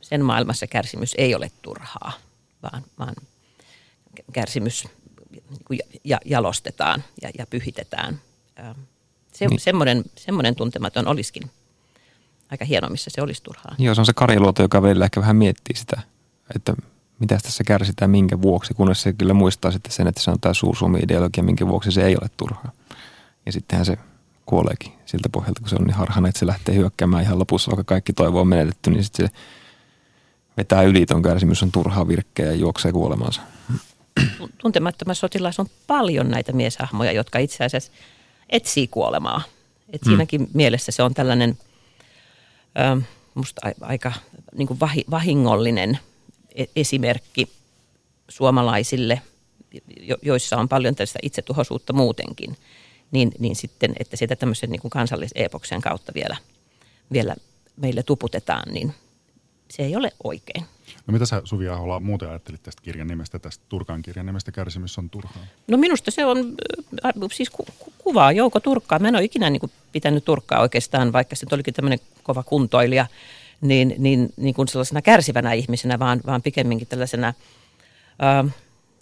sen 0.00 0.24
maailmassa 0.24 0.66
kärsimys 0.66 1.14
ei 1.18 1.34
ole 1.34 1.50
turhaa, 1.62 2.12
vaan, 2.62 2.82
vaan 2.98 3.14
kärsimys 4.32 4.84
niin 5.70 5.80
ja, 6.04 6.18
jalostetaan 6.24 7.04
ja, 7.22 7.30
ja 7.38 7.46
pyhitetään. 7.46 8.20
Se, 9.32 9.46
niin. 9.46 9.60
semmoinen, 9.60 10.04
semmoinen 10.16 10.54
tuntematon 10.54 11.08
olisikin 11.08 11.50
aika 12.50 12.64
hieno, 12.64 12.88
missä 12.88 13.10
se 13.14 13.22
olisi 13.22 13.42
turhaa. 13.42 13.74
Joo, 13.78 13.94
se 13.94 14.00
on 14.00 14.06
se 14.06 14.12
kariluoto, 14.12 14.62
joka 14.62 14.82
välillä 14.82 15.04
ehkä 15.04 15.20
vähän 15.20 15.36
miettii 15.36 15.76
sitä, 15.76 16.00
että 16.56 16.74
mitä 17.18 17.38
tässä 17.42 17.64
kärsitään, 17.64 18.10
minkä 18.10 18.42
vuoksi, 18.42 18.74
kunnes 18.74 19.02
se 19.02 19.12
kyllä 19.12 19.34
muistaa 19.34 19.70
sitten 19.70 19.92
sen, 19.92 20.06
että 20.06 20.22
se 20.22 20.30
on 20.30 20.40
tämä 20.40 20.54
suursuomi-ideologia, 20.54 21.42
minkä 21.42 21.66
vuoksi 21.66 21.92
se 21.92 22.06
ei 22.06 22.16
ole 22.16 22.30
turhaa. 22.36 22.72
Ja 23.46 23.52
sittenhän 23.52 23.86
se 23.86 23.98
kuoleekin 24.48 24.92
siltä 25.06 25.28
pohjalta, 25.28 25.60
kun 25.60 25.68
se 25.68 25.76
on 25.76 25.84
niin 25.84 25.94
harhana, 25.94 26.28
että 26.28 26.38
se 26.38 26.46
lähtee 26.46 26.74
hyökkäämään 26.74 27.22
ihan 27.22 27.38
lopussa, 27.38 27.70
vaikka 27.70 27.84
kaikki 27.84 28.12
toivo 28.12 28.40
on 28.40 28.48
menetetty, 28.48 28.90
niin 28.90 29.04
sitten 29.04 29.26
se 29.26 29.32
vetää 30.56 30.82
yli 30.82 31.06
ton 31.06 31.22
kärsimys 31.22 31.62
on 31.62 31.72
turhaa 31.72 32.08
virkkejä 32.08 32.48
ja 32.48 32.54
juoksee 32.54 32.92
kuolemansa. 32.92 33.40
Tuntemattomassa 34.58 35.20
sotilaassa 35.20 35.62
on 35.62 35.68
paljon 35.86 36.28
näitä 36.28 36.52
mieshahmoja, 36.52 37.12
jotka 37.12 37.38
itse 37.38 37.64
asiassa 37.64 37.92
etsii 38.50 38.86
kuolemaa. 38.86 39.42
Et 39.92 40.02
mm. 40.02 40.08
siinäkin 40.08 40.48
mielessä 40.54 40.92
se 40.92 41.02
on 41.02 41.14
tällainen 41.14 41.58
ö, 42.98 43.02
musta 43.34 43.60
aika 43.80 44.12
niin 44.56 44.68
kuin 44.68 44.80
vahingollinen 45.10 45.98
E-, 46.58 46.64
esimerkki 46.76 47.48
suomalaisille, 48.28 49.22
joissa 50.22 50.56
on 50.56 50.68
paljon 50.68 50.94
tällaista 50.94 51.18
itsetuhoisuutta 51.22 51.92
muutenkin, 51.92 52.56
niin, 53.10 53.32
niin 53.38 53.56
sitten, 53.56 53.92
että 54.00 54.16
sitä 54.16 54.36
tämmöisen 54.36 54.70
niin 54.70 54.90
kansalliseepoksen 54.90 55.80
kautta 55.80 56.12
vielä, 56.14 56.36
vielä 57.12 57.34
meille 57.76 58.02
tuputetaan, 58.02 58.72
niin 58.72 58.94
se 59.70 59.82
ei 59.82 59.96
ole 59.96 60.12
oikein. 60.24 60.64
No 61.06 61.12
mitä 61.12 61.26
sä 61.26 61.42
Suvi 61.44 61.68
Ahola 61.68 62.00
muuten 62.00 62.28
ajattelit 62.28 62.62
tästä 62.62 62.82
kirjan 62.82 63.06
nimestä, 63.06 63.38
tästä 63.38 63.64
Turkan 63.68 64.02
kirjan 64.02 64.26
nimestä 64.26 64.52
Kärsimys 64.52 64.98
on 64.98 65.10
turhaa? 65.10 65.46
No 65.68 65.76
minusta 65.76 66.10
se 66.10 66.24
on 66.24 66.54
äh, 67.04 67.12
siis 67.32 67.50
ku, 67.50 67.64
ku, 67.78 67.92
kuvaa 67.98 68.32
Jouko 68.32 68.60
Turkkaa. 68.60 68.98
Mä 68.98 69.08
en 69.08 69.16
ole 69.16 69.24
ikinä 69.24 69.50
niin 69.50 69.60
kuin, 69.60 69.72
pitänyt 69.92 70.24
Turkkaa 70.24 70.60
oikeastaan, 70.60 71.12
vaikka 71.12 71.36
se 71.36 71.46
olikin 71.52 71.74
tämmöinen 71.74 71.98
kova 72.22 72.42
kuntoilija– 72.42 73.06
niin, 73.60 73.94
niin, 73.98 74.32
niin 74.36 74.54
kuin 74.54 74.68
sellaisena 74.68 75.02
kärsivänä 75.02 75.52
ihmisenä, 75.52 75.98
vaan, 75.98 76.20
vaan 76.26 76.42
pikemminkin 76.42 76.88
tällaisena 76.88 77.34
ää, 78.18 78.44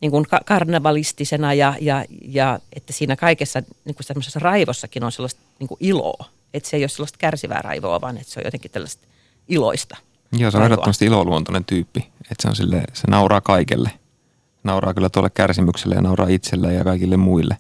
niin 0.01 0.11
kuin 0.11 0.27
karnevalistisena 0.45 1.55
ja, 1.55 1.75
ja, 1.81 2.05
ja 2.23 2.59
että 2.73 2.93
siinä 2.93 3.17
kaikessa 3.17 3.61
niin 3.61 3.95
kuin 3.95 4.07
tämmöisessä 4.07 4.39
raivossakin 4.39 5.05
on 5.05 5.13
sellaista 5.13 5.41
niin 5.59 5.69
kuin 5.69 5.79
iloa. 5.81 6.25
Että 6.55 6.69
se 6.69 6.77
ei 6.77 6.83
ole 6.83 6.89
sellaista 6.89 7.19
kärsivää 7.19 7.63
raivoa, 7.63 8.01
vaan 8.01 8.17
että 8.17 8.33
se 8.33 8.41
on 8.41 8.45
jotenkin 8.45 8.71
tällaista 8.71 9.07
iloista. 9.49 9.97
Joo, 10.33 10.51
se 10.51 10.57
on 10.57 10.65
ehdottomasti 10.65 11.07
iloluontoinen 11.07 11.65
tyyppi. 11.65 12.01
Että 12.21 12.43
se 12.43 12.49
on 12.49 12.57
sille, 12.57 12.83
se 12.93 13.11
nauraa 13.11 13.41
kaikelle. 13.41 13.91
Nauraa 14.65 14.95
kyllä 14.95 15.09
tuolle 15.09 15.31
kärsimykselle 15.31 15.95
ja 15.95 16.01
nauraa 16.01 16.29
itselle 16.29 16.75
ja 16.75 16.85
kaikille 16.85 17.17
muille. 17.17 17.57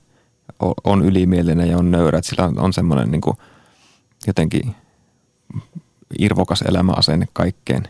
O, 0.62 0.74
on 0.84 1.05
ylimielinen 1.05 1.68
ja 1.68 1.78
on 1.78 1.91
nöyrä. 1.91 2.18
Että 2.18 2.28
sillä 2.28 2.45
on, 2.45 2.59
on 2.59 2.72
semmoinen 2.72 3.11
niin 3.11 3.20
kuin 3.20 3.37
jotenkin 4.26 4.74
irvokas 6.18 6.62
elämäasenne 6.62 7.28
kaikkeen, 7.32 7.82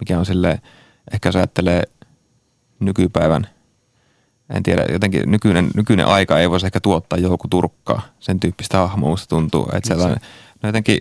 mikä 0.00 0.18
on 0.18 0.26
sille 0.26 0.60
ehkä 1.12 1.28
jos 1.28 1.36
ajattelee 1.36 1.82
nykypäivän, 2.80 3.46
en 4.50 4.62
tiedä, 4.62 4.84
jotenkin 4.92 5.30
nykyinen, 5.30 5.70
nykyinen 5.74 6.06
aika 6.06 6.38
ei 6.38 6.50
voisi 6.50 6.66
ehkä 6.66 6.80
tuottaa 6.80 7.18
joku 7.18 7.48
Turkkaa, 7.48 8.02
sen 8.20 8.40
tyyppistä 8.40 8.78
hahmoa, 8.78 9.10
musta 9.10 9.28
tuntuu, 9.28 9.68
että 9.72 9.88
sellainen, 9.88 10.20
no 10.62 10.68
jotenkin, 10.68 11.00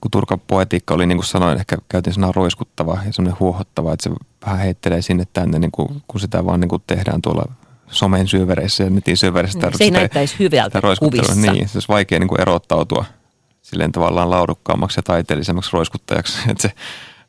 kun 0.00 0.10
Turkan 0.10 0.40
poetiikka 0.40 0.94
oli 0.94 1.06
niin 1.06 1.18
kuin 1.18 1.26
sanoin, 1.26 1.58
ehkä 1.58 1.76
käytin 1.88 2.12
sanaa 2.12 2.32
roiskuttava 2.32 2.98
ja 3.06 3.12
semmoinen 3.12 3.40
huohottava, 3.40 3.92
että 3.92 4.10
se 4.10 4.16
vähän 4.46 4.58
heittelee 4.58 5.02
sinne 5.02 5.24
tänne, 5.32 5.58
niin 5.58 5.72
kuin, 5.72 6.02
kun 6.08 6.20
sitä 6.20 6.46
vaan 6.46 6.60
niin 6.60 6.68
kuin 6.68 6.82
tehdään 6.86 7.22
tuolla 7.22 7.52
somen 7.90 8.28
syövereissä 8.28 8.84
ja 8.84 8.90
netin 8.90 9.16
syövereissä. 9.16 9.58
Mm, 9.58 9.72
se 9.76 9.84
ei 9.84 9.90
näyttäisi 9.90 10.38
hyvältä 10.38 10.80
kuvissa. 10.98 11.34
Niin, 11.34 11.68
se 11.68 11.76
olisi 11.76 11.88
vaikea 11.88 12.18
niin 12.18 12.28
kuin 12.28 12.40
erottautua– 12.40 13.04
silleen 13.62 13.92
tavallaan 13.92 14.30
laadukkaammaksi 14.30 14.98
ja 14.98 15.02
taiteellisemmaksi 15.02 15.70
roiskuttajaksi. 15.72 16.38
Että 16.50 16.62
se 16.62 16.74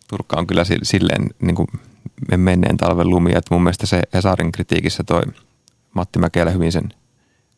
Turkka 0.07 0.37
on 0.37 0.47
kyllä 0.47 0.63
silleen 0.83 1.29
niin 1.41 1.55
kuin 1.55 1.67
menneen 2.37 2.77
talven 2.77 3.09
lumia. 3.09 3.37
Että 3.37 3.55
mun 3.55 3.63
mielestä 3.63 3.85
se 3.85 4.01
Hesarin 4.13 4.51
kritiikissä 4.51 5.03
toi 5.03 5.21
Matti 5.93 6.19
Mäkelä 6.19 6.51
hyvin 6.51 6.71
sen 6.71 6.93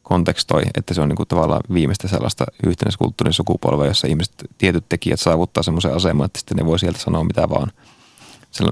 kontekstoi, 0.04 0.64
että 0.78 0.94
se 0.94 1.02
on 1.02 1.10
niin 1.10 1.16
kuin 1.16 1.28
tavallaan 1.28 1.62
viimeistä 1.74 2.08
sellaista 2.08 2.46
yhtenäiskulttuurin 2.66 3.34
sukupolvea, 3.34 3.88
jossa 3.88 4.08
ihmiset, 4.08 4.34
tietyt 4.58 4.90
tekijät 4.90 5.20
saavuttaa 5.20 5.64
semmoisen 5.64 5.94
aseman, 5.94 6.26
että 6.26 6.40
sitten 6.40 6.58
ne 6.58 6.66
voi 6.66 6.80
sieltä 6.80 7.00
sanoa 7.00 7.24
mitä 7.24 7.50
vaan. 7.50 7.72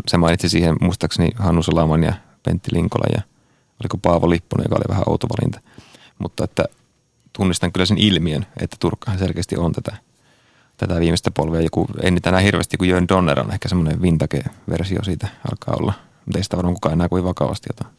Se, 0.07 0.17
mainitsi 0.17 0.49
siihen 0.49 0.75
muistaakseni 0.81 1.29
Hannu 1.35 1.63
Salaman 1.63 2.03
ja 2.03 2.13
Pentti 2.43 2.73
Linkola 2.73 3.05
ja 3.15 3.21
oliko 3.83 3.97
Paavo 3.97 4.29
Lipponen, 4.29 4.65
joka 4.65 4.75
oli 4.75 4.89
vähän 4.89 5.03
outo 5.07 5.27
valinta. 5.29 5.59
Mutta 6.19 6.43
että 6.43 6.65
tunnistan 7.33 7.71
kyllä 7.71 7.85
sen 7.85 7.97
ilmiön, 7.97 8.45
että 8.59 8.77
Turkkahan 8.79 9.19
selkeästi 9.19 9.57
on 9.57 9.71
tätä, 9.71 9.97
tätä 10.87 10.99
viimeistä 10.99 11.31
polvea. 11.31 11.61
Joku, 11.61 11.87
ei 12.01 12.11
niitä 12.11 12.29
enää 12.29 12.41
hirveästi, 12.41 12.77
kun 12.77 12.87
Jön 12.87 13.07
Donner 13.07 13.39
on 13.39 13.53
ehkä 13.53 13.69
semmoinen 13.69 14.01
vintage-versio 14.01 15.03
siitä 15.03 15.27
alkaa 15.51 15.75
olla. 15.79 15.93
Mutta 16.25 16.39
ei 16.39 16.43
sitä 16.43 16.57
varmaan 16.57 16.73
kukaan 16.73 16.93
enää 16.93 17.09
kuin 17.09 17.23
vakavasti 17.23 17.69
jotain. 17.69 17.95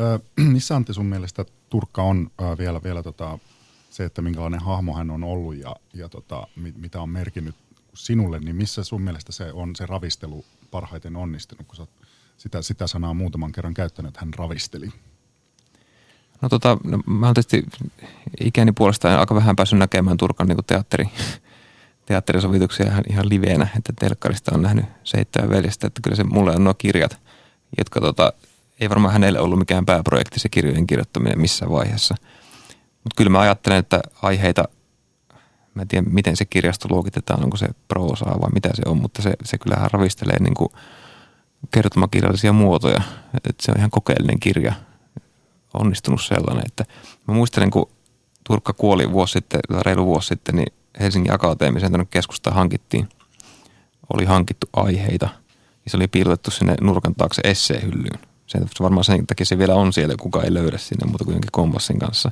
Öö, 0.00 0.18
missä 0.54 0.76
Antti 0.76 0.94
sun 0.94 1.06
mielestä 1.06 1.44
Turkka 1.70 2.02
on 2.02 2.30
öö, 2.40 2.58
vielä, 2.58 2.80
vielä 2.82 3.02
tota, 3.02 3.38
se, 3.90 4.04
että 4.04 4.22
minkälainen 4.22 4.60
hahmo 4.60 4.94
hän 4.94 5.10
on 5.10 5.24
ollut 5.24 5.56
ja, 5.56 5.76
ja 5.94 6.08
tota, 6.08 6.46
mit, 6.56 6.76
mitä 6.76 7.00
on 7.00 7.08
merkinnyt 7.08 7.54
sinulle, 7.94 8.38
niin 8.38 8.56
missä 8.56 8.84
sun 8.84 9.02
mielestä 9.02 9.32
se 9.32 9.52
on 9.52 9.76
se 9.76 9.86
ravistelu 9.86 10.44
parhaiten 10.70 11.16
onnistunut, 11.16 11.66
kun 11.66 11.76
sä 11.76 11.86
sitä, 12.36 12.62
sitä 12.62 12.86
sanaa 12.86 13.14
muutaman 13.14 13.52
kerran 13.52 13.74
käyttänyt, 13.74 14.08
että 14.08 14.20
hän 14.20 14.34
ravisteli? 14.34 14.92
No 16.42 16.48
tota, 16.48 16.78
no, 16.84 16.98
mä 17.06 17.26
oon 17.26 17.34
tietysti 17.34 17.64
ikäni 18.40 18.72
puolestaan 18.72 19.20
aika 19.20 19.34
vähän 19.34 19.56
päässyt 19.56 19.78
näkemään 19.78 20.16
Turkan 20.16 20.48
niin 20.48 20.58
teatteri, 20.66 21.08
teatterisovituksia 22.08 22.86
ihan, 22.86 23.04
ihan 23.10 23.28
liveenä, 23.28 23.68
että 23.78 23.92
telkkarista 24.00 24.54
on 24.54 24.62
nähnyt 24.62 24.84
seitsemän 25.04 25.50
veljestä, 25.50 25.86
että 25.86 26.00
kyllä 26.02 26.16
se 26.16 26.24
mulle 26.24 26.54
on 26.56 26.64
nuo 26.64 26.74
kirjat, 26.74 27.18
jotka 27.78 28.00
tota, 28.00 28.32
ei 28.80 28.88
varmaan 28.90 29.12
hänelle 29.12 29.40
ollut 29.40 29.58
mikään 29.58 29.86
pääprojekti 29.86 30.40
se 30.40 30.48
kirjojen 30.48 30.86
kirjoittaminen 30.86 31.40
missään 31.40 31.72
vaiheessa. 31.72 32.14
Mutta 33.04 33.14
kyllä 33.16 33.30
mä 33.30 33.40
ajattelen, 33.40 33.78
että 33.78 34.00
aiheita, 34.22 34.64
mä 35.74 35.82
en 35.82 35.88
tiedä 35.88 36.06
miten 36.10 36.36
se 36.36 36.44
kirjasto 36.44 36.88
luokitetaan, 36.90 37.44
onko 37.44 37.56
se 37.56 37.68
proosaa 37.88 38.40
vai 38.40 38.50
mitä 38.54 38.68
se 38.74 38.82
on, 38.86 38.96
mutta 38.96 39.22
se, 39.22 39.32
se 39.44 39.58
kyllähän 39.58 39.90
ravistelee 39.90 40.42
niin 40.42 40.54
kuin 40.54 40.68
kertomakirjallisia 41.70 42.52
muotoja. 42.52 43.02
että 43.34 43.62
se 43.62 43.72
on 43.72 43.78
ihan 43.78 43.90
kokeellinen 43.90 44.40
kirja– 44.40 44.72
onnistunut 45.74 46.22
sellainen, 46.22 46.64
että 46.66 46.84
mä 47.28 47.34
muistelen, 47.34 47.70
kun 47.70 47.90
Turkka 48.44 48.72
kuoli 48.72 49.12
vuosi 49.12 49.32
sitten, 49.32 49.60
reilu 49.80 50.06
vuosi 50.06 50.28
sitten, 50.28 50.56
niin 50.56 50.72
Helsingin 51.00 51.34
Akateemisen 51.34 51.92
tänne 51.92 52.06
keskustaan 52.10 52.56
hankittiin, 52.56 53.08
oli 54.14 54.24
hankittu 54.24 54.66
aiheita, 54.72 55.28
ja 55.84 55.90
se 55.90 55.96
oli 55.96 56.08
piilotettu 56.08 56.50
sinne 56.50 56.74
nurkan 56.80 57.14
taakse 57.14 57.42
esseehyllyyn. 57.44 58.18
Sen, 58.46 58.68
varmaan 58.80 59.04
sen 59.04 59.26
takia 59.26 59.46
se 59.46 59.58
vielä 59.58 59.74
on 59.74 59.92
siellä, 59.92 60.14
kuka 60.20 60.42
ei 60.42 60.54
löydä 60.54 60.78
sinne 60.78 61.06
muuta 61.06 61.24
kuin 61.24 61.32
jonkin 61.32 61.52
kompassin 61.52 61.98
kanssa. 61.98 62.30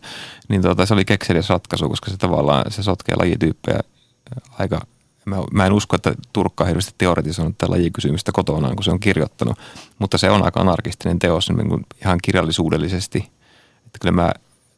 Niin 0.49 0.63
tuota, 0.63 0.87
se 0.87 0.95
oli 0.95 1.05
kekseliäs 1.05 1.49
ratkaisu, 1.49 1.89
koska 1.89 2.11
se 2.11 2.17
tavallaan 2.17 2.71
se 2.71 2.83
sotkee 2.83 3.17
lajityyppejä 3.17 3.81
aika 4.59 4.81
Mä, 5.27 5.37
mä 5.53 5.67
en 5.67 5.73
usko, 5.73 5.97
että 5.97 6.15
Turkka 6.33 6.65
on 6.65 6.69
hirveästi 6.69 6.95
teoretisoinut 6.99 7.59
tätä 7.59 7.73
lajikysymystä 7.73 8.33
kotonaan, 8.33 8.77
kun 8.77 8.85
se 8.85 8.91
on 8.91 9.01
kirjoittanut, 9.01 9.59
mutta 9.99 10.19
se 10.19 10.31
on 10.31 10.45
aika 10.45 10.61
anarkistinen 10.61 11.19
teos 11.19 11.51
niin 11.51 11.69
kuin 11.69 11.87
ihan 12.01 12.19
kirjallisuudellisesti. 12.23 13.19
Että 13.87 13.99
kyllä 14.01 14.13
mä 14.13 14.33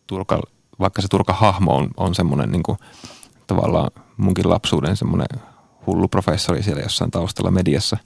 Turka, 0.07 0.41
vaikka 0.81 1.03
se 1.03 1.09
Turkan 1.09 1.37
hahmo 1.37 1.77
on, 1.77 1.91
on 1.97 2.15
semmoinen 2.15 2.53
niin 2.53 2.63
kuin, 2.63 2.79
tavallaan 3.49 3.91
munkin 4.17 4.51
lapsuuden 4.51 4.97
semmoinen 4.97 5.29
hullu 5.87 6.09
professori 6.09 6.63
siellä 6.63 6.83
jossain 6.83 7.11
taustalla 7.11 7.51
mediassa, 7.51 7.97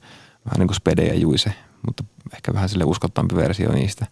vähän 0.45 0.59
niin 0.59 0.69
kuin 0.69 0.77
Spede 0.77 1.03
ja 1.03 1.15
Juise, 1.15 1.55
mutta 1.87 2.05
ehkä 2.35 2.55
vähän 2.55 2.69
sille 2.69 2.85
uskottavampi 2.85 3.37
versio 3.37 3.73
niistä. 3.73 4.07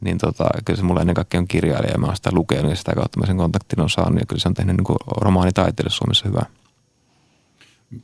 niin 0.00 0.18
tota, 0.18 0.48
kyllä 0.64 0.76
se 0.76 0.82
mulle 0.82 1.00
ennen 1.00 1.14
kaikkea 1.14 1.40
on 1.40 1.48
kirjailija 1.48 1.92
ja 1.92 1.98
mä 1.98 2.06
oon 2.06 2.16
sitä 2.16 2.30
lukenut 2.32 2.70
ja 2.70 2.76
sitä 2.76 2.92
kautta 2.94 3.20
mä 3.20 3.26
sen 3.26 3.36
kontaktin 3.36 3.80
on 3.80 3.90
saanut 3.90 4.20
ja 4.20 4.26
kyllä 4.26 4.40
se 4.40 4.48
on 4.48 4.54
tehnyt 4.54 4.76
niin 4.76 4.96
romaanitaiteelle 5.16 5.90
Suomessa 5.90 6.28
hyvää. 6.28 6.46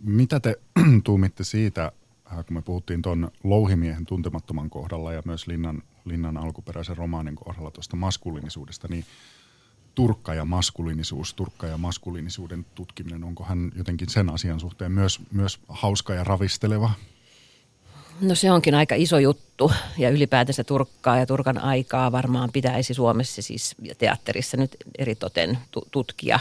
Mitä 0.05 0.41
te 0.41 0.57
tuumitte 1.05 1.45
siitä, 1.45 1.93
äh, 2.33 2.47
kun 2.47 2.57
me 2.57 2.63
puhuttiin 2.63 3.03
tuon 3.03 3.31
Louhimiehen 3.45 4.07
tuntemattoman 4.07 4.71
kohdalla 4.71 5.13
ja 5.13 5.23
myös 5.25 5.47
Linnan, 5.47 5.83
Linnan 6.05 6.37
alkuperäisen 6.37 6.97
romaanin 6.97 7.37
kohdalla 7.37 7.71
tuosta 7.71 7.97
maskuliinisuudesta, 7.97 8.89
niin 8.91 9.05
turkka 9.95 10.35
ja 10.35 10.45
maskuliinisuus, 10.45 11.35
turkka 11.35 11.67
ja 11.67 11.79
maskuliinisuuden 11.79 12.67
tutkiminen, 12.75 13.25
onko 13.25 13.45
hän 13.45 13.73
jotenkin 13.77 14.09
sen 14.09 14.31
asian 14.31 14.61
suhteen 14.61 14.93
myös, 14.93 15.21
myös 15.33 15.59
hauska 15.69 16.15
ja 16.15 16.25
ravisteleva? 16.25 16.91
No 18.21 18.35
se 18.35 18.53
onkin 18.53 18.75
aika 18.75 18.95
iso 18.95 19.19
juttu 19.19 19.73
ja 19.99 20.11
ylipäätänsä 20.11 20.65
Turkkaa 20.65 21.19
ja 21.19 21.27
Turkan 21.27 21.59
aikaa 21.59 22.13
varmaan 22.13 22.51
pitäisi 22.53 22.95
Suomessa 22.95 23.43
siis 23.43 23.75
teatterissa 23.99 24.57
nyt 24.57 24.77
eritoten 24.99 25.59
tutkia. 25.91 26.39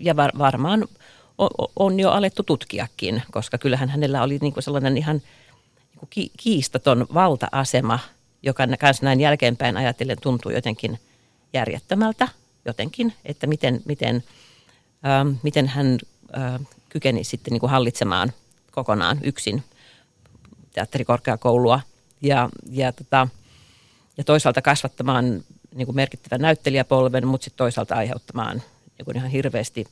Ja 0.00 0.16
var, 0.16 0.30
varmaan 0.38 0.88
on 1.76 2.00
jo 2.00 2.10
alettu 2.10 2.42
tutkiakin, 2.42 3.22
koska 3.30 3.58
kyllähän 3.58 3.88
hänellä 3.88 4.22
oli 4.22 4.38
niin 4.40 4.52
kuin 4.52 4.64
sellainen 4.64 4.96
ihan 4.96 5.22
niin 6.00 6.32
kiistaton 6.36 7.06
valta-asema, 7.14 7.98
joka 8.42 8.66
kanssa 8.78 9.04
näin 9.04 9.20
jälkeenpäin 9.20 9.76
ajatellen 9.76 10.20
tuntuu 10.22 10.52
jotenkin 10.52 10.98
järjettömältä 11.52 12.28
jotenkin, 12.68 13.14
että 13.24 13.46
miten, 13.46 13.82
miten, 13.84 14.24
ähm, 15.06 15.30
miten 15.42 15.68
hän 15.68 15.98
äh, 16.36 16.60
kykeni 16.88 17.24
sitten 17.24 17.52
niin 17.52 17.60
kuin 17.60 17.70
hallitsemaan 17.70 18.32
kokonaan 18.70 19.18
yksin 19.22 19.62
teatterikorkeakoulua 20.72 21.80
ja, 22.22 22.48
ja, 22.70 22.92
tota, 22.92 23.28
ja 24.16 24.24
toisaalta 24.24 24.62
kasvattamaan 24.62 25.44
niin 25.74 25.86
kuin 25.86 25.96
merkittävän 25.96 26.40
näyttelijäpolven, 26.40 27.26
mutta 27.26 27.44
sitten 27.44 27.58
toisaalta 27.58 27.94
aiheuttamaan 27.94 28.62
niin 28.98 29.04
kuin 29.04 29.16
ihan 29.16 29.30
hirveästi 29.30 29.86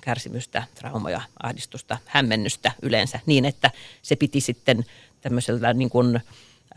kärsimystä, 0.00 0.64
traumoja, 0.74 1.20
ahdistusta, 1.42 1.98
hämmennystä 2.04 2.72
yleensä 2.82 3.20
niin, 3.26 3.44
että 3.44 3.70
se 4.02 4.16
piti 4.16 4.40
sitten 4.40 4.86
tämmöisellä 5.20 5.72
niin 5.72 5.90
kuin, 5.90 6.20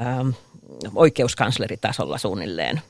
ähm, 0.02 0.30
oikeuskansleritasolla 0.96 2.18
suunnilleen 2.18 2.82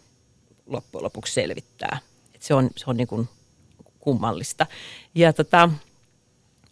loppujen 0.66 1.04
lopuksi 1.04 1.34
selvittää. 1.34 1.97
Se 2.44 2.54
on, 2.54 2.70
se 2.76 2.84
on 2.88 2.98
niin 2.98 3.08
kuin 3.08 3.30
kummallista. 4.00 4.66
Ja, 5.16 5.34
tota, 5.34 5.70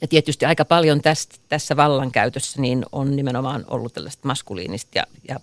ja 0.01 0.07
tietysti 0.07 0.45
aika 0.45 0.65
paljon 0.65 1.01
tästä, 1.01 1.35
tässä 1.49 1.77
vallankäytössä 1.77 2.61
niin 2.61 2.85
on 2.91 3.15
nimenomaan 3.15 3.65
ollut 3.67 3.93
tällaista 3.93 4.27
maskuliinista 4.27 4.97
ja, 4.97 5.03
ja, 5.27 5.39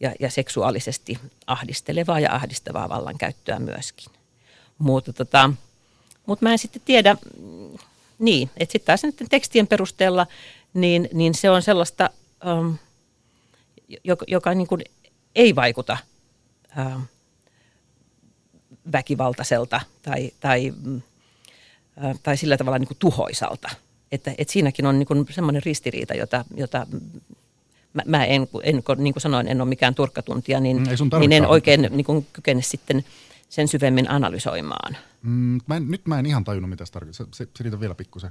ja, 0.00 0.14
ja 0.20 0.30
seksuaalisesti 0.30 1.18
ahdistelevaa 1.46 2.20
ja 2.20 2.34
ahdistavaa 2.34 2.88
vallankäyttöä 2.88 3.58
myöskin. 3.58 4.12
Mutta 4.78 5.12
tota, 5.12 5.50
mutta 6.26 6.44
mä 6.44 6.52
en 6.52 6.58
sitten 6.58 6.82
tiedä, 6.84 7.16
niin, 8.18 8.50
että 8.56 8.72
sitten 8.72 8.86
taas 8.86 9.02
näiden 9.02 9.28
tekstien 9.28 9.66
perusteella, 9.66 10.26
niin, 10.74 11.08
niin 11.12 11.34
se 11.34 11.50
on 11.50 11.62
sellaista, 11.62 12.10
ähm, 12.46 12.74
joka, 14.04 14.24
joka 14.28 14.54
niin 14.54 14.66
kuin 14.66 14.84
ei 15.34 15.54
vaikuta 15.54 15.96
ähm, 16.78 17.02
väkivaltaiselta 18.92 19.80
tai, 20.02 20.30
tai, 20.40 20.72
äh, 22.04 22.18
tai 22.22 22.36
sillä 22.36 22.56
tavalla 22.56 22.78
niin 22.78 22.88
kuin 22.88 22.98
tuhoisalta. 22.98 23.70
Että, 24.12 24.34
että 24.38 24.52
siinäkin 24.52 24.86
on 24.86 24.98
niin 24.98 25.06
kuin 25.06 25.26
semmoinen 25.30 25.62
ristiriita, 25.62 26.14
jota, 26.14 26.44
jota 26.56 26.86
mä, 27.92 28.02
mä 28.06 28.24
en, 28.24 28.48
en, 28.62 28.82
niin 28.96 29.14
kuin 29.14 29.20
sanoin, 29.20 29.48
en 29.48 29.60
ole 29.60 29.68
mikään 29.68 29.94
turkkatuntija, 29.94 30.60
niin, 30.60 30.82
niin 31.18 31.32
en 31.32 31.46
oikein 31.46 31.88
niin 31.90 32.04
kuin 32.04 32.26
kykene 32.32 32.62
sitten– 32.62 33.04
sen 33.48 33.68
syvemmin 33.68 34.10
analysoimaan. 34.10 34.96
Mm, 35.22 35.60
mä 35.66 35.76
en, 35.76 35.90
nyt 35.90 36.06
mä 36.06 36.18
en 36.18 36.26
ihan 36.26 36.44
tajunnut, 36.44 36.70
mitä 36.70 36.86
se 36.86 36.92
tarkoittaa. 36.92 37.26
Se, 37.32 37.48
se 37.54 37.80
vielä 37.80 37.94
pikkusen. 37.94 38.30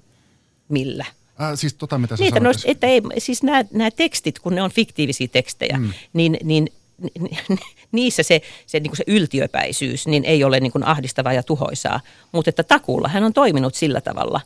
Millä? 0.70 1.06
Äh, 1.42 1.52
siis 1.56 1.74
tota, 1.74 1.98
mitä 1.98 2.16
Niitä 2.20 2.38
sanoit, 2.38 2.58
no, 2.58 2.64
että 2.66 2.88
ei, 2.88 3.02
siis 3.18 3.44
nämä, 3.44 3.66
nämä 3.74 3.92
tekstit, 3.92 4.40
kun 4.40 4.56
ne 4.56 4.62
on 4.62 4.72
fiktiivisiä 4.72 5.28
tekstejä, 5.28 5.78
mm. 5.78 5.94
niin, 6.14 6.38
niin 6.44 6.68
niissä 7.92 8.24
se, 8.24 8.42
se, 8.66 8.80
niin 8.80 8.90
kuin 8.90 8.98
se 8.98 9.04
yltiöpäisyys 9.08 10.08
niin 10.08 10.26
ei 10.26 10.44
ole 10.44 10.60
niin 10.60 10.72
kuin 10.72 10.84
ahdistavaa 10.84 11.34
ja 11.34 11.44
tuhoisaa. 11.44 12.00
Mutta 12.32 12.50
että 12.50 12.64
takuulla 12.64 13.08
hän 13.08 13.24
on 13.24 13.34
toiminut 13.34 13.76
sillä 13.76 14.02
tavalla 14.02 14.42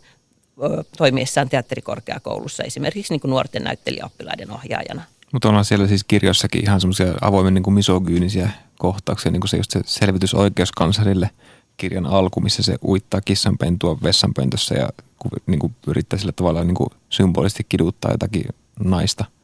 ö, 0.64 0.84
toimiessaan 0.98 1.50
teatterikorkeakoulussa 1.50 2.64
esimerkiksi 2.64 3.14
niin 3.14 3.20
kuin 3.20 3.30
nuorten 3.30 3.64
näyttelijäoppilaiden 3.64 4.52
ohjaajana. 4.52 5.02
Mutta 5.34 5.50
onhan 5.50 5.66
siellä 5.66 5.88
siis 5.88 6.04
kirjossakin 6.04 6.64
ihan 6.64 6.82
semmoisia 6.82 7.14
avoimen 7.22 7.54
niin 7.54 7.64
kuin 7.64 7.74
misogyynisiä 7.74 8.50
kohtauksia, 8.78 9.32
niin 9.32 9.42
kuin 9.42 9.50
se 9.50 9.58
just 9.58 9.72
se 9.72 9.82
selvitys 9.86 10.34
oikeuskanslerille 10.34 11.30
kirjan 11.78 12.06
alku, 12.06 12.42
missä 12.42 12.64
se 12.64 12.76
uittaa 12.86 13.22
kissanpentua 13.22 13.98
vessanpöntössä 14.04 14.76
ja 14.76 14.90
niin 15.46 15.60
kuin 15.60 15.76
yrittää 15.88 16.20
sillä 16.20 16.32
tavalla 16.32 16.64
niin 16.64 16.76
kuin 16.76 16.90
symbolisesti 17.10 17.66
kiduttaa 17.70 18.12
jotakin 18.12 18.44
naista– 18.80 19.26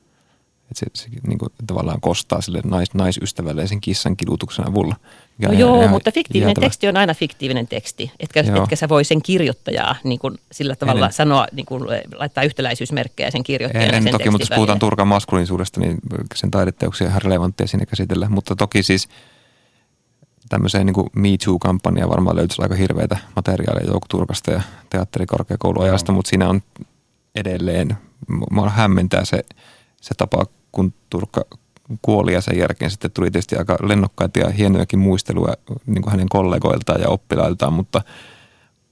että 0.72 0.80
se, 0.80 0.86
se 0.94 1.10
niin 1.28 1.38
kuin, 1.38 1.50
tavallaan 1.68 2.02
kostaa 2.02 2.42
sille 2.42 2.62
nais, 2.64 2.94
naisystävälle 2.94 3.68
sen 3.68 3.82
kissan 3.82 4.18
kidutuksen 4.18 4.68
avulla. 4.68 4.96
No 5.38 5.52
joo, 5.52 5.82
ja, 5.82 5.88
mutta 5.88 6.12
fiktiivinen 6.12 6.50
jäätävä. 6.50 6.66
teksti 6.66 6.88
on 6.88 6.98
aina 6.98 7.14
fiktiivinen 7.14 7.68
teksti. 7.68 8.12
Etkä, 8.20 8.40
etkä 8.40 8.76
sä 8.76 8.90
voi 8.90 9.04
sen 9.04 9.22
kirjoittajaa 9.22 9.96
niin 10.04 10.20
kuin, 10.20 10.38
sillä 10.52 10.76
tavalla 10.76 11.06
en, 11.06 11.14
sanoa, 11.14 11.48
niin 11.52 11.66
kuin, 11.66 11.84
laittaa 12.16 12.44
yhtäläisyysmerkkejä 12.44 13.32
sen 13.32 13.44
kirjoittajan 13.44 13.90
en, 13.90 13.96
en 13.96 14.04
sen 14.04 14.12
toki, 14.12 14.30
mutta 14.30 14.42
jos 14.42 14.56
puhutaan 14.56 14.80
Turkan 14.80 15.08
maskuliinisuudesta, 15.08 15.80
niin 15.80 15.98
sen 16.36 16.52
taideteoksia 16.52 17.08
on 17.08 17.10
ihan 17.10 17.22
relevanttia 17.22 17.68
siinä 17.68 17.86
käsitellä. 17.86 18.30
Mutta 18.30 18.56
toki 18.56 18.84
siis 18.84 19.10
tämmöiseen 20.50 20.86
niin 20.86 21.10
Me 21.16 21.30
Too-kampanjaan 21.46 22.10
varmaan 22.10 22.36
löytyisi 22.36 22.62
aika 22.62 22.76
hirveitä 22.76 23.18
materiaaleja 23.36 23.88
Joukko 23.88 24.08
Turkasta 24.10 24.52
ja 24.52 24.62
teatterikorkeakouluajasta, 24.90 26.12
no. 26.12 26.16
mutta 26.16 26.30
siinä 26.30 26.50
on 26.50 26.62
edelleen, 27.36 27.98
mua 28.52 28.70
hämmentää 28.70 29.26
se, 29.26 29.44
se 30.06 30.14
tapa, 30.18 30.46
kun 30.72 30.94
Turkka 31.10 31.46
kuoli 32.02 32.34
ja 32.34 32.42
sen 32.42 32.58
jälkeen 32.58 32.92
sitten 32.92 33.12
tuli 33.12 33.32
tietysti 33.32 33.58
aika 33.58 33.78
lennokkaita 33.84 34.40
ja 34.40 34.50
hienojakin 34.50 35.00
muisteluja 35.00 35.54
niin 35.86 36.02
kuin 36.02 36.12
hänen 36.12 36.30
kollegoiltaan 36.30 37.02
ja 37.02 37.10
oppilailtaan, 37.10 37.74
mutta 37.74 38.02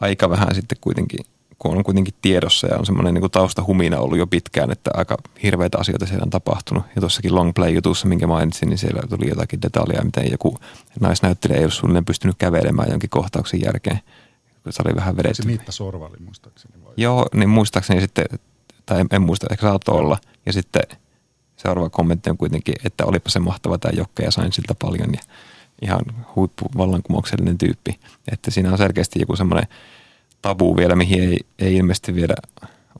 aika 0.01 0.29
vähän 0.29 0.55
sitten 0.55 0.77
kuitenkin, 0.81 1.25
kun 1.59 1.77
on 1.77 1.83
kuitenkin 1.83 2.13
tiedossa 2.21 2.67
ja 2.67 2.77
on 2.77 2.85
semmoinen 2.85 3.13
niin 3.13 3.31
taustahumina 3.31 3.99
ollut 3.99 4.17
jo 4.17 4.27
pitkään, 4.27 4.71
että 4.71 4.91
aika 4.93 5.17
hirveitä 5.43 5.77
asioita 5.77 6.05
siellä 6.05 6.23
on 6.23 6.29
tapahtunut. 6.29 6.83
Ja 6.95 7.01
tuossakin 7.01 7.35
Long 7.35 7.51
Play-jutussa, 7.55 8.07
minkä 8.07 8.27
mainitsin, 8.27 8.69
niin 8.69 8.77
siellä 8.77 9.01
tuli 9.09 9.29
jotakin 9.29 9.61
detaljia, 9.61 10.03
miten 10.03 10.31
joku 10.31 10.57
naisnäyttelijä 10.99 11.57
ei 11.57 11.65
ole 11.65 11.71
suunnilleen 11.71 12.05
pystynyt 12.05 12.35
kävelemään 12.37 12.89
jonkin 12.89 13.09
kohtauksen 13.09 13.61
jälkeen. 13.61 13.99
Se 14.69 14.83
oli 14.85 14.95
vähän 14.95 15.17
vedetty. 15.17 15.41
Se 15.41 15.47
Miitta 15.47 15.71
Sorvali 15.71 16.17
muistaakseni 16.19 16.73
vai? 16.83 16.93
Joo, 16.97 17.25
niin 17.33 17.49
muistaakseni 17.49 18.01
sitten, 18.01 18.25
tai 18.85 18.99
en, 18.99 19.07
en 19.11 19.21
muista, 19.21 19.47
ehkä 19.51 19.67
saattoi 19.67 19.99
olla. 19.99 20.17
Ja 20.45 20.53
sitten 20.53 20.81
seuraava 21.63 21.89
kommentti 21.89 22.29
on 22.29 22.37
kuitenkin, 22.37 22.75
että 22.85 23.05
olipa 23.05 23.29
se 23.29 23.39
mahtava 23.39 23.77
tämä 23.77 23.93
Jokke 23.95 24.23
ja 24.23 24.31
sain 24.31 24.51
siltä 24.51 24.75
paljon 24.81 25.13
ja 25.13 25.21
ihan 25.81 26.01
huippuvallankumouksellinen 26.35 27.57
tyyppi. 27.57 27.99
Että 28.31 28.51
siinä 28.51 28.71
on 28.71 28.77
selkeästi 28.77 29.19
joku 29.19 29.35
semmoinen 29.35 29.67
tabu 30.41 30.77
vielä, 30.77 30.95
mihin 30.95 31.23
ei, 31.23 31.39
ei 31.59 31.75
ilmeisesti 31.75 32.15
vielä 32.15 32.35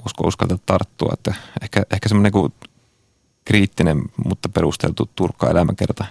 usko 0.05 0.27
uskalta 0.27 0.57
tarttua. 0.65 1.11
Että 1.13 1.33
ehkä, 1.61 1.83
ehkä 1.91 2.09
semmoinen 2.09 2.31
kuin 2.31 2.53
kriittinen, 3.45 4.01
mutta 4.25 4.49
perusteltu 4.49 5.09
turkka 5.15 5.49
elämäkerta 5.49 6.05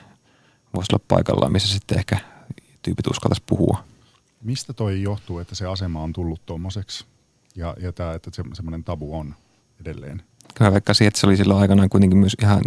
voisi 0.75 0.93
olla 0.93 1.05
paikallaan, 1.09 1.53
missä 1.53 1.69
sitten 1.69 1.99
ehkä 1.99 2.19
tyypit 2.83 3.07
uskaltaisi 3.07 3.43
puhua. 3.47 3.85
Mistä 4.43 4.73
toi 4.73 5.03
johtuu, 5.03 5.39
että 5.39 5.55
se 5.55 5.67
asema 5.67 6.03
on 6.03 6.13
tullut 6.13 6.47
tuommoiseksi 6.47 7.05
ja, 7.57 7.77
ja 7.81 7.93
tämä, 7.93 8.15
että 8.15 8.31
se, 8.33 8.43
semmoinen 8.53 8.85
tabu 8.85 9.19
on 9.19 9.35
edelleen? 9.81 10.23
Kyllä 10.55 10.73
vaikka 10.73 10.93
että 11.01 11.21
se 11.21 11.27
oli 11.27 11.37
silloin 11.37 11.61
aikanaan 11.61 11.89
kuitenkin 11.89 12.19
myös 12.19 12.37
ihan 12.43 12.61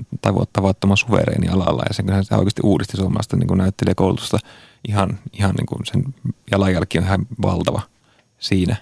tavattoman 0.53 0.97
suvereeni 0.97 1.47
alalla 1.47 1.83
ja 1.87 1.93
sen, 1.93 2.05
se 2.25 2.35
oikeasti 2.35 2.61
uudisti 2.63 2.97
suomalaista 2.97 3.37
niin 3.37 3.57
näyttelijäkoulutusta 3.57 4.39
ihan, 4.87 5.19
ihan 5.33 5.55
niin 5.55 5.65
kuin 5.65 5.85
sen 5.85 6.03
jalanjälki 6.51 6.97
on 6.97 7.03
ihan 7.03 7.27
valtava 7.41 7.81
siinä. 8.39 8.75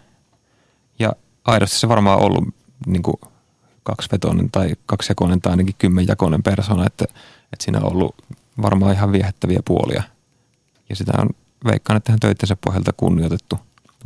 Ja 1.00 1.14
aidosti 1.46 1.80
se 1.80 1.90
varmaan 1.90 2.20
ollut 2.20 2.48
niin 2.86 3.04
kuin 3.04 3.18
kaksivetoinen 3.84 4.52
tai 4.52 4.74
kaksijakoinen 4.86 5.42
tai 5.42 5.52
ainakin 5.52 5.76
kymmenjakoinen 5.78 6.44
persona, 6.44 6.86
että, 6.86 7.06
että 7.54 7.64
siinä 7.64 7.80
on 7.80 7.92
ollut 7.92 8.16
varmaan 8.62 8.94
ihan 8.94 9.12
viehättäviä 9.12 9.60
puolia. 9.66 10.04
Ja 10.90 10.96
sitä 10.96 11.12
on 11.18 11.30
veikkaan, 11.66 11.98
että 11.98 12.12
hän 12.12 12.20
töittensä 12.20 12.58
pohjalta 12.66 12.94
kunnioitettu. 12.98 13.60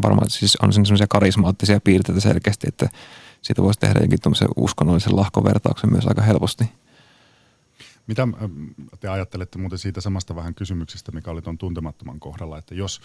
Varmaan 0.04 0.30
siis 0.30 0.56
on 0.56 0.74
sellaisia 0.74 1.08
karismaattisia 1.08 1.80
piirteitä 1.80 2.22
selkeästi, 2.22 2.68
että 2.68 2.90
siitä 3.42 3.64
voisi 3.64 3.80
tehdä 3.80 4.00
jokin 4.00 4.20
uskonnollisen 4.56 5.16
lahkovertauksen 5.16 5.92
myös 5.92 6.08
aika 6.08 6.22
helposti. 6.22 6.66
Mitä 8.08 8.24
äh, 8.24 8.50
te 9.00 9.08
ajattelette 9.08 9.58
muuten 9.58 9.80
siitä 9.80 10.02
samasta 10.02 10.36
vähän 10.36 10.56
kysymyksestä, 10.56 11.12
mikä 11.12 11.32
oli 11.32 11.42
tuon 11.42 11.58
tuntemattoman 11.58 12.20
kohdalla, 12.20 12.58
että 12.58 12.76
jos 12.76 13.02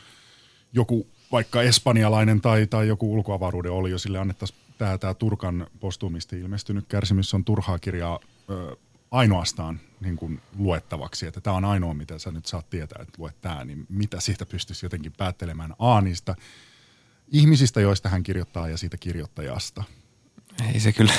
joku 0.73 1.07
vaikka 1.33 1.63
espanjalainen 1.63 2.41
tai, 2.41 2.67
tai 2.67 2.89
joku 2.89 3.15
ulkoavaruuden 3.15 3.73
oli 3.73 3.91
jo 3.91 3.99
sille 3.99 4.19
annettaisiin 4.19 4.61
tämä, 4.79 4.99
tämä 4.99 5.15
Turkan 5.15 5.67
postuumisti 5.81 6.41
ilmestynyt 6.41 6.85
kärsimys 6.89 7.35
on 7.35 7.45
turhaa 7.45 7.79
kirjaa 7.79 8.21
ö, 8.51 8.77
ainoastaan 9.11 9.81
niin 10.01 10.17
kuin 10.17 10.41
luettavaksi, 10.59 11.27
että 11.27 11.41
tämä 11.41 11.57
on 11.57 11.65
ainoa, 11.65 11.95
mitä 11.95 12.19
sä 12.19 12.31
nyt 12.31 12.47
saat 12.47 12.71
tietää, 12.71 13.03
että 13.03 13.15
luet 13.19 13.41
tämä, 13.41 13.65
niin 13.65 13.87
mitä 13.89 14.21
siitä 14.21 14.47
pystyisi 14.47 14.87
jotenkin 14.87 15.13
päättelemään 15.19 15.75
A 15.79 16.01
niistä 16.01 16.37
ihmisistä, 17.29 17.81
joista 17.81 18.09
hän 18.09 18.23
kirjoittaa 18.23 18.69
ja 18.69 18.77
siitä 18.77 18.97
kirjoittajasta. 18.97 19.85
Ei 20.75 20.81
se 20.81 20.93
kyllä, 20.93 21.13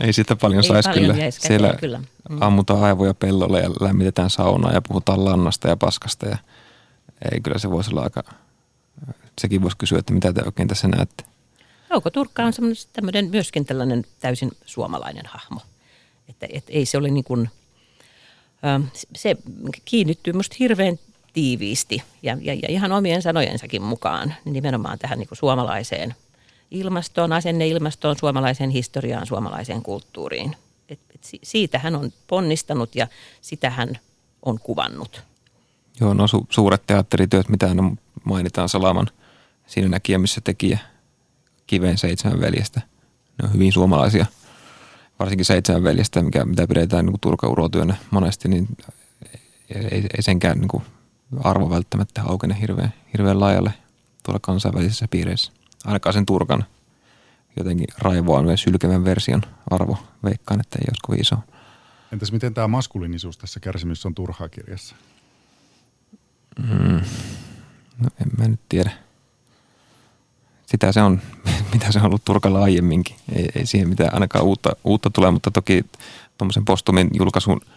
ei 0.00 0.12
sitä 0.12 0.36
paljon 0.36 0.64
saisi 0.64 0.90
kyllä. 0.90 1.14
Siellä 1.30 1.74
kyllä. 1.80 1.98
Mm. 2.28 2.42
ammutaan 2.42 2.84
aivoja 2.84 3.14
pellolle 3.14 3.60
ja 3.60 3.70
lämmitetään 3.80 4.30
saunaa 4.30 4.72
ja 4.72 4.82
puhutaan 4.82 5.24
lannasta 5.24 5.68
ja 5.68 5.76
paskasta 5.76 6.26
ja 6.26 6.38
ei 7.32 7.40
kyllä 7.40 7.58
se 7.58 7.70
voisi 7.70 7.90
olla 7.90 8.02
aika, 8.02 8.22
sekin 9.40 9.62
voisi 9.62 9.76
kysyä, 9.76 9.98
että 9.98 10.12
mitä 10.12 10.32
te 10.32 10.42
oikein 10.44 10.68
tässä 10.68 10.88
näette. 10.88 11.24
Jouko 11.90 12.10
Turkka 12.10 12.42
on 12.42 12.52
tämmöinen 12.92 13.30
myöskin 13.30 13.64
tällainen 13.64 14.04
täysin 14.20 14.50
suomalainen 14.66 15.26
hahmo. 15.26 15.60
Että, 16.28 16.46
että 16.50 16.72
ei 16.72 16.86
se 16.86 16.98
ole 16.98 17.10
niin 17.10 17.24
kuin, 17.24 17.50
se 19.16 19.36
kiinnittyy 19.84 20.32
musta 20.32 20.56
hirveän 20.58 20.98
tiiviisti 21.32 22.02
ja, 22.22 22.36
ja, 22.40 22.54
ja 22.54 22.68
ihan 22.68 22.92
omien 22.92 23.22
sanojensakin 23.22 23.82
mukaan 23.82 24.34
niin 24.44 24.52
nimenomaan 24.52 24.98
tähän 24.98 25.18
niin 25.18 25.28
kuin 25.28 25.38
suomalaiseen 25.38 26.14
ilmastoon, 26.70 27.32
asenneilmastoon, 27.32 28.16
suomalaiseen 28.18 28.70
historiaan, 28.70 29.26
suomalaiseen 29.26 29.82
kulttuuriin. 29.82 30.56
Et, 30.88 31.00
et 31.14 31.28
siitä 31.42 31.78
hän 31.78 31.96
on 31.96 32.12
ponnistanut 32.26 32.94
ja 32.94 33.06
sitä 33.40 33.70
hän 33.70 33.98
on 34.42 34.58
kuvannut. 34.58 35.22
Joo, 36.00 36.14
no 36.14 36.24
su- 36.26 36.46
suuret 36.50 36.86
teatterityöt, 36.86 37.48
mitä 37.48 37.66
aina 37.68 37.96
mainitaan 38.24 38.68
Salaman 38.68 39.06
siinä 39.66 39.88
näkijä, 39.88 40.18
missä 40.18 40.40
tekijä 40.40 40.78
Kiveen 41.66 41.98
seitsemän 41.98 42.40
veljestä. 42.40 42.80
Ne 43.42 43.48
on 43.48 43.54
hyvin 43.54 43.72
suomalaisia, 43.72 44.26
varsinkin 45.18 45.44
seitsemän 45.44 45.82
veljestä, 45.84 46.22
mikä, 46.22 46.44
mitä 46.44 46.66
pidetään 46.66 47.06
niin 47.06 47.20
turkaurotyönä 47.20 47.96
monesti, 48.10 48.48
niin 48.48 48.68
ei, 49.74 50.06
ei 50.16 50.22
senkään 50.22 50.58
niin 50.58 50.68
kuin 50.68 50.82
arvo 51.44 51.70
välttämättä 51.70 52.22
aukene 52.22 52.60
hirveän, 52.60 52.92
hirveän 53.12 53.40
laajalle 53.40 53.72
tuolla 54.22 54.40
kansainvälisissä 54.42 55.08
piireissä. 55.10 55.52
Ainakaan 55.84 56.12
sen 56.12 56.26
Turkan 56.26 56.64
jotenkin 57.56 57.86
raivoa 57.98 58.42
myös 58.42 58.62
sylkevän 58.62 59.04
version 59.04 59.42
arvo. 59.70 59.98
Veikkaan, 60.24 60.60
että 60.60 60.78
ei 60.78 60.84
olisi 60.88 61.00
kovin 61.02 61.20
iso. 61.20 61.36
Entäs 62.12 62.32
miten 62.32 62.54
tämä 62.54 62.68
maskuliinisuus 62.68 63.38
tässä 63.38 63.60
kärsimyssä 63.60 64.08
on 64.08 64.14
turhaa 64.14 64.48
kirjassa? 64.48 64.96
Mm. 66.58 67.00
No 67.98 68.08
en 68.20 68.28
mä 68.38 68.48
nyt 68.48 68.60
tiedä. 68.68 68.90
Sitä 70.66 70.92
se 70.92 71.02
on, 71.02 71.20
mitä 71.72 71.92
se 71.92 71.98
on 71.98 72.06
ollut 72.06 72.24
Turkalla 72.24 72.62
aiemminkin. 72.62 73.16
Ei, 73.32 73.48
ei 73.54 73.66
siihen 73.66 73.88
mitään 73.88 74.14
ainakaan 74.14 74.44
uutta, 74.44 74.70
uutta 74.84 75.10
tule, 75.10 75.30
mutta 75.30 75.50
toki 75.50 75.84
tuommoisen 76.38 76.64
postumin 76.64 77.10
julkaisun– 77.12 77.60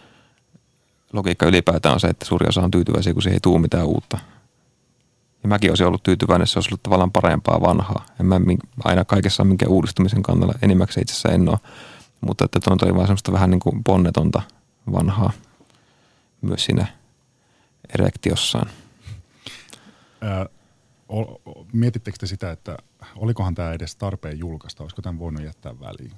logiikka 1.12 1.46
ylipäätään 1.46 1.92
on 1.92 2.00
se, 2.00 2.06
että 2.06 2.24
suuri 2.24 2.48
osa 2.48 2.62
on 2.62 2.70
tyytyväisiä, 2.70 3.12
kun 3.12 3.22
se 3.22 3.30
ei 3.30 3.40
tule 3.42 3.60
mitään 3.60 3.86
uutta. 3.86 4.18
Ja 5.42 5.48
mäkin 5.48 5.70
olisin 5.70 5.86
ollut 5.86 6.02
tyytyväinen, 6.02 6.46
se 6.46 6.58
olisi 6.58 6.68
ollut 6.68 6.82
tavallaan 6.82 7.12
parempaa 7.12 7.60
vanhaa. 7.60 8.06
En 8.20 8.26
mä 8.26 8.40
aina 8.84 9.04
kaikessa 9.04 9.44
minkä 9.44 9.68
uudistumisen 9.68 10.22
kannalla, 10.22 10.54
enimmäkseen 10.62 11.02
itse 11.02 11.12
asiassa 11.12 11.28
en 11.28 11.48
ole. 11.48 11.58
Mutta 12.20 12.44
että 12.44 12.60
tuon 12.60 12.78
oli 12.82 12.94
vaan 12.94 13.06
semmoista 13.06 13.32
vähän 13.32 13.50
niin 13.50 13.60
kuin 13.60 13.84
ponnetonta 13.84 14.42
vanhaa 14.92 15.32
myös 16.40 16.64
siinä 16.64 16.86
erektiossaan. 17.94 18.70
Ää, 20.20 20.46
mietittekö 21.72 22.18
te 22.20 22.26
sitä, 22.26 22.50
että 22.50 22.76
olikohan 23.16 23.54
tämä 23.54 23.72
edes 23.72 23.96
tarpeen 23.96 24.38
julkaista? 24.38 24.82
Olisiko 24.82 25.02
tämän 25.02 25.18
voinut 25.18 25.42
jättää 25.42 25.80
väliin? 25.80 26.12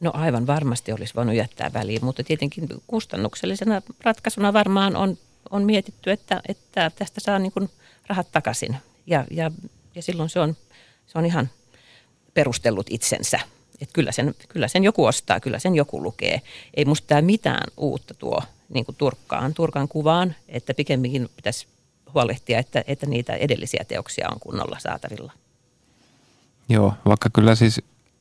No 0.00 0.10
aivan 0.14 0.46
varmasti 0.46 0.92
olisi 0.92 1.14
voinut 1.14 1.34
jättää 1.34 1.72
väliin, 1.72 2.04
mutta 2.04 2.24
tietenkin 2.24 2.68
kustannuksellisena 2.86 3.82
ratkaisuna 4.04 4.52
varmaan 4.52 4.96
on, 4.96 5.18
on 5.50 5.64
mietitty, 5.64 6.10
että, 6.10 6.42
että 6.48 6.90
tästä 6.90 7.20
saa 7.20 7.38
niin 7.38 7.52
kuin 7.52 7.70
rahat 8.06 8.32
takaisin. 8.32 8.76
Ja, 9.06 9.24
ja, 9.30 9.50
ja 9.94 10.02
silloin 10.02 10.28
se 10.28 10.40
on, 10.40 10.56
se 11.06 11.18
on 11.18 11.26
ihan 11.26 11.50
perustellut 12.34 12.86
itsensä. 12.90 13.40
Et 13.80 13.88
kyllä, 13.92 14.12
sen, 14.12 14.34
kyllä 14.48 14.68
sen 14.68 14.84
joku 14.84 15.04
ostaa, 15.04 15.40
kyllä 15.40 15.58
sen 15.58 15.74
joku 15.74 16.02
lukee. 16.02 16.42
Ei 16.74 16.84
musta 16.84 17.06
tämä 17.06 17.22
mitään 17.22 17.68
uutta 17.76 18.14
tuo 18.14 18.42
niin 18.68 18.84
kuin 18.84 18.96
Turkkaan, 18.96 19.54
Turkan 19.54 19.88
kuvaan, 19.88 20.34
että 20.48 20.74
pikemminkin 20.74 21.28
pitäisi 21.36 21.66
huolehtia, 22.14 22.58
että, 22.58 22.84
että 22.86 23.06
niitä 23.06 23.32
edellisiä 23.32 23.84
teoksia 23.88 24.28
on 24.32 24.40
kunnolla 24.40 24.78
saatavilla. 24.78 25.32
Joo, 26.68 26.94
vaikka 27.06 27.30
kyllä 27.30 27.54
siis 27.54 27.80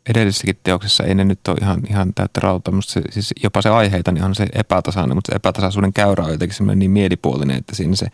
edellisessäkin 0.09 0.59
teoksessa 0.63 1.03
ei 1.03 1.15
ne 1.15 1.23
nyt 1.23 1.47
ole 1.47 1.57
ihan, 1.61 1.81
ihan 1.89 2.13
täyttä 2.13 2.39
rauta, 2.39 2.71
mutta 2.71 2.91
se, 2.91 3.01
siis 3.09 3.33
jopa 3.43 3.61
se 3.61 3.69
aiheita 3.69 4.11
niin 4.11 4.23
on 4.23 4.35
se 4.35 4.47
epätasainen, 4.53 5.17
mutta 5.17 5.31
se 5.31 5.35
epätasaisuuden 5.35 5.93
käyrä 5.93 6.23
on 6.23 6.31
jotenkin 6.31 6.57
semmoinen 6.57 6.79
niin 6.79 6.91
mielipuolinen, 6.91 7.57
että 7.57 7.75
siinä 7.75 7.95
se, 7.95 8.07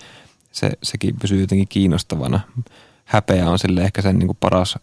se, 0.51 0.71
sekin 0.83 1.15
pysyy 1.21 1.41
jotenkin 1.41 1.67
kiinnostavana. 1.67 2.39
Häpeä 3.05 3.49
on 3.49 3.59
sille 3.59 3.81
ehkä 3.81 4.01
sen 4.01 4.19
niin 4.19 4.27
kuin 4.27 4.37
paras 4.39 4.79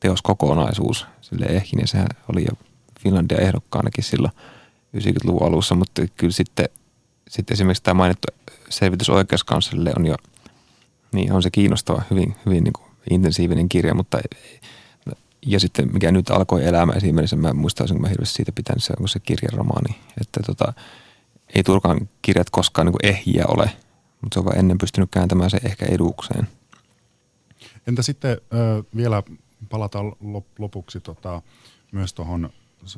teoskokonaisuus. 0.00 1.06
Sille 1.20 1.46
ehkä, 1.46 1.76
niin 1.76 1.88
sehän 1.88 2.08
oli 2.28 2.42
jo 2.42 2.66
Finlandia 3.00 3.38
ehdokkaanakin 3.38 4.04
silloin 4.04 4.32
90-luvun 4.96 5.46
alussa, 5.46 5.74
mutta 5.74 6.02
kyllä 6.16 6.32
sitten, 6.32 6.68
sitten 7.28 7.54
esimerkiksi 7.54 7.82
tämä 7.82 7.94
mainittu 7.94 8.28
selvitys 8.68 9.10
oikeuskanslerille 9.10 9.92
on 9.96 10.06
jo, 10.06 10.16
niin 11.12 11.32
on 11.32 11.42
se 11.42 11.50
kiinnostava, 11.50 12.02
hyvin, 12.10 12.36
hyvin 12.46 12.64
niin 12.64 12.72
kuin 12.72 12.86
intensiivinen 13.10 13.68
kirja, 13.68 13.94
mutta 13.94 14.18
ja 15.46 15.60
sitten 15.60 15.92
mikä 15.92 16.12
nyt 16.12 16.30
alkoi 16.30 16.64
elämään 16.64 16.98
esimerkiksi, 16.98 17.36
mä 17.36 17.52
muistaisin, 17.52 17.94
kun 17.94 18.02
mä 18.02 18.08
hirveästi 18.08 18.36
siitä 18.36 18.52
pitänyt, 18.52 18.84
se 18.84 18.92
onko 18.98 19.08
se 19.08 19.20
kirjaromaani, 19.20 19.96
että 20.20 20.40
tota, 20.46 20.72
ei 21.54 21.62
Turkan 21.62 22.08
kirjat 22.22 22.50
koskaan 22.50 22.86
niin 22.86 22.96
ehjiä 23.02 23.44
ole, 23.48 23.70
mutta 24.22 24.34
se 24.34 24.38
on 24.38 24.44
vaan 24.44 24.58
ennen 24.58 24.78
pystynyt 24.78 25.10
kääntämään 25.10 25.50
se 25.50 25.60
ehkä 25.64 25.86
edukseen. 25.86 26.48
Entä 27.86 28.02
sitten 28.02 28.30
äh, 28.32 28.84
vielä 28.96 29.22
palataan 29.68 30.12
lopuksi 30.58 31.00
tota, 31.00 31.42
myös 31.92 32.14
tuohon, 32.14 32.50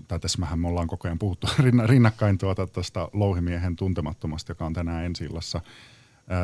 tai 0.09 0.21
tässä 0.21 0.39
me 0.57 0.69
ollaan 0.69 0.89
koko 0.89 1.09
ajan 1.09 1.19
puhuttu 1.19 1.47
rinnakkain 1.87 2.39
tuota 2.39 2.67
tuosta 2.67 3.09
louhimiehen 3.13 3.77
tuntemattomasta, 3.77 4.51
joka 4.51 4.67
on 4.67 4.73
tänään 4.73 5.05
ensi 5.05 5.25
illassa. 5.25 5.61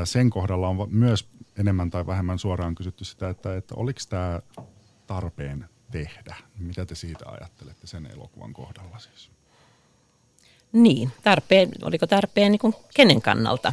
Sen 0.05 0.31
kohdalla 0.31 0.69
on 0.69 0.89
myös 0.91 1.29
enemmän 1.59 1.91
tai 1.91 2.07
vähemmän 2.07 2.39
suoraan 2.39 2.75
kysytty 2.75 3.05
sitä, 3.05 3.29
että, 3.29 3.57
että 3.57 3.75
oliko 3.75 4.01
tämä 4.09 4.41
tarpeen 5.07 5.69
tehdä. 5.91 6.37
Mitä 6.59 6.87
te 6.87 6.95
siitä 6.95 7.25
ajattelette 7.29 7.87
sen 7.87 8.07
elokuvan 8.07 8.53
kohdalla 8.53 8.99
siis? 8.99 9.31
Niin, 10.73 11.13
tarpeen, 11.23 11.69
oliko 11.83 12.07
tarpeen 12.07 12.53
niin 12.53 12.61
kuin 12.61 12.75
kenen 12.95 13.23
kannalta? 13.23 13.73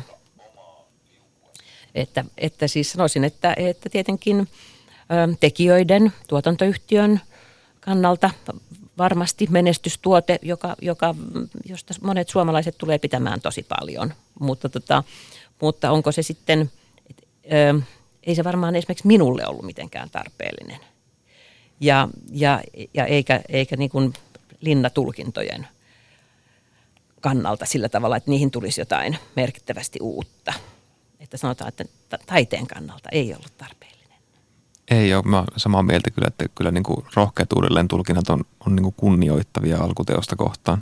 Että, 1.96 2.26
että 2.38 2.68
siis 2.68 2.92
sanoisin, 2.92 3.24
että, 3.24 3.54
että 3.58 3.90
tietenkin 3.90 4.48
tekijöiden, 5.40 6.14
tuotantoyhtiön 6.28 7.22
kannalta 7.80 8.30
varmasti 8.98 9.48
menestystuote, 9.50 10.40
joka, 10.42 10.76
joka, 10.82 11.16
josta 11.66 11.94
monet 12.02 12.30
suomalaiset 12.30 12.78
tulee 12.78 13.00
pitämään 13.00 13.42
tosi 13.42 13.64
paljon. 13.64 14.14
Mutta, 14.40 14.70
tota, 14.70 15.04
mutta 15.62 15.92
onko 15.92 16.12
se 16.12 16.24
sitten, 16.24 16.72
et, 17.10 17.28
ö, 17.54 17.82
ei 18.24 18.36
se 18.36 18.44
varmaan 18.44 18.76
esimerkiksi 18.76 19.08
minulle 19.08 19.48
ollut 19.48 19.66
mitenkään 19.66 20.10
tarpeellinen 20.10 20.80
ja, 21.80 22.08
ja, 22.32 22.62
ja 22.94 23.06
eikä, 23.06 23.42
eikä 23.50 23.76
niin 23.76 23.90
kuin 23.90 24.14
linnatulkintojen 24.62 25.68
kannalta 27.22 27.66
sillä 27.66 27.90
tavalla, 27.90 28.18
että 28.18 28.32
niihin 28.32 28.52
tulisi 28.52 28.82
jotain 28.82 29.18
merkittävästi 29.36 30.00
uutta. 30.02 30.54
Että 31.24 31.38
sanotaan, 31.38 31.70
että 31.70 31.86
taiteen 32.26 32.68
kannalta 32.68 33.10
ei 33.12 33.34
ollut 33.34 33.58
tarpeellinen. 33.58 34.18
Ei 34.92 35.14
ole, 35.16 35.24
mä 35.24 35.44
samaa 35.58 35.84
mieltä 35.84 36.12
kyllä, 36.12 36.28
että 36.28 36.46
kyllä 36.56 36.72
niin 36.72 36.84
kuin 36.84 37.06
rohkeat 37.16 37.54
uudelleen 37.54 37.88
tulkinnat 37.88 38.30
on, 38.30 38.44
on 38.66 38.76
niin 38.76 38.84
kuin 38.84 38.96
kunnioittavia 38.98 39.78
alkuteosta 39.78 40.36
kohtaan. 40.36 40.80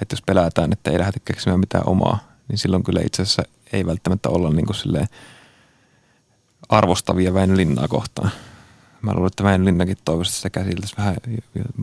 Että 0.00 0.12
jos 0.12 0.22
pelätään, 0.22 0.72
että 0.72 0.90
ei 0.90 0.98
lähde 0.98 1.20
keksimään 1.24 1.60
mitään 1.60 1.88
omaa, 1.88 2.18
niin 2.48 2.58
silloin 2.58 2.82
kyllä 2.82 3.00
itse 3.04 3.22
asiassa 3.22 3.42
ei 3.72 3.86
välttämättä 3.86 4.28
olla 4.28 4.50
niin 4.50 4.66
kuin 4.66 5.08
arvostavia 6.68 7.34
Väinö 7.34 7.56
Linnaa 7.56 7.88
kohtaan 7.88 8.30
mä 9.06 9.14
luulen, 9.14 9.26
että 9.26 9.44
Väinö 9.44 9.64
Linnakin 9.64 9.96
toivoisi, 10.04 10.30
että 10.30 10.42
se 10.42 10.50
käsiteltäisi 10.50 10.96
vähän 10.96 11.16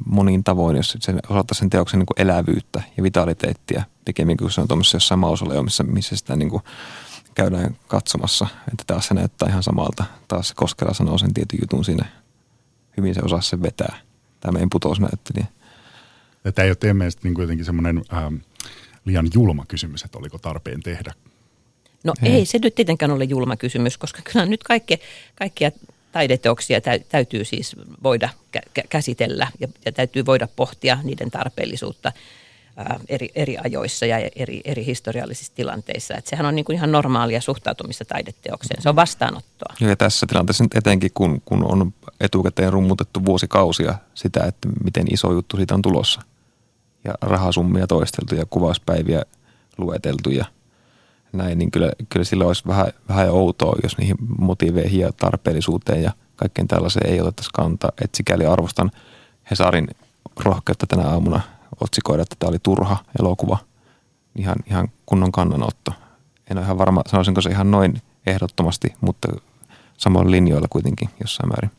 moniin 0.06 0.44
tavoin, 0.44 0.76
jos 0.76 0.98
se 1.00 1.14
osoittaa 1.30 1.56
sen 1.56 1.70
teoksen 1.70 2.00
niin 2.00 2.08
kuin 2.08 2.22
elävyyttä 2.22 2.84
ja 2.98 3.04
vitaliteettia 3.04 3.84
pikemminkin 4.06 4.46
kuin 4.46 4.52
se 4.52 4.62
on 4.62 4.68
tuommoisessa 4.68 4.96
jossain 4.96 5.20
mausoleumissa, 5.20 5.84
missä 5.84 6.16
sitä 6.16 6.36
niin 6.36 6.50
kuin 6.50 6.64
käydään 7.36 7.78
katsomassa. 7.88 8.48
Että 8.72 8.84
taas 8.88 9.08
se 9.08 9.14
näyttää 9.14 9.50
ihan 9.50 9.64
samalta. 9.64 10.04
Taas 10.28 10.48
se 10.48 10.54
Koskela 10.56 10.94
sanoo 10.94 11.18
sen 11.18 11.34
tietyn 11.34 11.60
jutun 11.62 11.86
siinä. 11.86 12.06
Hyvin 12.98 13.16
se 13.16 13.22
osaa 13.24 13.42
sen 13.42 13.62
vetää. 13.62 13.98
Tämä 14.40 14.52
meidän 14.52 14.70
putousnäyttelijä. 14.70 15.46
Tämä 16.44 16.64
ei 16.64 16.70
ole 16.70 16.76
teidän 16.76 16.98
mielestä 16.98 17.22
niin 17.24 17.42
jotenkin 17.42 17.66
semmoinen 17.66 18.02
ähm, 18.14 18.36
liian 19.06 19.28
julma 19.34 19.66
kysymys, 19.68 20.04
että 20.04 20.18
oliko 20.18 20.38
tarpeen 20.38 20.84
tehdä 20.84 21.14
No 22.04 22.14
ei. 22.24 22.32
ei 22.32 22.46
se 22.46 22.60
nyt 22.62 22.76
tietenkään 22.76 23.12
ole 23.12 23.24
julma 23.24 23.58
kysymys, 23.58 23.98
koska 23.98 24.22
kyllä 24.32 24.46
nyt 24.46 24.64
kaikki, 24.64 25.00
kaikkia 25.36 25.72
taideteoksia 26.12 26.82
täytyy 27.10 27.46
siis 27.46 27.76
voida 28.04 28.30
käsitellä 28.90 29.48
ja, 29.60 29.68
ja 29.86 29.92
täytyy 29.92 30.26
voida 30.26 30.48
pohtia 30.56 30.98
niiden 31.04 31.32
tarpeellisuutta. 31.32 32.12
Eri, 33.10 33.30
eri 33.36 33.58
ajoissa 33.64 34.06
ja 34.06 34.18
eri, 34.36 34.62
eri 34.66 34.86
historiallisissa 34.86 35.54
tilanteissa. 35.56 36.14
Että 36.14 36.30
sehän 36.30 36.46
on 36.46 36.56
niin 36.56 36.66
kuin 36.66 36.76
ihan 36.76 36.92
normaalia 36.92 37.42
suhtautumista 37.42 38.06
taideteokseen. 38.06 38.82
Se 38.82 38.90
on 38.90 38.96
vastaanottoa. 38.96 39.76
Ja 39.80 39.96
tässä 39.96 40.26
tilanteessa 40.30 40.64
nyt 40.64 40.76
etenkin, 40.76 41.12
kun, 41.14 41.42
kun 41.46 41.72
on 41.72 41.94
etukäteen 42.20 42.74
rummutettu 42.74 43.26
vuosikausia 43.26 43.96
sitä, 44.14 44.44
että 44.44 44.68
miten 44.84 45.14
iso 45.14 45.32
juttu 45.32 45.58
siitä 45.58 45.76
on 45.76 45.82
tulossa. 45.82 46.22
Ja 47.04 47.14
rahasummia 47.22 47.88
toisteltu 47.88 48.36
ja 48.36 48.46
kuvauspäiviä 48.50 49.24
lueteltu 49.78 50.30
ja 50.30 50.46
näin, 51.34 51.58
niin 51.58 51.72
kyllä, 51.72 51.92
kyllä 52.10 52.24
sillä 52.24 52.46
olisi 52.46 52.64
vähän, 52.68 52.88
vähän 53.10 53.30
outoa, 53.30 53.76
jos 53.84 53.98
niihin 53.98 54.16
motiveihin 54.40 55.00
ja 55.00 55.12
tarpeellisuuteen 55.12 56.04
ja 56.04 56.12
kaikkeen 56.36 56.68
tällaiseen 56.68 57.10
ei 57.10 57.22
otettaisi 57.22 57.50
kantaa. 57.54 57.92
Että 58.02 58.18
sikäli 58.18 58.46
arvostan 58.46 58.92
Hesarin 59.52 59.88
rohkeutta 60.40 60.88
tänä 60.88 61.08
aamuna 61.08 61.42
otsikoida, 61.84 62.24
että 62.24 62.36
tämä 62.40 62.50
oli 62.50 62.60
turha 62.64 62.98
elokuva. 63.20 63.58
Ihan, 64.36 64.56
ihan 64.68 64.88
kunnon 65.06 65.32
kannanotto. 65.32 65.92
En 66.52 66.58
ole 66.58 66.66
ihan 66.66 66.78
varma, 66.78 67.02
sanoisinko 67.08 67.42
se 67.42 67.50
ihan 67.50 67.72
noin 67.72 68.02
ehdottomasti, 68.26 68.94
mutta 69.02 69.28
samoin 69.98 70.32
linjoilla 70.32 70.68
kuitenkin 70.70 71.10
jossain 71.22 71.50
määrin. 71.50 71.72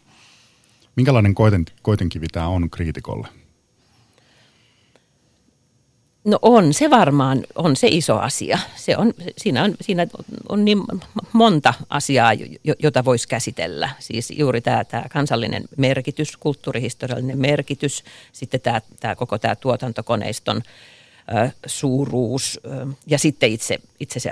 Minkälainen 0.97 1.35
koiten, 1.35 1.65
koitenkivi 1.83 2.27
tämä 2.33 2.49
on 2.49 2.71
kriitikolle? 2.71 3.29
No 6.25 6.39
on 6.43 6.75
se 6.75 6.91
varmaan, 6.91 7.45
on 7.55 7.77
se 7.77 7.89
iso 7.91 8.19
asia. 8.19 8.59
Se 8.77 8.97
on, 8.97 9.15
siinä, 9.39 9.65
on, 9.65 9.75
siinä 9.81 10.07
on 10.49 10.65
niin 10.65 10.79
monta 11.33 11.75
asiaa, 11.89 12.33
jota 12.79 13.05
voisi 13.05 13.29
käsitellä. 13.29 13.91
Siis 13.99 14.31
juuri 14.31 14.61
tämä, 14.61 14.85
tämä 14.85 15.05
kansallinen 15.13 15.65
merkitys, 15.77 16.37
kulttuurihistoriallinen 16.37 17.39
merkitys, 17.39 18.05
sitten 18.33 18.61
tämä, 18.61 18.81
tämä 19.01 19.15
koko 19.15 19.39
tämä 19.39 19.57
tuotantokoneiston 19.57 20.63
suuruus 21.67 22.61
ja 23.07 23.19
sitten 23.19 23.53
itse, 23.53 23.79
itse 24.01 24.21
se 24.21 24.31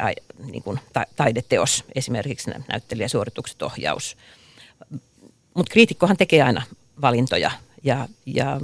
niin 0.52 0.62
kuin 0.62 0.78
ta, 0.92 1.04
taideteos, 1.16 1.84
esimerkiksi 1.94 2.50
näyttelijäsuoritukset, 2.68 3.62
ohjaus. 3.62 4.16
Mutta 5.54 5.72
kriitikkohan 5.72 6.16
tekee 6.16 6.42
aina 6.42 6.62
valintoja 7.00 7.50
ja, 7.84 8.08
ja, 8.26 8.60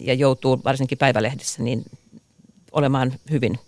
ja 0.00 0.14
joutuu 0.14 0.60
varsinkin 0.64 0.98
päivälehdessä 0.98 1.62
niin 1.62 1.84
olemaan 2.72 3.12
hyvin 3.30 3.58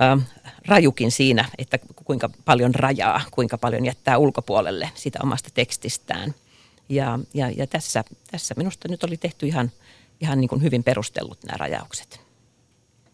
ä, 0.00 0.18
rajukin 0.66 1.10
siinä, 1.10 1.44
että 1.58 1.78
kuinka 2.04 2.30
paljon 2.44 2.74
rajaa, 2.74 3.20
kuinka 3.30 3.58
paljon 3.58 3.84
jättää 3.84 4.18
ulkopuolelle 4.18 4.90
sitä 4.94 5.18
omasta 5.22 5.48
tekstistään. 5.54 6.34
Ja, 6.88 7.18
ja, 7.34 7.50
ja 7.50 7.66
tässä, 7.66 8.04
tässä 8.30 8.54
minusta 8.56 8.88
nyt 8.88 9.04
oli 9.04 9.16
tehty 9.16 9.46
ihan, 9.46 9.70
ihan 10.20 10.40
niin 10.40 10.48
kuin 10.48 10.62
hyvin 10.62 10.84
perustellut 10.84 11.38
nämä 11.44 11.56
rajaukset. 11.56 12.28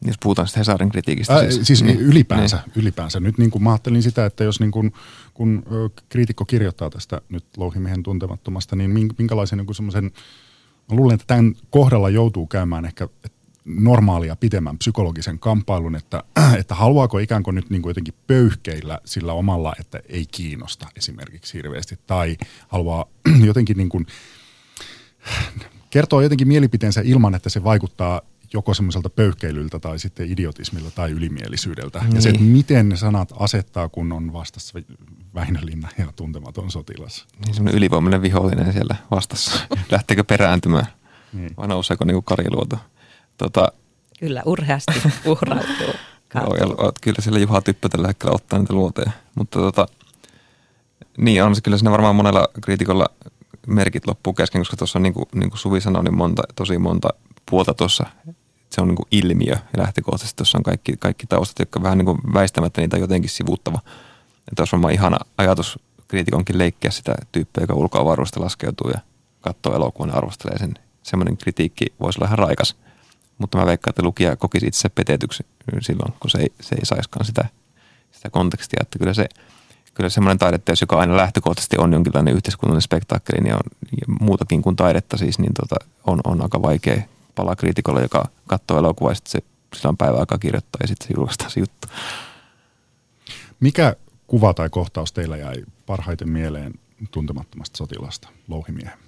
Jos 0.06 0.16
puhutaan 0.22 0.48
sitten 0.48 0.60
Hesarin 0.60 0.90
kritiikistä. 0.90 1.34
Ää, 1.34 1.50
siis, 1.50 1.66
siis 1.66 1.82
niin, 1.82 2.00
ylipäänsä, 2.00 2.56
niin. 2.56 2.72
ylipäänsä. 2.76 3.20
Nyt 3.20 3.38
niin 3.38 3.50
kuin 3.50 3.62
mä 3.62 3.70
ajattelin 3.70 4.02
sitä, 4.02 4.26
että 4.26 4.44
jos 4.44 4.60
niin 4.60 4.70
kuin, 4.70 4.92
kun 5.34 5.62
kriitikko 6.08 6.44
kirjoittaa 6.44 6.90
tästä 6.90 7.20
nyt 7.28 7.44
Louhimiehen 7.56 8.02
tuntemattomasta, 8.02 8.76
niin 8.76 8.90
minkälaisen 9.18 9.58
niin 9.58 9.74
semmoisen, 9.74 10.04
mä 10.90 10.96
luulen, 10.96 11.14
että 11.14 11.26
tämän 11.26 11.54
kohdalla 11.70 12.10
joutuu 12.10 12.46
käymään 12.46 12.84
ehkä, 12.84 13.04
että 13.04 13.33
normaalia 13.64 14.36
pitemmän 14.36 14.78
psykologisen 14.78 15.38
kamppailun, 15.38 15.96
että, 15.96 16.22
että 16.60 16.74
haluaako 16.74 17.18
ikään 17.18 17.42
kuin 17.42 17.54
nyt 17.54 17.70
niin 17.70 17.82
kuin 17.82 17.90
jotenkin 17.90 18.14
pöyhkeillä 18.26 18.98
sillä 19.04 19.32
omalla, 19.32 19.72
että 19.80 20.00
ei 20.08 20.26
kiinnosta 20.26 20.86
esimerkiksi 20.96 21.54
hirveästi, 21.54 21.98
tai 22.06 22.36
haluaa 22.68 23.06
jotenkin 23.44 23.76
niin 23.76 23.88
kuin 23.88 24.06
kertoa 25.90 26.22
jotenkin 26.22 26.48
mielipiteensä 26.48 27.00
ilman, 27.04 27.34
että 27.34 27.50
se 27.50 27.64
vaikuttaa 27.64 28.20
joko 28.52 28.74
semmoiselta 28.74 29.10
pöyhkeilyltä 29.10 29.78
tai 29.78 29.98
sitten 29.98 30.32
idiotismilta 30.32 30.90
tai 30.90 31.10
ylimielisyydeltä. 31.10 31.98
Niin. 31.98 32.14
Ja 32.14 32.20
se, 32.20 32.28
että 32.28 32.40
niin. 32.40 32.52
miten 32.52 32.88
ne 32.88 32.96
sanat 32.96 33.32
asettaa, 33.38 33.88
kun 33.88 34.12
on 34.12 34.32
vastassa 34.32 34.78
Väinölinna 35.34 35.88
ja 35.98 36.06
tuntematon 36.16 36.70
sotilas. 36.70 37.26
Niin 37.44 37.54
semmoinen 37.54 37.78
ylivoimainen 37.78 38.22
vihollinen 38.22 38.72
siellä 38.72 38.96
vastassa. 39.10 39.60
Lähteekö 39.90 40.24
perääntymään 40.24 40.86
niin. 41.32 41.50
vai 41.56 41.68
nouseeko 41.68 42.04
niin 42.04 42.24
Kariluoto? 42.24 42.78
Tota, 43.38 43.68
kyllä, 44.18 44.42
urheasti 44.44 45.02
uhrautuu. 45.26 45.94
Joo, 46.34 46.56
ja 46.56 46.92
kyllä 47.02 47.22
siellä 47.22 47.38
Juha 47.38 47.60
Typpö 47.60 47.88
tällä 47.88 48.08
hetkellä 48.08 48.34
ottaa 48.34 48.58
niitä 48.58 48.74
luoteja. 48.74 49.10
Mutta 49.34 49.58
tota, 49.58 49.86
niin 51.18 51.44
on 51.44 51.54
se 51.54 51.60
kyllä 51.60 51.78
siinä 51.78 51.90
varmaan 51.90 52.16
monella 52.16 52.48
kriitikolla 52.62 53.06
merkit 53.66 54.06
loppuu 54.06 54.32
kesken, 54.32 54.60
koska 54.60 54.76
tuossa 54.76 54.98
on 54.98 55.02
niin 55.02 55.14
kuin, 55.14 55.26
niin 55.34 55.50
kuin 55.50 55.58
Suvi 55.58 55.80
sanoi, 55.80 56.04
niin 56.04 56.16
monta, 56.16 56.42
tosi 56.56 56.78
monta 56.78 57.08
puolta 57.50 57.74
tuossa. 57.74 58.06
Se 58.70 58.80
on 58.80 58.88
niin 58.88 58.96
kuin 58.96 59.08
ilmiö 59.10 59.52
ja 59.52 59.82
lähtökohtaisesti 59.82 60.36
tuossa 60.36 60.58
on 60.58 60.62
kaikki, 60.62 60.96
kaikki 60.96 61.26
taustat, 61.26 61.58
jotka 61.58 61.82
vähän 61.82 61.98
niin 61.98 62.06
kuin 62.06 62.18
väistämättä 62.34 62.80
niitä 62.80 62.98
jotenkin 62.98 63.30
sivuuttava. 63.30 63.78
Tuossa 64.56 64.76
on 64.76 64.82
varmaan 64.82 64.94
ihana 64.94 65.18
ajatus 65.38 65.78
kriitikonkin 66.08 66.58
leikkiä 66.58 66.90
sitä 66.90 67.14
tyyppiä, 67.32 67.62
joka 67.62 67.74
ulkoavaruudesta 67.74 68.40
laskeutuu 68.40 68.90
ja 68.90 69.00
katsoo 69.40 69.74
elokuvan 69.74 70.08
ja 70.08 70.16
arvostelee 70.16 70.58
sen. 70.58 70.74
Semmoinen 71.02 71.36
kritiikki 71.36 71.86
voisi 72.00 72.18
olla 72.18 72.26
ihan 72.26 72.38
raikas– 72.38 72.76
mutta 73.38 73.58
mä 73.58 73.66
veikkaan, 73.66 73.90
että 73.90 74.02
lukija 74.02 74.36
kokisi 74.36 74.66
itse 74.66 74.88
petetyksi 74.88 75.46
silloin, 75.80 76.12
kun 76.20 76.30
se 76.30 76.38
ei, 76.38 76.52
se 76.60 76.74
ei 76.74 76.86
saiskaan 76.86 77.26
sitä, 77.26 77.44
sitä 78.12 78.30
kontekstia. 78.30 78.78
Että 78.82 78.98
kyllä 78.98 79.14
se, 79.14 79.28
kyllä 79.94 80.10
semmoinen 80.10 80.38
taideteos, 80.38 80.80
joka 80.80 80.98
aina 80.98 81.16
lähtökohtaisesti 81.16 81.76
on 81.78 81.92
jonkinlainen 81.92 82.34
yhteiskunnallinen 82.34 82.82
spektaakkeli, 82.82 83.40
niin 83.40 83.54
on 83.54 83.60
muutakin 84.20 84.62
kuin 84.62 84.76
taidetta 84.76 85.16
siis, 85.16 85.38
niin 85.38 85.52
tota, 85.60 85.76
on, 86.06 86.20
on 86.24 86.42
aika 86.42 86.62
vaikea 86.62 87.02
palaa 87.34 87.56
kriitikolle, 87.56 88.02
joka 88.02 88.28
katsoo 88.46 88.78
elokuvaa 88.78 89.12
ja 89.12 89.16
se, 89.24 89.38
sillä 89.74 89.88
on 89.88 89.96
päivä 89.96 90.16
aikaa 90.16 90.38
kirjoittaa 90.38 90.78
ja 90.82 90.88
sitten 90.88 91.08
se 91.08 91.14
julkaistaan 91.16 91.50
se 91.50 91.60
juttu. 91.60 91.88
Mikä 93.60 93.96
kuva 94.26 94.54
tai 94.54 94.70
kohtaus 94.70 95.12
teillä 95.12 95.36
jäi 95.36 95.64
parhaiten 95.86 96.28
mieleen 96.28 96.74
tuntemattomasta 97.10 97.76
sotilasta, 97.76 98.28
louhimiehen? 98.48 99.03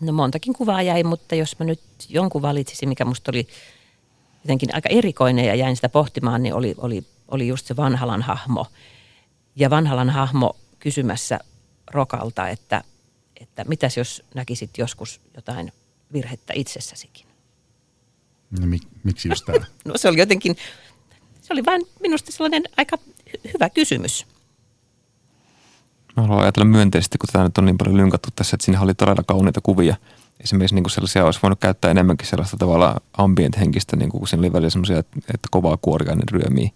No 0.00 0.12
montakin 0.12 0.54
kuvaa 0.54 0.82
jäi, 0.82 1.02
mutta 1.02 1.34
jos 1.34 1.58
mä 1.58 1.64
nyt 1.64 1.80
jonkun 2.08 2.42
valitsisin, 2.42 2.88
mikä 2.88 3.04
musta 3.04 3.30
oli 3.30 3.48
jotenkin 4.44 4.74
aika 4.74 4.88
erikoinen 4.88 5.44
ja 5.44 5.54
jäin 5.54 5.76
sitä 5.76 5.88
pohtimaan, 5.88 6.42
niin 6.42 6.54
oli, 6.54 6.74
oli, 6.78 7.04
oli 7.28 7.48
just 7.48 7.66
se 7.66 7.76
Vanhalan 7.76 8.22
hahmo. 8.22 8.66
Ja 9.56 9.70
Vanhalan 9.70 10.10
hahmo 10.10 10.56
kysymässä 10.78 11.40
Rokalta, 11.90 12.48
että, 12.48 12.84
että 13.40 13.64
mitäs 13.64 13.96
jos 13.96 14.22
näkisit 14.34 14.78
joskus 14.78 15.20
jotain 15.36 15.72
virhettä 16.12 16.52
itsessäsikin. 16.56 17.26
No 18.60 18.66
mik, 18.66 18.82
miksi 19.04 19.28
just 19.28 19.44
tämä? 19.44 19.66
no 19.84 19.98
se 19.98 20.08
oli 20.08 20.18
jotenkin, 20.18 20.56
se 21.42 21.52
oli 21.52 21.64
vain 21.64 21.82
minusta 22.00 22.32
sellainen 22.32 22.62
aika 22.76 22.98
hy- 23.30 23.50
hyvä 23.54 23.70
kysymys. 23.70 24.26
Mä 26.16 26.22
haluan 26.22 26.42
ajatella 26.42 26.64
myönteisesti, 26.68 27.18
kun 27.18 27.28
tätä 27.32 27.44
nyt 27.44 27.58
on 27.58 27.64
niin 27.64 27.78
paljon 27.78 27.96
lynkattu 27.96 28.28
tässä, 28.36 28.54
että 28.56 28.64
siinä 28.64 28.80
oli 28.80 28.94
todella 28.94 29.22
kauniita 29.26 29.60
kuvia. 29.60 29.96
Esimerkiksi 30.40 30.74
niin 30.74 30.82
kuin 30.82 30.90
sellaisia 30.90 31.24
olisi 31.24 31.40
voinut 31.42 31.60
käyttää 31.60 31.90
enemmänkin 31.90 32.26
sellaista 32.26 32.56
tavalla 32.56 32.96
ambient-henkistä, 33.18 33.96
niin 33.96 34.10
kuin 34.10 34.18
kun 34.18 34.28
siinä 34.28 34.40
oli 34.40 34.52
välillä 34.52 34.70
semmoisia, 34.70 34.98
että 34.98 35.48
kovaa 35.50 35.76
kuoriainen 35.76 36.28
ryömiä 36.30 36.70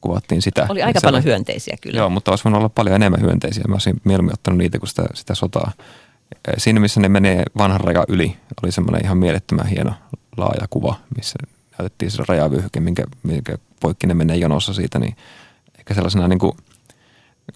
kuvattiin 0.00 0.42
sitä. 0.42 0.66
Oli 0.68 0.82
aika 0.82 1.00
paljon 1.02 1.24
hyönteisiä 1.24 1.76
kyllä. 1.80 1.98
Joo, 1.98 2.10
mutta 2.10 2.32
olisi 2.32 2.44
voinut 2.44 2.58
olla 2.58 2.68
paljon 2.68 2.96
enemmän 2.96 3.20
hyönteisiä. 3.20 3.64
Mä 3.68 3.74
olisin 3.74 4.00
mieluummin 4.04 4.34
ottanut 4.34 4.58
niitä 4.58 4.78
kuin 4.78 4.88
sitä, 4.88 5.04
sitä 5.14 5.34
sotaa. 5.34 5.72
Siinä, 6.58 6.80
missä 6.80 7.00
ne 7.00 7.08
menee 7.08 7.42
vanhan 7.58 7.80
rajan 7.80 8.04
yli, 8.08 8.36
oli 8.62 8.72
semmoinen 8.72 9.04
ihan 9.04 9.18
mielettömän 9.18 9.66
hieno 9.66 9.92
laaja 10.36 10.66
kuva, 10.70 10.94
missä 11.16 11.38
näytettiin 11.78 12.10
se 12.10 12.22
rajavyöhyke, 12.28 12.80
minkä, 12.80 13.04
minkä 13.22 13.58
poikki 13.80 14.06
ne 14.06 14.14
menee 14.14 14.36
jonossa 14.36 14.74
siitä, 14.74 14.98
niin 14.98 15.16
ehkä 15.78 15.94
sellaisena 15.94 16.28
niin 16.28 16.38
kuin– 16.38 16.52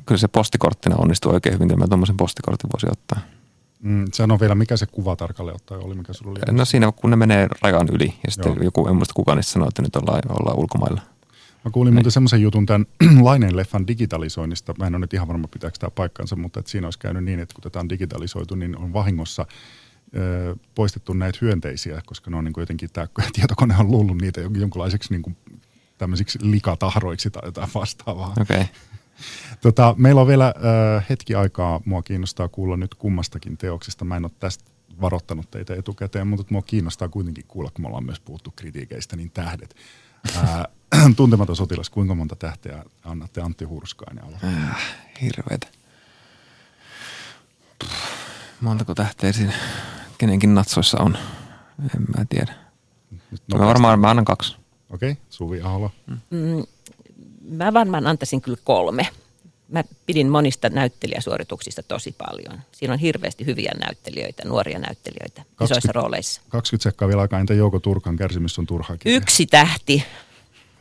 kyllä 0.06 0.18
se 0.18 0.28
postikorttina 0.28 0.96
onnistuu 0.96 1.32
oikein 1.32 1.54
hyvin, 1.54 1.68
kyllä 1.68 1.80
mä 1.80 1.88
tuommoisen 1.88 2.16
postikortin 2.16 2.70
voisin 2.72 2.92
ottaa. 2.92 3.20
Mm, 3.82 4.04
sano 4.12 4.40
vielä, 4.40 4.54
mikä 4.54 4.76
se 4.76 4.86
kuva 4.86 5.16
tarkalleen 5.16 5.54
ottaa 5.54 5.78
oli, 5.78 5.94
mikä 5.94 6.12
sulla 6.12 6.30
oli? 6.30 6.56
No 6.56 6.64
siinä, 6.64 6.92
kun 6.92 7.10
ne 7.10 7.16
menee 7.16 7.48
rajan 7.62 7.88
yli 7.92 8.14
ja 8.24 8.30
sitten 8.30 8.52
Joo. 8.52 8.64
joku, 8.64 8.88
en 8.88 8.96
muista 8.96 9.14
kuka 9.14 9.34
niistä 9.34 9.52
sanoo, 9.52 9.68
että 9.68 9.82
nyt 9.82 9.96
ollaan, 9.96 10.22
ollaan 10.28 10.58
ulkomailla. 10.58 11.00
Mä 11.64 11.70
kuulin 11.70 11.94
muuten 11.94 12.12
semmoisen 12.12 12.42
jutun 12.42 12.66
tämän 12.66 12.86
Laineen 13.26 13.56
leffan 13.56 13.86
digitalisoinnista. 13.86 14.74
Mä 14.78 14.86
en 14.86 14.94
ole 14.94 15.00
nyt 15.00 15.14
ihan 15.14 15.28
varma, 15.28 15.48
pitääkö 15.48 15.78
tämä 15.78 15.90
paikkansa, 15.90 16.36
mutta 16.36 16.60
että 16.60 16.72
siinä 16.72 16.86
olisi 16.86 16.98
käynyt 16.98 17.24
niin, 17.24 17.40
että 17.40 17.54
kun 17.54 17.62
tätä 17.62 17.80
on 17.80 17.88
digitalisoitu, 17.88 18.54
niin 18.54 18.78
on 18.78 18.92
vahingossa 18.92 19.46
ö, 20.16 20.56
poistettu 20.74 21.12
näitä 21.12 21.38
hyönteisiä, 21.40 22.00
koska 22.06 22.30
ne 22.30 22.36
on 22.36 22.44
niin 22.44 22.52
kuin 22.52 22.62
jotenkin, 22.62 22.90
tämä 22.92 23.06
tietokone 23.36 23.76
on 23.78 23.90
luullut 23.90 24.20
niitä 24.20 24.40
jonkunlaiseksi 24.40 25.12
niin 25.12 25.22
kuin 25.22 25.36
tämmöisiksi 25.98 26.38
likatahroiksi 26.42 27.30
tai 27.30 27.42
jotain 27.44 27.70
vastaavaa. 27.74 28.32
Okay. 28.40 28.64
Tota, 29.60 29.94
meillä 29.98 30.20
on 30.20 30.26
vielä 30.26 30.46
äh, 30.46 31.06
hetki 31.10 31.34
aikaa. 31.34 31.80
Mua 31.84 32.02
kiinnostaa 32.02 32.48
kuulla 32.48 32.76
nyt 32.76 32.94
kummastakin 32.94 33.56
teoksesta. 33.56 34.04
Mä 34.04 34.16
en 34.16 34.24
ole 34.24 34.32
tästä 34.40 34.64
varoittanut 35.00 35.50
teitä 35.50 35.74
etukäteen, 35.74 36.26
mutta 36.26 36.46
mua 36.50 36.62
kiinnostaa 36.62 37.08
kuitenkin 37.08 37.44
kuulla, 37.48 37.70
kun 37.74 37.82
me 37.84 37.86
ollaan 37.86 38.04
myös 38.04 38.20
puhuttu 38.20 38.52
kritiikeistä, 38.56 39.16
niin 39.16 39.30
tähdet. 39.30 39.76
Äh, 40.36 40.64
tuntematon 41.16 41.56
sotilas, 41.56 41.90
kuinka 41.90 42.14
monta 42.14 42.36
tähteä 42.36 42.84
annatte 43.04 43.40
Antti 43.40 43.64
Hurskainen? 43.64 44.24
Äh, 44.44 44.76
hirveetä. 45.20 45.66
Montako 48.60 48.94
tähteä 48.94 49.32
siinä 49.32 49.52
kenenkin 50.18 50.54
natsoissa 50.54 50.98
on? 51.00 51.18
En 51.94 52.02
mä 52.18 52.24
tiedä. 52.28 52.54
Nyt 53.30 53.42
No 53.48 53.58
mä 53.58 53.66
varmaan 53.66 54.00
mä 54.00 54.10
annan 54.10 54.24
kaksi. 54.24 54.56
Okei, 54.90 55.10
okay, 55.10 55.22
Suvi 55.30 55.60
Ahola. 55.60 55.90
Mä 57.48 57.72
varmaan 57.72 58.06
antaisin 58.06 58.40
kyllä 58.40 58.58
kolme. 58.64 59.08
Mä 59.68 59.84
pidin 60.06 60.28
monista 60.28 60.68
näyttelijäsuorituksista 60.68 61.82
tosi 61.82 62.14
paljon. 62.18 62.60
Siinä 62.72 62.92
on 62.92 62.98
hirveästi 62.98 63.46
hyviä 63.46 63.72
näyttelijöitä, 63.80 64.48
nuoria 64.48 64.78
näyttelijöitä 64.78 65.40
isoissa 65.40 65.74
20 65.74 65.92
rooleissa. 65.92 66.40
20 66.48 66.82
sekkaa 66.82 67.08
vielä 67.08 67.22
aikaa, 67.22 67.40
entä 67.40 67.54
Jouko 67.54 67.80
Turkan 67.80 68.16
kärsimys 68.16 68.58
on 68.58 68.66
turhaa 68.66 68.96
kirja? 68.96 69.16
Yksi 69.16 69.46
tähti. 69.46 70.04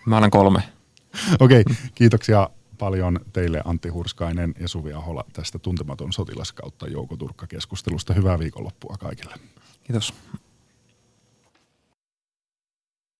Mä 0.06 0.16
annan 0.16 0.32
kolme. 0.32 0.64
Okei, 1.40 1.62
okay, 1.62 1.76
kiitoksia 1.96 2.50
paljon 2.78 3.20
teille 3.34 3.62
Antti 3.66 3.90
Hurskainen 3.90 4.54
ja 4.60 4.68
Suvi 4.68 4.94
Ahola 4.94 5.26
tästä 5.34 5.60
tuntematon 5.60 6.14
sotilas 6.14 6.52
kautta 6.52 6.88
Jouko 6.88 7.18
Turkka-keskustelusta. 7.18 8.14
Hyvää 8.14 8.40
viikonloppua 8.40 8.96
kaikille. 9.00 9.36
Kiitos. 9.84 10.14